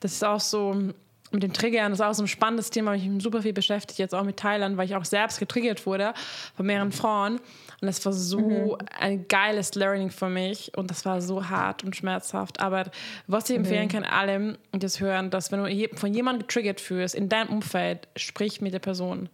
[0.00, 0.92] das ist auch so,
[1.32, 3.98] mit dem Triggern, das ist auch so ein spannendes Thema, ich mich super viel beschäftigt,
[3.98, 6.14] jetzt auch mit Thailand, weil ich auch selbst getriggert wurde
[6.56, 7.40] von mehreren Frauen.
[7.80, 8.76] Und das war so mhm.
[8.98, 12.60] ein geiles Learning für mich und das war so hart und schmerzhaft.
[12.60, 12.84] Aber
[13.26, 13.90] was ich empfehlen mhm.
[13.90, 18.60] kann, allem das hören, dass wenn du von jemandem getriggert fühlst, in deinem Umfeld, sprich
[18.60, 19.28] mit der Person.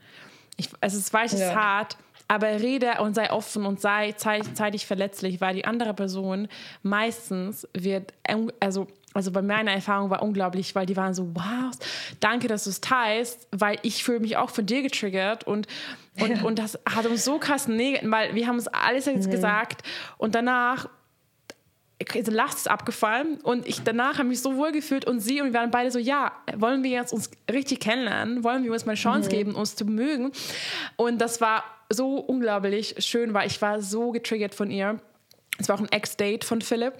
[0.56, 1.50] Ich, also es weiß, es ja.
[1.50, 1.96] ist hart,
[2.28, 6.48] aber rede und sei offen und sei zeitig verletzlich, weil die andere Person
[6.82, 8.12] meistens wird,
[8.58, 11.70] also also bei meiner Erfahrung war unglaublich, weil die waren so, wow,
[12.20, 15.66] danke, dass du es teilst, weil ich fühle mich auch von dir getriggert und,
[16.20, 16.42] und, ja.
[16.42, 19.32] und das hat uns so krass negativ, weil wir haben uns alles jetzt mhm.
[19.32, 19.82] gesagt
[20.18, 20.88] und danach
[22.14, 25.52] ist Last ist abgefallen und ich danach habe mich so wohl gefühlt und sie und
[25.52, 28.92] wir waren beide so, ja, wollen wir jetzt uns richtig kennenlernen, wollen wir uns mal
[28.92, 29.32] eine Chance mhm.
[29.32, 30.32] geben, uns zu mögen
[30.96, 34.98] und das war so unglaublich schön, weil ich war so getriggert von ihr
[35.58, 36.94] es war auch ein Ex-Date von Philipp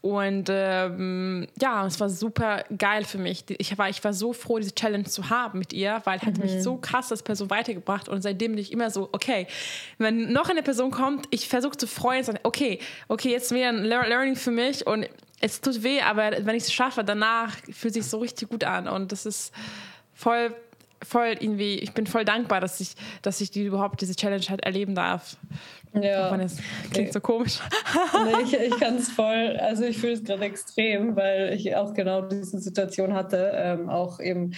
[0.00, 3.44] und ähm, ja, es war super geil für mich.
[3.58, 6.44] Ich war, ich war so froh, diese Challenge zu haben mit ihr, weil hat mhm.
[6.44, 9.46] mich so krass als Person weitergebracht und seitdem bin ich immer so, okay,
[9.98, 12.78] wenn noch eine Person kommt, ich versuche zu freuen, sagen, okay,
[13.08, 15.08] okay, jetzt wieder ein Learning für mich und
[15.40, 18.64] es tut weh, aber wenn ich es schaffe, danach fühlt es sich so richtig gut
[18.64, 19.52] an und das ist
[20.14, 20.54] voll
[21.04, 24.62] voll irgendwie, ich bin voll dankbar, dass ich, dass ich die überhaupt diese Challenge halt
[24.62, 25.36] erleben darf.
[25.94, 26.36] Ja.
[26.36, 26.58] Das
[26.92, 27.58] klingt so komisch.
[28.24, 31.94] nee, ich, ich kann es voll, also ich fühle es gerade extrem, weil ich auch
[31.94, 34.52] genau diese Situation hatte, ähm, auch eben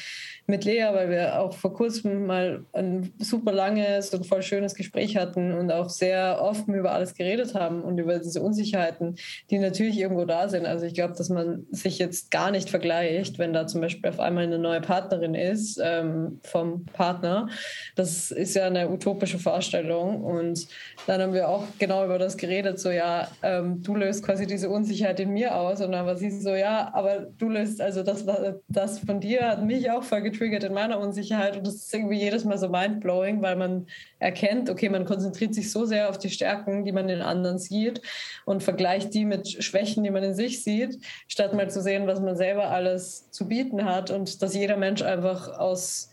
[0.47, 5.17] mit Lea, weil wir auch vor kurzem mal ein super langes und voll schönes Gespräch
[5.17, 9.17] hatten und auch sehr offen über alles geredet haben und über diese Unsicherheiten,
[9.51, 10.67] die natürlich irgendwo da sind.
[10.67, 14.21] Also ich glaube, dass man sich jetzt gar nicht vergleicht, wenn da zum Beispiel auf
[14.21, 17.49] einmal eine neue Partnerin ist ähm, vom Partner.
[17.95, 20.67] Das ist ja eine utopische Vorstellung und
[21.07, 24.69] dann haben wir auch genau über das geredet, so ja, ähm, du löst quasi diese
[24.70, 25.81] Unsicherheit in mir aus.
[25.81, 28.24] Und dann war sie so, ja, aber du löst, also das,
[28.69, 31.57] das von dir hat mich auch voll getriggert in meiner Unsicherheit.
[31.57, 33.86] Und das ist irgendwie jedes Mal so mindblowing, weil man
[34.19, 38.03] erkennt, okay, man konzentriert sich so sehr auf die Stärken, die man in anderen sieht
[38.45, 42.20] und vergleicht die mit Schwächen, die man in sich sieht, statt mal zu sehen, was
[42.20, 44.11] man selber alles zu bieten hat.
[44.11, 46.11] Und dass jeder Mensch einfach aus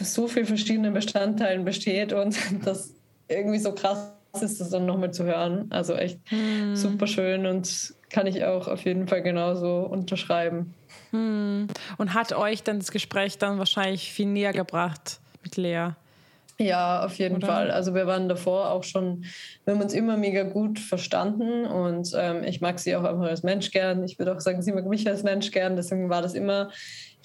[0.00, 2.94] so vielen verschiedenen Bestandteilen besteht und das
[3.34, 5.66] irgendwie so krass ist, das dann nochmal zu hören.
[5.70, 6.74] Also echt hm.
[6.74, 10.74] super schön und kann ich auch auf jeden Fall genauso unterschreiben.
[11.10, 11.68] Hm.
[11.98, 15.90] Und hat euch dann das Gespräch dann wahrscheinlich viel näher gebracht mit Lea?
[16.58, 17.46] Ja, auf jeden Oder?
[17.46, 17.70] Fall.
[17.70, 19.24] Also wir waren davor auch schon,
[19.64, 23.42] wir haben uns immer mega gut verstanden und ähm, ich mag sie auch einfach als
[23.42, 24.04] Mensch gern.
[24.04, 25.76] Ich würde auch sagen, sie mag mich als Mensch gern.
[25.76, 26.70] Deswegen war das immer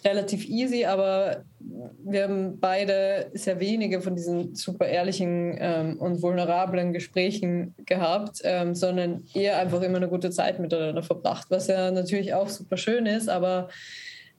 [0.07, 6.93] relativ easy, aber wir haben beide sehr wenige von diesen super ehrlichen ähm, und vulnerablen
[6.93, 12.33] Gesprächen gehabt, ähm, sondern eher einfach immer eine gute Zeit miteinander verbracht, was ja natürlich
[12.33, 13.69] auch super schön ist, aber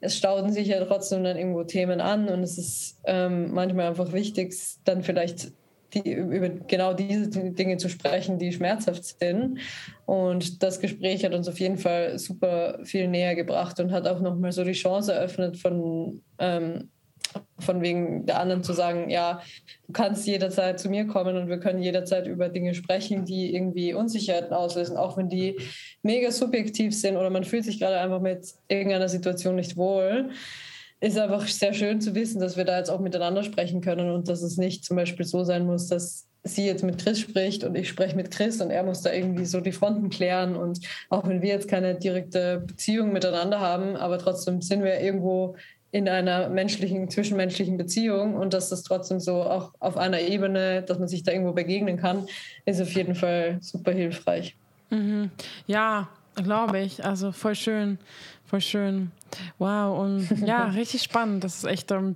[0.01, 4.13] es stauden sich ja trotzdem dann irgendwo Themen an und es ist ähm, manchmal einfach
[4.13, 4.55] wichtig,
[4.85, 5.51] dann vielleicht
[5.93, 9.59] die, über genau diese Dinge zu sprechen, die schmerzhaft sind.
[10.05, 14.19] Und das Gespräch hat uns auf jeden Fall super viel näher gebracht und hat auch
[14.21, 16.89] nochmal so die Chance eröffnet, von, ähm,
[17.59, 19.41] von wegen der anderen zu sagen, ja,
[19.87, 23.93] du kannst jederzeit zu mir kommen und wir können jederzeit über Dinge sprechen, die irgendwie
[23.93, 25.57] Unsicherheiten auslösen, auch wenn die
[26.01, 30.29] mega subjektiv sind oder man fühlt sich gerade einfach mit irgendeiner Situation nicht wohl
[31.01, 34.27] ist einfach sehr schön zu wissen, dass wir da jetzt auch miteinander sprechen können und
[34.27, 37.75] dass es nicht zum Beispiel so sein muss, dass sie jetzt mit Chris spricht und
[37.75, 40.55] ich spreche mit Chris und er muss da irgendwie so die Fronten klären.
[40.55, 45.55] Und auch wenn wir jetzt keine direkte Beziehung miteinander haben, aber trotzdem sind wir irgendwo
[45.91, 50.99] in einer menschlichen, zwischenmenschlichen Beziehung und dass das trotzdem so auch auf einer Ebene, dass
[50.99, 52.27] man sich da irgendwo begegnen kann,
[52.65, 54.55] ist auf jeden Fall super hilfreich.
[54.91, 55.31] Mhm.
[55.65, 57.03] Ja, glaube ich.
[57.03, 57.97] Also voll schön,
[58.49, 59.11] voll schön.
[59.57, 61.43] Wow, und ja, richtig spannend.
[61.43, 62.15] Das ist echt ähm,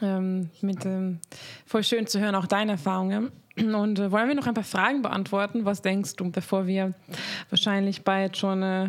[0.00, 1.18] ähm, mit, ähm,
[1.66, 3.30] voll schön zu hören, auch deine Erfahrungen.
[3.56, 5.64] Und äh, wollen wir noch ein paar Fragen beantworten?
[5.64, 6.94] Was denkst du, bevor wir
[7.50, 8.88] wahrscheinlich bald schon äh,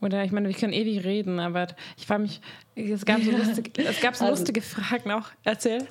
[0.00, 2.40] oder ich meine, wir können ewig reden, aber ich frage mich,
[2.74, 5.28] es gab so lustige, es gab so also, lustige Fragen auch.
[5.44, 5.86] Erzähl.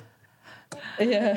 [0.98, 1.34] Ja,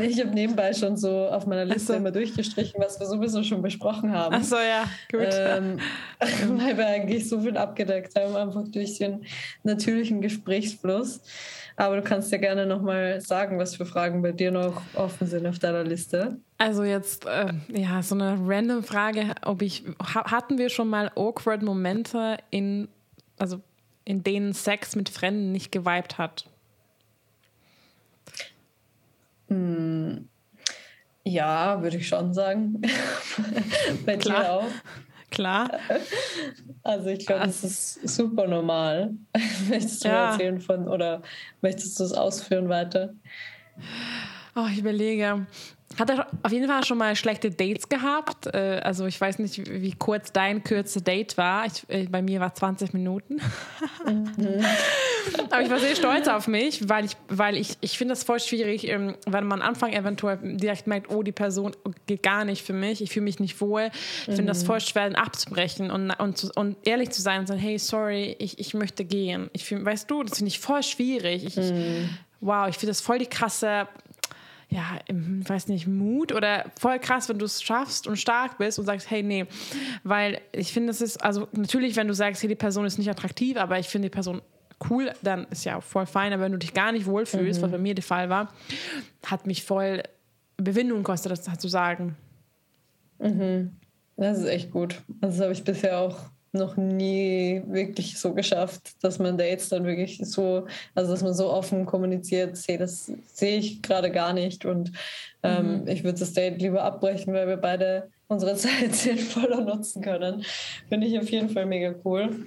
[0.00, 1.94] ich habe nebenbei schon so auf meiner Liste so.
[1.94, 4.34] immer durchgestrichen, was wir sowieso schon besprochen haben.
[4.38, 5.28] Ach so, ja, gut.
[5.32, 5.78] Ähm,
[6.58, 9.24] weil wir eigentlich so viel abgedeckt haben, einfach durch den
[9.62, 11.20] natürlichen Gesprächsfluss.
[11.76, 15.46] Aber du kannst ja gerne nochmal sagen, was für Fragen bei dir noch offen sind
[15.46, 16.36] auf deiner Liste.
[16.58, 21.62] Also jetzt, äh, ja, so eine random Frage, ob ich, hatten wir schon mal awkward
[21.62, 22.88] Momente in,
[23.38, 23.60] also
[24.04, 26.46] in denen Sex mit Fremden nicht geweibt hat?
[29.52, 30.28] Hm,
[31.24, 32.80] ja, würde ich schon sagen.
[34.06, 34.42] bei Klar.
[34.42, 34.68] dir auch.
[35.30, 35.78] Klar.
[36.82, 39.14] Also ich glaube, das ist super normal.
[39.68, 40.32] Möchtest du ja.
[40.32, 41.22] erzählen von oder
[41.62, 43.14] möchtest du es ausführen weiter?
[44.54, 45.46] Oh, ich überlege.
[45.98, 48.46] Hat er auf jeden Fall schon mal schlechte Dates gehabt?
[48.46, 51.66] Äh, also ich weiß nicht, wie kurz dein kürzeste Date war.
[51.66, 53.40] Ich, äh, bei mir war 20 Minuten.
[54.06, 54.64] Mhm.
[55.50, 58.40] Aber ich war sehr stolz auf mich, weil ich, weil ich, ich finde das voll
[58.40, 62.64] schwierig, ähm, wenn man am Anfang eventuell direkt merkt, oh, die Person geht gar nicht
[62.64, 63.90] für mich, ich fühle mich nicht wohl.
[63.92, 64.46] Ich finde mhm.
[64.46, 68.58] das voll schwer, abzubrechen und, und, und ehrlich zu sein und sagen, hey, sorry, ich,
[68.58, 69.50] ich möchte gehen.
[69.52, 71.44] Ich find, weißt du, das finde ich voll schwierig.
[71.44, 72.08] Ich, mhm.
[72.40, 73.86] Wow, ich finde das voll die krasse
[74.72, 78.86] ja, weiß nicht, Mut oder voll krass, wenn du es schaffst und stark bist und
[78.86, 79.46] sagst, hey, nee,
[80.02, 83.10] weil ich finde, es ist, also natürlich, wenn du sagst, hey, die Person ist nicht
[83.10, 84.40] attraktiv, aber ich finde die Person
[84.88, 87.64] cool, dann ist ja voll fein, aber wenn du dich gar nicht wohlfühlst, mhm.
[87.64, 88.52] was bei mir der Fall war,
[89.26, 90.02] hat mich voll
[90.56, 92.16] Bewindung gekostet, das zu sagen.
[93.18, 93.76] Mhm.
[94.16, 95.02] Das ist echt gut.
[95.20, 96.18] Also das habe ich bisher auch
[96.52, 101.50] noch nie wirklich so geschafft, dass man Dates dann wirklich so, also dass man so
[101.50, 104.92] offen kommuniziert, hey, das sehe ich gerade gar nicht und
[105.42, 105.88] ähm, mhm.
[105.88, 110.44] ich würde das Date lieber abbrechen, weil wir beide unsere Zeit sinnvoller nutzen können.
[110.88, 112.46] Finde ich auf jeden Fall mega cool.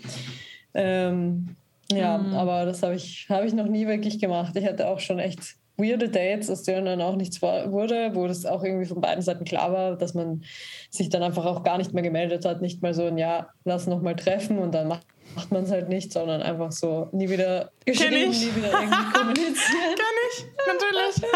[0.74, 1.56] Ähm,
[1.92, 2.34] ja, mhm.
[2.34, 4.56] aber das habe ich, hab ich noch nie wirklich gemacht.
[4.56, 8.46] Ich hatte auch schon echt weirde Dates, aus denen dann auch nichts wurde, wo das
[8.46, 10.44] auch irgendwie von beiden Seiten klar war, dass man
[10.90, 13.88] sich dann einfach auch gar nicht mehr gemeldet hat, nicht mal so ein Ja, lass
[13.88, 17.30] noch mal treffen und dann macht, macht man es halt nicht, sondern einfach so nie
[17.30, 19.98] wieder geschrieben, nie wieder irgendwie kommuniziert.
[19.98, 21.32] Kann ich, natürlich.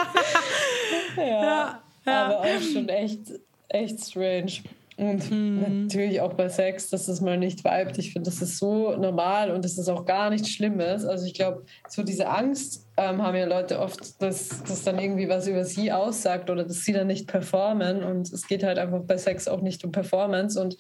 [1.18, 3.22] ja, ja, ja, aber auch schon echt,
[3.68, 4.54] echt strange.
[5.00, 5.84] Und mhm.
[5.84, 7.98] natürlich auch bei Sex, dass es mal nicht vibet.
[7.98, 11.06] Ich finde, das ist so normal und das ist auch gar nichts Schlimmes.
[11.06, 15.30] Also ich glaube, so diese Angst ähm, haben ja Leute oft, dass das dann irgendwie
[15.30, 18.04] was über sie aussagt oder dass sie dann nicht performen.
[18.04, 20.60] Und es geht halt einfach bei Sex auch nicht um Performance.
[20.62, 20.76] Und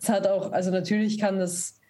[0.00, 1.80] es hat auch, also natürlich kann das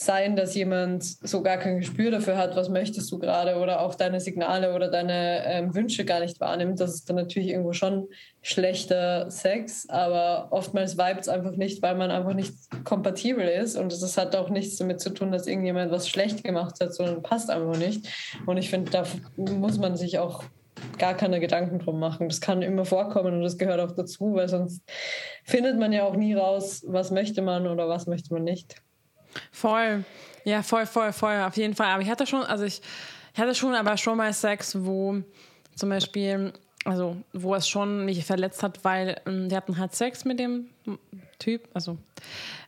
[0.00, 3.94] sein, dass jemand so gar kein Gespür dafür hat, was möchtest du gerade oder auch
[3.94, 6.80] deine Signale oder deine ähm, Wünsche gar nicht wahrnimmt.
[6.80, 8.08] Das ist dann natürlich irgendwo schon
[8.40, 12.54] schlechter Sex, aber oftmals vibet es einfach nicht, weil man einfach nicht
[12.84, 16.76] kompatibel ist und das hat auch nichts damit zu tun, dass irgendjemand was schlecht gemacht
[16.80, 18.08] hat, sondern passt einfach nicht.
[18.46, 19.04] Und ich finde, da
[19.36, 20.44] muss man sich auch
[20.96, 22.30] gar keine Gedanken drum machen.
[22.30, 24.82] Das kann immer vorkommen und das gehört auch dazu, weil sonst
[25.44, 28.82] findet man ja auch nie raus, was möchte man oder was möchte man nicht.
[29.52, 30.04] Voll.
[30.44, 31.40] Ja, voll, voll, voll.
[31.42, 31.88] Auf jeden Fall.
[31.88, 32.80] Aber ich hatte schon, also ich,
[33.34, 35.22] ich hatte schon aber schon mal Sex, wo
[35.74, 36.52] zum Beispiel,
[36.84, 40.68] also wo es schon mich verletzt hat, weil ähm, wir hatten halt Sex mit dem
[41.38, 41.98] Typ, also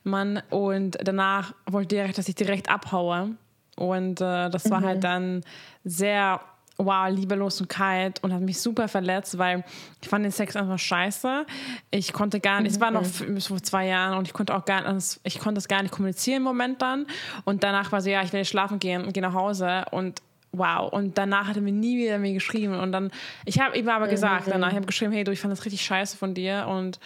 [0.05, 3.37] Mann, und danach wollte er, dass ich direkt abhaue.
[3.77, 4.87] Und äh, das war halt mhm.
[4.87, 5.45] halt dann
[5.85, 6.41] sehr
[6.85, 9.65] wow, liebelos und kalt und hat mich super verletzt, weil
[10.01, 11.47] ich fand den Sex einfach scheiße.
[11.91, 12.75] Ich konnte gar nicht, mhm.
[12.75, 13.41] es war noch mhm.
[13.41, 16.39] vor zwei Jahren und ich konnte auch gar nicht, ich konnte das gar nicht kommunizieren
[16.39, 17.07] im Moment dann.
[17.45, 20.21] Und danach war so, ja, ich will schlafen gehen und gehe nach Hause und
[20.53, 20.93] wow.
[20.93, 22.79] Und danach hat er mir nie wieder mir geschrieben.
[22.79, 23.11] Und dann,
[23.45, 24.53] ich habe ihm aber gesagt, mhm.
[24.53, 26.67] danach, ich habe geschrieben, hey du, ich fand das richtig scheiße von dir.
[26.69, 27.01] Und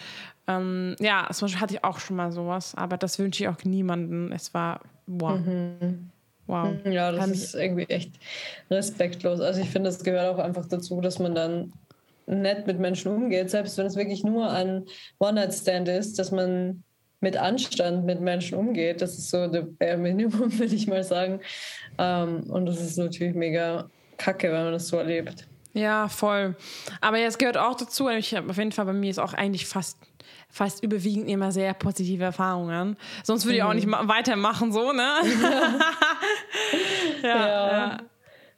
[0.47, 3.63] ähm, ja, zum Beispiel hatte ich auch schon mal sowas, aber das wünsche ich auch
[3.63, 4.31] niemandem.
[4.31, 5.39] Es war wow.
[5.39, 6.11] Mhm.
[6.47, 6.75] Wow.
[6.83, 8.13] Hm, ja, das ist irgendwie echt
[8.71, 9.39] respektlos.
[9.41, 11.73] Also ich finde, es gehört auch einfach dazu, dass man dann
[12.25, 14.85] nett mit Menschen umgeht, selbst wenn es wirklich nur ein
[15.19, 16.83] One-Night-Stand ist, dass man
[17.19, 19.01] mit Anstand mit Menschen umgeht.
[19.01, 21.39] Das ist so der Bare Minimum, würde ich mal sagen.
[21.97, 25.47] Ähm, und das ist natürlich mega kacke, wenn man das so erlebt.
[25.73, 26.55] Ja, voll.
[27.01, 29.33] Aber ja, es gehört auch dazu, ich habe auf jeden Fall bei mir ist auch
[29.33, 29.97] eigentlich fast
[30.49, 32.97] fast überwiegend immer sehr positive Erfahrungen.
[33.23, 33.75] Sonst würde ich auch mhm.
[33.75, 35.01] nicht weitermachen, so, ne?
[37.23, 37.47] ja, ja.
[37.47, 37.97] ja.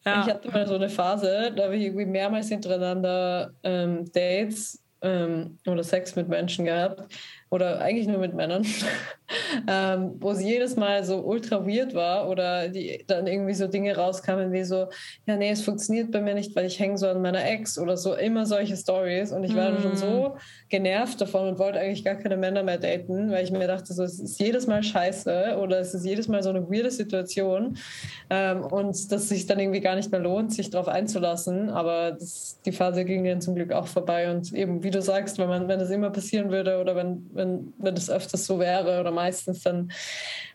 [0.05, 0.21] Ja.
[0.21, 5.59] Ich hatte mal so eine Phase, da habe ich irgendwie mehrmals hintereinander ähm, Dates ähm,
[5.67, 7.03] oder Sex mit Menschen gehabt
[7.51, 8.63] oder eigentlich nur mit Männern,
[9.67, 13.95] ähm, wo es jedes Mal so ultra weird war oder die dann irgendwie so Dinge
[13.95, 14.87] rauskamen wie so,
[15.25, 17.97] ja, nee, es funktioniert bei mir nicht, weil ich hänge so an meiner Ex oder
[17.97, 19.31] so, immer solche Stories.
[19.31, 19.81] Und ich war mm.
[19.81, 20.39] schon so mm.
[20.69, 24.03] genervt davon und wollte eigentlich gar keine Männer mehr daten, weil ich mir dachte, so,
[24.03, 27.77] es ist jedes Mal scheiße oder es ist jedes Mal so eine weirde Situation.
[28.29, 32.11] Ähm, und dass es sich dann irgendwie gar nicht mehr lohnt, sich darauf einzulassen, aber
[32.11, 34.29] das, die Phase ging dann zum Glück auch vorbei.
[34.29, 37.73] Und eben, wie du sagst, wenn man, wenn das immer passieren würde oder wenn wenn,
[37.79, 39.91] wenn das öfters so wäre oder meistens, dann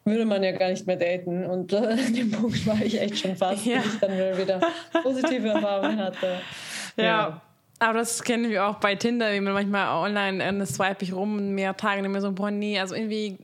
[0.05, 1.45] würde man ja gar nicht mehr daten.
[1.45, 3.81] Und äh, an dem Punkt war ich echt schon fast, ja.
[3.81, 4.61] bis ich dann wieder
[5.03, 6.41] positive Erfahrungen hatte.
[6.97, 7.05] ja.
[7.05, 7.41] ja.
[7.81, 11.55] Aber das kennen wir auch bei Tinder, wie man manchmal online äh, swipe ich rum
[11.55, 13.39] mehr Tage nicht mehr so, boah, nee, also irgendwie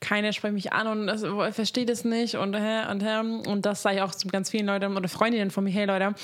[0.00, 1.24] keiner spricht mich an und das,
[1.54, 3.20] versteht es nicht und hä, und hä.
[3.48, 6.14] Und das sage ich auch zu ganz vielen Leuten oder Freundinnen von mir, hey Leute,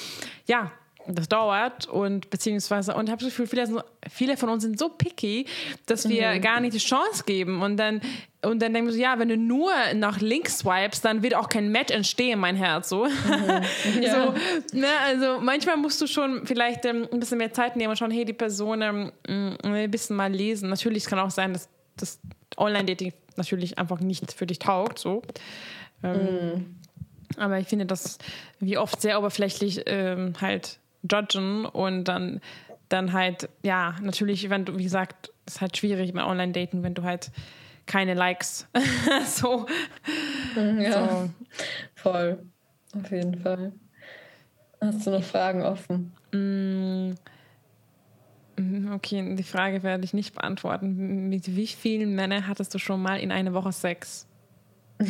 [0.47, 0.73] ja,
[1.07, 5.47] das dauert und beziehungsweise und habe das Gefühl, viele, viele von uns sind so picky,
[5.87, 6.41] dass wir mhm.
[6.41, 8.01] gar nicht die Chance geben und dann
[8.45, 11.49] und dann denken wir so, ja, wenn du nur nach links swipes, dann wird auch
[11.49, 13.05] kein Match entstehen, mein Herz, so.
[13.05, 13.13] Mhm.
[14.03, 14.35] Ja.
[14.73, 17.97] so ne, also manchmal musst du schon vielleicht ähm, ein bisschen mehr Zeit nehmen und
[17.97, 20.71] schauen, hey, die Person ähm, mm, ein bisschen mal lesen.
[20.71, 22.19] Natürlich kann auch sein, dass das
[22.57, 25.23] Online-Dating natürlich einfach nicht für dich taugt, so.
[26.03, 26.77] Ähm, mhm.
[27.37, 28.19] Aber ich finde das
[28.59, 30.79] wie oft sehr oberflächlich ähm, halt
[31.11, 32.41] judgen und dann,
[32.89, 37.03] dann halt, ja, natürlich, wenn du, wie gesagt, ist halt schwierig beim Online-Daten, wenn du
[37.03, 37.31] halt
[37.87, 38.69] keine Likes
[39.27, 39.67] so.
[40.57, 41.31] Mhm, ja, so.
[41.95, 42.39] voll.
[42.95, 43.73] Auf jeden Fall.
[44.81, 46.13] Hast du noch Fragen offen?
[46.33, 47.15] Mm,
[48.57, 51.29] mm, okay, die Frage werde ich nicht beantworten.
[51.29, 54.27] Mit wie vielen Männern hattest du schon mal in einer Woche Sex?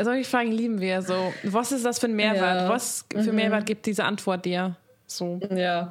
[0.00, 1.32] Solche Fragen lieben wir so.
[1.44, 2.62] Was ist das für ein Mehrwert?
[2.62, 2.68] Ja.
[2.68, 3.36] Was für mhm.
[3.36, 4.76] Mehrwert gibt diese Antwort dir?
[5.16, 5.40] So.
[5.54, 5.90] Ja.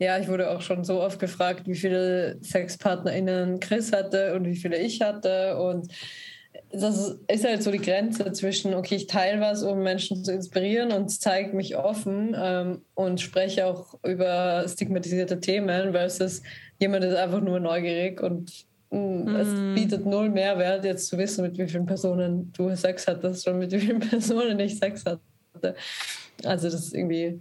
[0.00, 4.54] Ja, ich wurde auch schon so oft gefragt, wie viele SexpartnerInnen Chris hatte und wie
[4.54, 5.58] viele ich hatte.
[5.58, 5.92] Und
[6.70, 10.92] das ist halt so die Grenze zwischen, okay, ich teile was, um Menschen zu inspirieren
[10.92, 16.42] und zeige mich offen ähm, und spreche auch über stigmatisierte Themen, versus
[16.78, 19.74] jemand ist einfach nur neugierig und mh, mm, es mm.
[19.74, 23.72] bietet null Mehrwert, jetzt zu wissen, mit wie vielen Personen du Sex hattest und mit
[23.72, 25.74] wie vielen Personen ich Sex hatte.
[26.44, 27.40] Also das ist irgendwie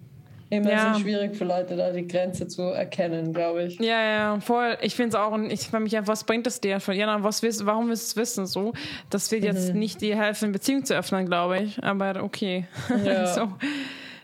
[0.50, 0.94] immer ja.
[0.94, 3.80] so schwierig für Leute, da die Grenze zu erkennen, glaube ich.
[3.80, 4.78] Ja, ja, voll.
[4.82, 6.78] Ich finde es auch, und ich frage mich einfach, was bringt es dir?
[6.78, 8.46] Ja, was willst, warum willst du es wissen?
[8.46, 8.74] So,
[9.10, 9.80] das wird jetzt mhm.
[9.80, 11.84] nicht dir helfen, Beziehung zu öffnen, glaube ich.
[11.84, 12.66] Aber okay.
[13.04, 13.28] Ja.
[13.34, 13.52] so.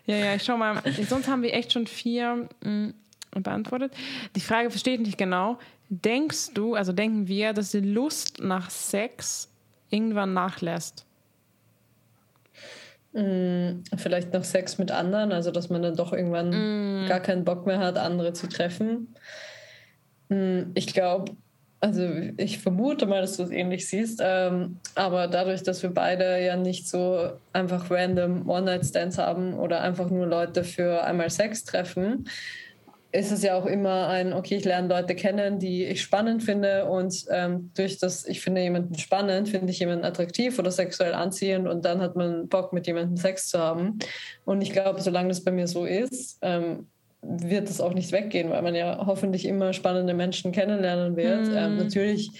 [0.05, 0.81] Ja, ja, ich schau mal.
[1.07, 2.93] Sonst haben wir echt schon vier mh, mm,
[3.41, 3.93] beantwortet.
[4.35, 5.57] Die Frage versteht nicht genau.
[5.89, 9.49] Denkst du, also denken wir, dass die Lust nach Sex
[9.89, 11.05] irgendwann nachlässt?
[13.13, 17.07] Mm, vielleicht noch Sex mit anderen, also dass man dann doch irgendwann mm.
[17.07, 19.13] gar keinen Bock mehr hat, andere zu treffen.
[20.29, 21.33] Mm, ich glaube,
[21.79, 26.43] also ich vermute mal, dass du es ähnlich siehst, ähm, aber dadurch, dass wir beide
[26.43, 32.25] ja nicht so einfach random One-Night-Stands haben oder einfach nur Leute für einmal Sex treffen,
[33.13, 36.85] ist es ja auch immer ein, okay, ich lerne Leute kennen, die ich spannend finde
[36.85, 41.67] und ähm, durch das, ich finde jemanden spannend, finde ich jemanden attraktiv oder sexuell anziehend
[41.67, 43.99] und dann hat man Bock, mit jemandem Sex zu haben.
[44.45, 46.87] Und ich glaube, solange das bei mir so ist, ähm,
[47.21, 51.47] wird es auch nicht weggehen, weil man ja hoffentlich immer spannende Menschen kennenlernen wird.
[51.47, 51.55] Mhm.
[51.55, 52.31] Ähm, natürlich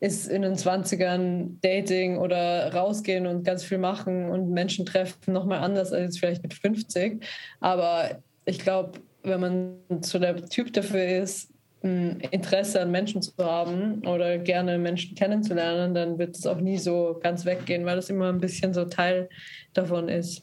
[0.00, 5.58] ist in den 20ern Dating oder rausgehen und ganz viel machen und Menschen treffen nochmal
[5.58, 7.22] anders als jetzt vielleicht mit 50.
[7.60, 11.50] Aber ich glaube, wenn man so der Typ dafür ist,
[11.82, 17.18] Interesse an Menschen zu haben oder gerne Menschen kennenzulernen, dann wird es auch nie so
[17.22, 19.28] ganz weggehen, weil es immer ein bisschen so Teil
[19.74, 20.42] davon ist.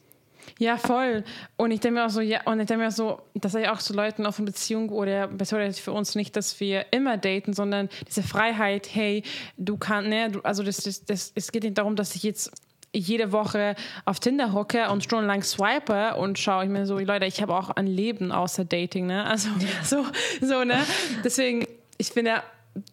[0.59, 1.23] Ja, voll.
[1.57, 3.79] Und ich denke mir auch so, ja, und ich denke mir so, dass ich auch
[3.79, 7.89] zu Leuten auf eine Beziehung oder bedeutet für uns nicht, dass wir immer daten, sondern
[8.07, 9.23] diese Freiheit, hey,
[9.57, 12.51] du kannst, ne, du, also das, das, das, es geht nicht darum, dass ich jetzt
[12.93, 13.75] jede Woche
[14.05, 17.71] auf Tinder hocke und stundenlang swipe und schaue ich mir so, Leute, ich habe auch
[17.71, 19.25] ein Leben außer Dating, ne?
[19.25, 19.49] Also
[19.83, 20.05] so,
[20.41, 20.79] so, ne?
[21.23, 21.65] Deswegen,
[21.97, 22.43] ich finde,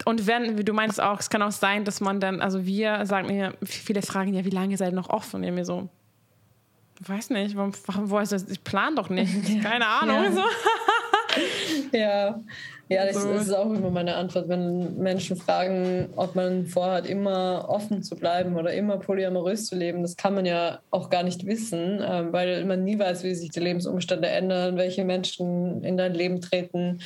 [0.05, 3.06] und wenn, wie du meinst auch, es kann auch sein, dass man dann, also wir
[3.06, 5.36] sagen mir, viele fragen ja, wie lange seid ihr noch offen?
[5.36, 5.89] Und ich mir so,
[7.01, 8.48] weiß nicht, warum, warum wo ist das?
[8.48, 9.32] Ich plan doch nicht.
[9.62, 10.24] Keine Ahnung.
[10.24, 10.32] Ja.
[10.32, 11.97] So.
[11.97, 12.40] ja.
[12.90, 13.30] Ja, das, so.
[13.30, 18.56] ist auch immer meine Antwort, wenn Menschen fragen, ob man vorhat, immer offen zu bleiben
[18.56, 20.02] oder immer polyamorös zu leben.
[20.02, 23.50] Das kann man ja auch gar nicht wissen, ähm, weil man nie weiß, wie sich
[23.50, 26.98] die Lebensumstände ändern, welche Menschen in dein Leben treten,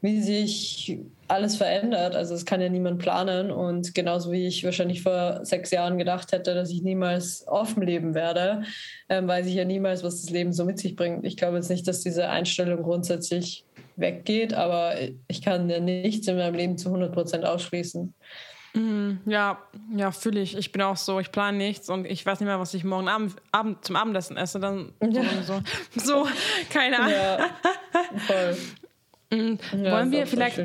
[0.00, 2.14] wie sich alles verändert.
[2.14, 3.50] Also es kann ja niemand planen.
[3.50, 8.14] Und genauso wie ich wahrscheinlich vor sechs Jahren gedacht hätte, dass ich niemals offen leben
[8.14, 8.62] werde,
[9.08, 11.24] ähm, weiß ich ja niemals, was das Leben so mit sich bringt.
[11.24, 13.64] Ich glaube jetzt nicht, dass diese Einstellung grundsätzlich
[13.96, 14.94] weggeht, aber
[15.28, 18.14] ich kann ja nichts in meinem Leben zu 100 Prozent ausschließen.
[18.74, 19.58] Mm, ja,
[19.94, 20.56] ja, fühle ich.
[20.56, 23.08] Ich bin auch so, ich plane nichts und ich weiß nicht mehr, was ich morgen
[23.08, 24.58] Abend, Abend zum Abendessen esse.
[24.58, 25.22] Dann ja.
[25.42, 25.60] so,
[25.94, 26.28] so,
[26.70, 27.12] keine Ahnung.
[27.12, 27.50] Ja,
[28.26, 28.56] voll.
[29.30, 30.62] Mm, ja, wollen wir vielleicht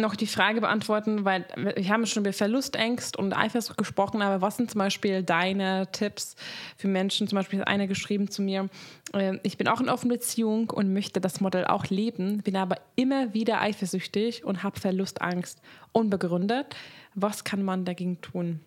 [0.00, 4.56] noch die Frage beantworten, weil wir haben schon über Verlustängst und Eifersucht gesprochen, aber was
[4.56, 6.36] sind zum Beispiel deine Tipps
[6.76, 7.28] für Menschen?
[7.28, 8.68] Zum Beispiel hat eine geschrieben zu mir,
[9.12, 12.76] äh, ich bin auch in offener Beziehung und möchte das Modell auch leben, bin aber
[12.96, 15.60] immer wieder eifersüchtig und habe Verlustangst.
[15.92, 16.76] Unbegründet.
[17.14, 18.60] Was kann man dagegen tun?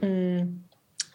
[0.00, 0.64] Hm.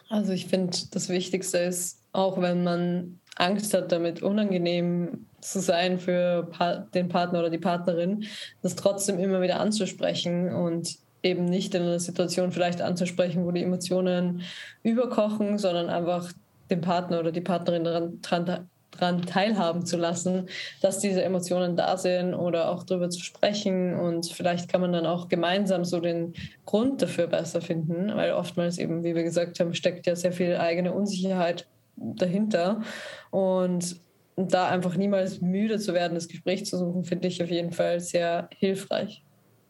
[0.08, 5.98] Also ich finde, das Wichtigste ist, auch wenn man Angst hat, damit unangenehm zu sein
[5.98, 6.48] für
[6.94, 8.24] den Partner oder die Partnerin,
[8.62, 13.62] das trotzdem immer wieder anzusprechen und eben nicht in einer Situation vielleicht anzusprechen, wo die
[13.62, 14.42] Emotionen
[14.82, 16.30] überkochen, sondern einfach
[16.70, 20.48] den Partner oder die Partnerin daran, dran, dran teilhaben zu lassen,
[20.80, 23.98] dass diese Emotionen da sind oder auch darüber zu sprechen.
[23.98, 26.34] Und vielleicht kann man dann auch gemeinsam so den
[26.64, 30.56] Grund dafür besser finden, weil oftmals eben, wie wir gesagt haben, steckt ja sehr viel
[30.56, 32.82] eigene Unsicherheit dahinter.
[33.30, 33.96] Und
[34.36, 38.00] da einfach niemals müde zu werden, das Gespräch zu suchen, finde ich auf jeden Fall
[38.00, 39.22] sehr hilfreich.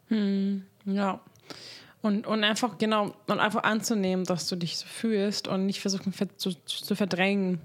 [0.07, 1.21] Hm, ja.
[2.01, 6.13] Und, und einfach, genau, und einfach anzunehmen, dass du dich so fühlst und nicht versuchen
[6.37, 7.61] zu, zu verdrängen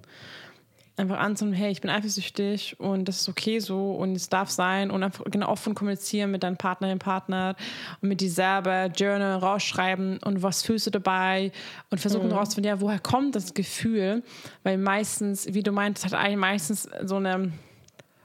[1.01, 4.91] einfach anzunehmen, hey, ich bin eifersüchtig und das ist okay so und es darf sein
[4.91, 7.57] und einfach genau offen kommunizieren mit deinem Partnerin, Partner
[8.01, 11.53] und mit dir selber, Journal rausschreiben und was fühlst du dabei
[11.91, 12.35] und versuchen mhm.
[12.35, 14.23] rauszufinden, ja, woher kommt das Gefühl,
[14.63, 17.53] weil meistens, wie du meintest, hat eigentlich meistens so eine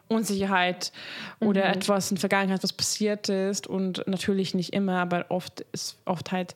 [0.07, 0.91] Unsicherheit
[1.39, 1.73] oder mhm.
[1.73, 6.31] etwas in der Vergangenheit, was passiert ist und natürlich nicht immer, aber oft ist oft
[6.31, 6.55] halt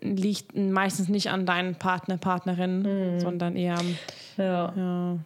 [0.00, 2.82] liegt meistens nicht an deinem Partner, Partnerin,
[3.14, 3.20] mhm.
[3.20, 3.78] sondern eher
[4.36, 4.72] ja.
[4.76, 5.18] ja.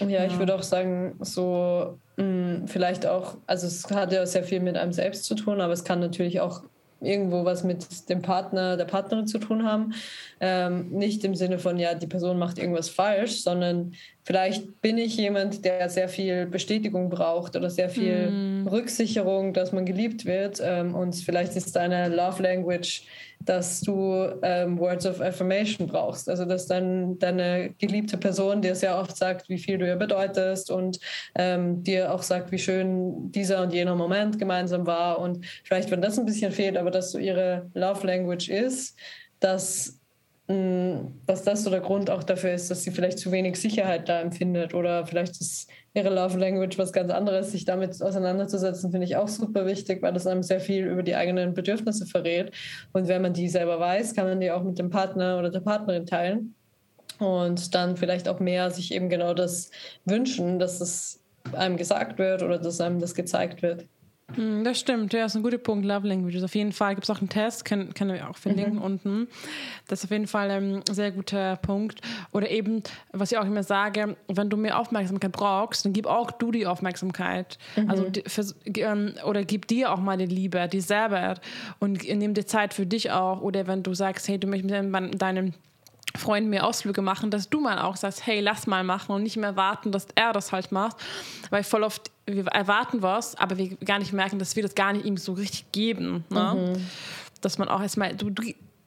[0.00, 4.44] Ja, ich würde auch sagen, so mh, hm, vielleicht auch, also es hat ja sehr
[4.44, 6.62] viel mit einem selbst zu tun, aber es kann natürlich auch
[7.00, 9.94] irgendwo was mit dem Partner, der Partnerin zu tun haben.
[10.40, 13.92] Ähm, nicht im Sinne von, ja, die Person macht irgendwas falsch, sondern
[14.24, 18.68] vielleicht bin ich jemand, der sehr viel Bestätigung braucht oder sehr viel mm.
[18.68, 20.60] Rücksicherung, dass man geliebt wird.
[20.62, 23.02] Ähm, und vielleicht ist deine Love Language
[23.46, 26.28] dass du ähm, Words of Affirmation brauchst.
[26.28, 30.70] Also dass dann deine geliebte Person dir sehr oft sagt, wie viel du ihr bedeutest
[30.70, 30.98] und
[31.34, 35.18] ähm, dir auch sagt, wie schön dieser und jener Moment gemeinsam war.
[35.20, 38.98] Und vielleicht, wenn das ein bisschen fehlt, aber dass so ihre Love Language ist,
[39.40, 39.95] dass
[40.48, 44.20] dass das so der Grund auch dafür ist, dass sie vielleicht zu wenig Sicherheit da
[44.20, 47.50] empfindet oder vielleicht ist ihre Love Language was ganz anderes.
[47.50, 51.16] Sich damit auseinanderzusetzen, finde ich auch super wichtig, weil das einem sehr viel über die
[51.16, 52.52] eigenen Bedürfnisse verrät.
[52.92, 55.60] Und wenn man die selber weiß, kann man die auch mit dem Partner oder der
[55.60, 56.54] Partnerin teilen
[57.18, 59.70] und dann vielleicht auch mehr sich eben genau das
[60.04, 61.20] wünschen, dass es
[61.52, 63.86] einem gesagt wird oder dass einem das gezeigt wird.
[64.34, 65.84] Hm, das stimmt, ja, das ist ein guter Punkt.
[65.84, 66.42] Love Languages.
[66.42, 68.82] Auf jeden Fall gibt es auch einen Test, können, können wir auch verlinken mhm.
[68.82, 69.28] unten.
[69.86, 72.00] Das ist auf jeden Fall ein sehr guter Punkt.
[72.32, 72.82] Oder eben,
[73.12, 76.66] was ich auch immer sage, wenn du mehr Aufmerksamkeit brauchst, dann gib auch du die
[76.66, 77.56] Aufmerksamkeit.
[77.76, 77.90] Mhm.
[77.90, 78.06] Also,
[78.74, 81.34] ähm, oder gib dir auch mal die Liebe, die selber.
[81.78, 83.42] Und nimm dir Zeit für dich auch.
[83.42, 85.52] Oder wenn du sagst, hey, du möchtest mit deinem
[86.16, 89.36] Freunden mir Ausflüge machen, dass du mal auch sagst, hey, lass mal machen und nicht
[89.36, 90.96] mehr warten, dass er das halt macht.
[91.50, 94.92] Weil voll oft, wir erwarten was, aber wir gar nicht merken, dass wir das gar
[94.92, 96.24] nicht ihm so richtig geben.
[96.30, 96.74] Ne?
[96.76, 96.86] Mhm.
[97.40, 98.42] Dass man auch erstmal, du, du,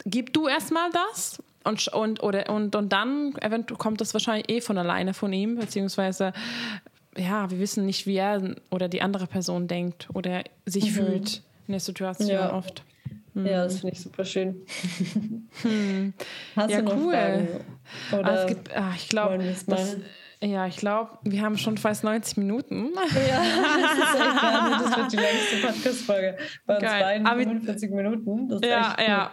[0.06, 4.62] gib du erstmal das und, und, oder, und, und dann eventuell kommt das wahrscheinlich eh
[4.62, 6.34] von alleine von ihm, beziehungsweise
[7.18, 10.96] ja, wir wissen nicht, wie er oder die andere Person denkt oder sich mhm.
[10.96, 12.54] fühlt in der Situation ja.
[12.54, 12.84] oft.
[13.36, 14.66] Ja, das finde ich super schön.
[15.62, 16.14] Hm.
[16.56, 17.14] Hast ja, du noch cool.
[17.14, 17.48] Fragen?
[18.12, 19.38] Oder ah, gibt, ach, ich glaube,
[20.42, 22.92] ja, ich glaube, wir haben schon fast 90 Minuten.
[22.96, 23.42] Ja,
[23.82, 24.72] das ist echt geil.
[24.80, 26.38] Das wird die längste Podcast-Folge.
[26.66, 27.02] Bei uns Geil.
[27.24, 28.48] beiden 45 Minuten.
[28.48, 29.32] Das ja, ja.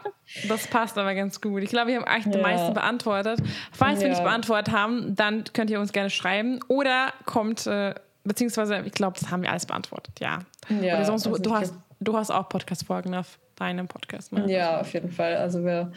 [0.49, 1.63] Das passt aber ganz gut.
[1.63, 2.41] Ich glaube, wir haben eigentlich ja.
[2.41, 3.41] die meisten beantwortet.
[3.71, 4.07] Falls ja.
[4.07, 6.59] wir nicht beantwortet haben, dann könnt ihr uns gerne schreiben.
[6.67, 7.95] Oder kommt, äh,
[8.25, 10.41] beziehungsweise, ich glaube, das haben wir alles beantwortet, ja.
[10.69, 14.33] ja Oder sonst, also du, hast, du hast auch Podcast-Folgen auf deinem Podcast.
[14.33, 14.51] Ne?
[14.51, 15.37] Ja, auf jeden Fall.
[15.37, 15.93] Also wir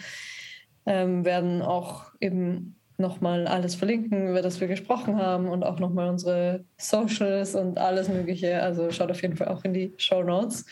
[0.85, 6.09] ähm, werden auch eben nochmal alles verlinken, über das wir gesprochen haben und auch nochmal
[6.09, 8.61] unsere Socials und alles Mögliche.
[8.61, 10.65] Also schaut auf jeden Fall auch in die Show Notes.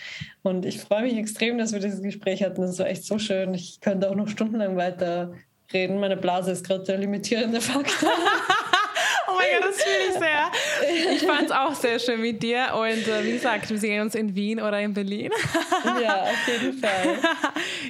[0.43, 2.61] Und ich freue mich extrem, dass wir dieses Gespräch hatten.
[2.61, 3.53] Das war echt so schön.
[3.53, 5.31] Ich könnte auch noch stundenlang weiter
[5.71, 5.99] reden.
[5.99, 8.11] Meine Blase ist gerade der limitierende Faktor.
[9.27, 11.15] oh mein Gott, das fühle ich sehr.
[11.15, 12.67] Ich fand es auch sehr schön mit dir.
[12.73, 15.31] Und äh, wie gesagt, wir sehen uns in Wien oder in Berlin.
[16.01, 17.17] ja, auf jeden Fall.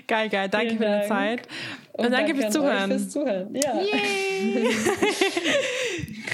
[0.08, 0.50] Geil, geil.
[0.50, 1.04] Danke Vielen für Dank.
[1.04, 1.48] die Zeit.
[1.94, 2.92] Und, Und danke, danke fürs Zuhören.
[2.92, 3.56] Fürs Zuhören.
[3.56, 3.74] Ja.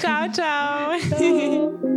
[0.00, 0.98] ciao, ciao.
[1.18, 1.93] ciao.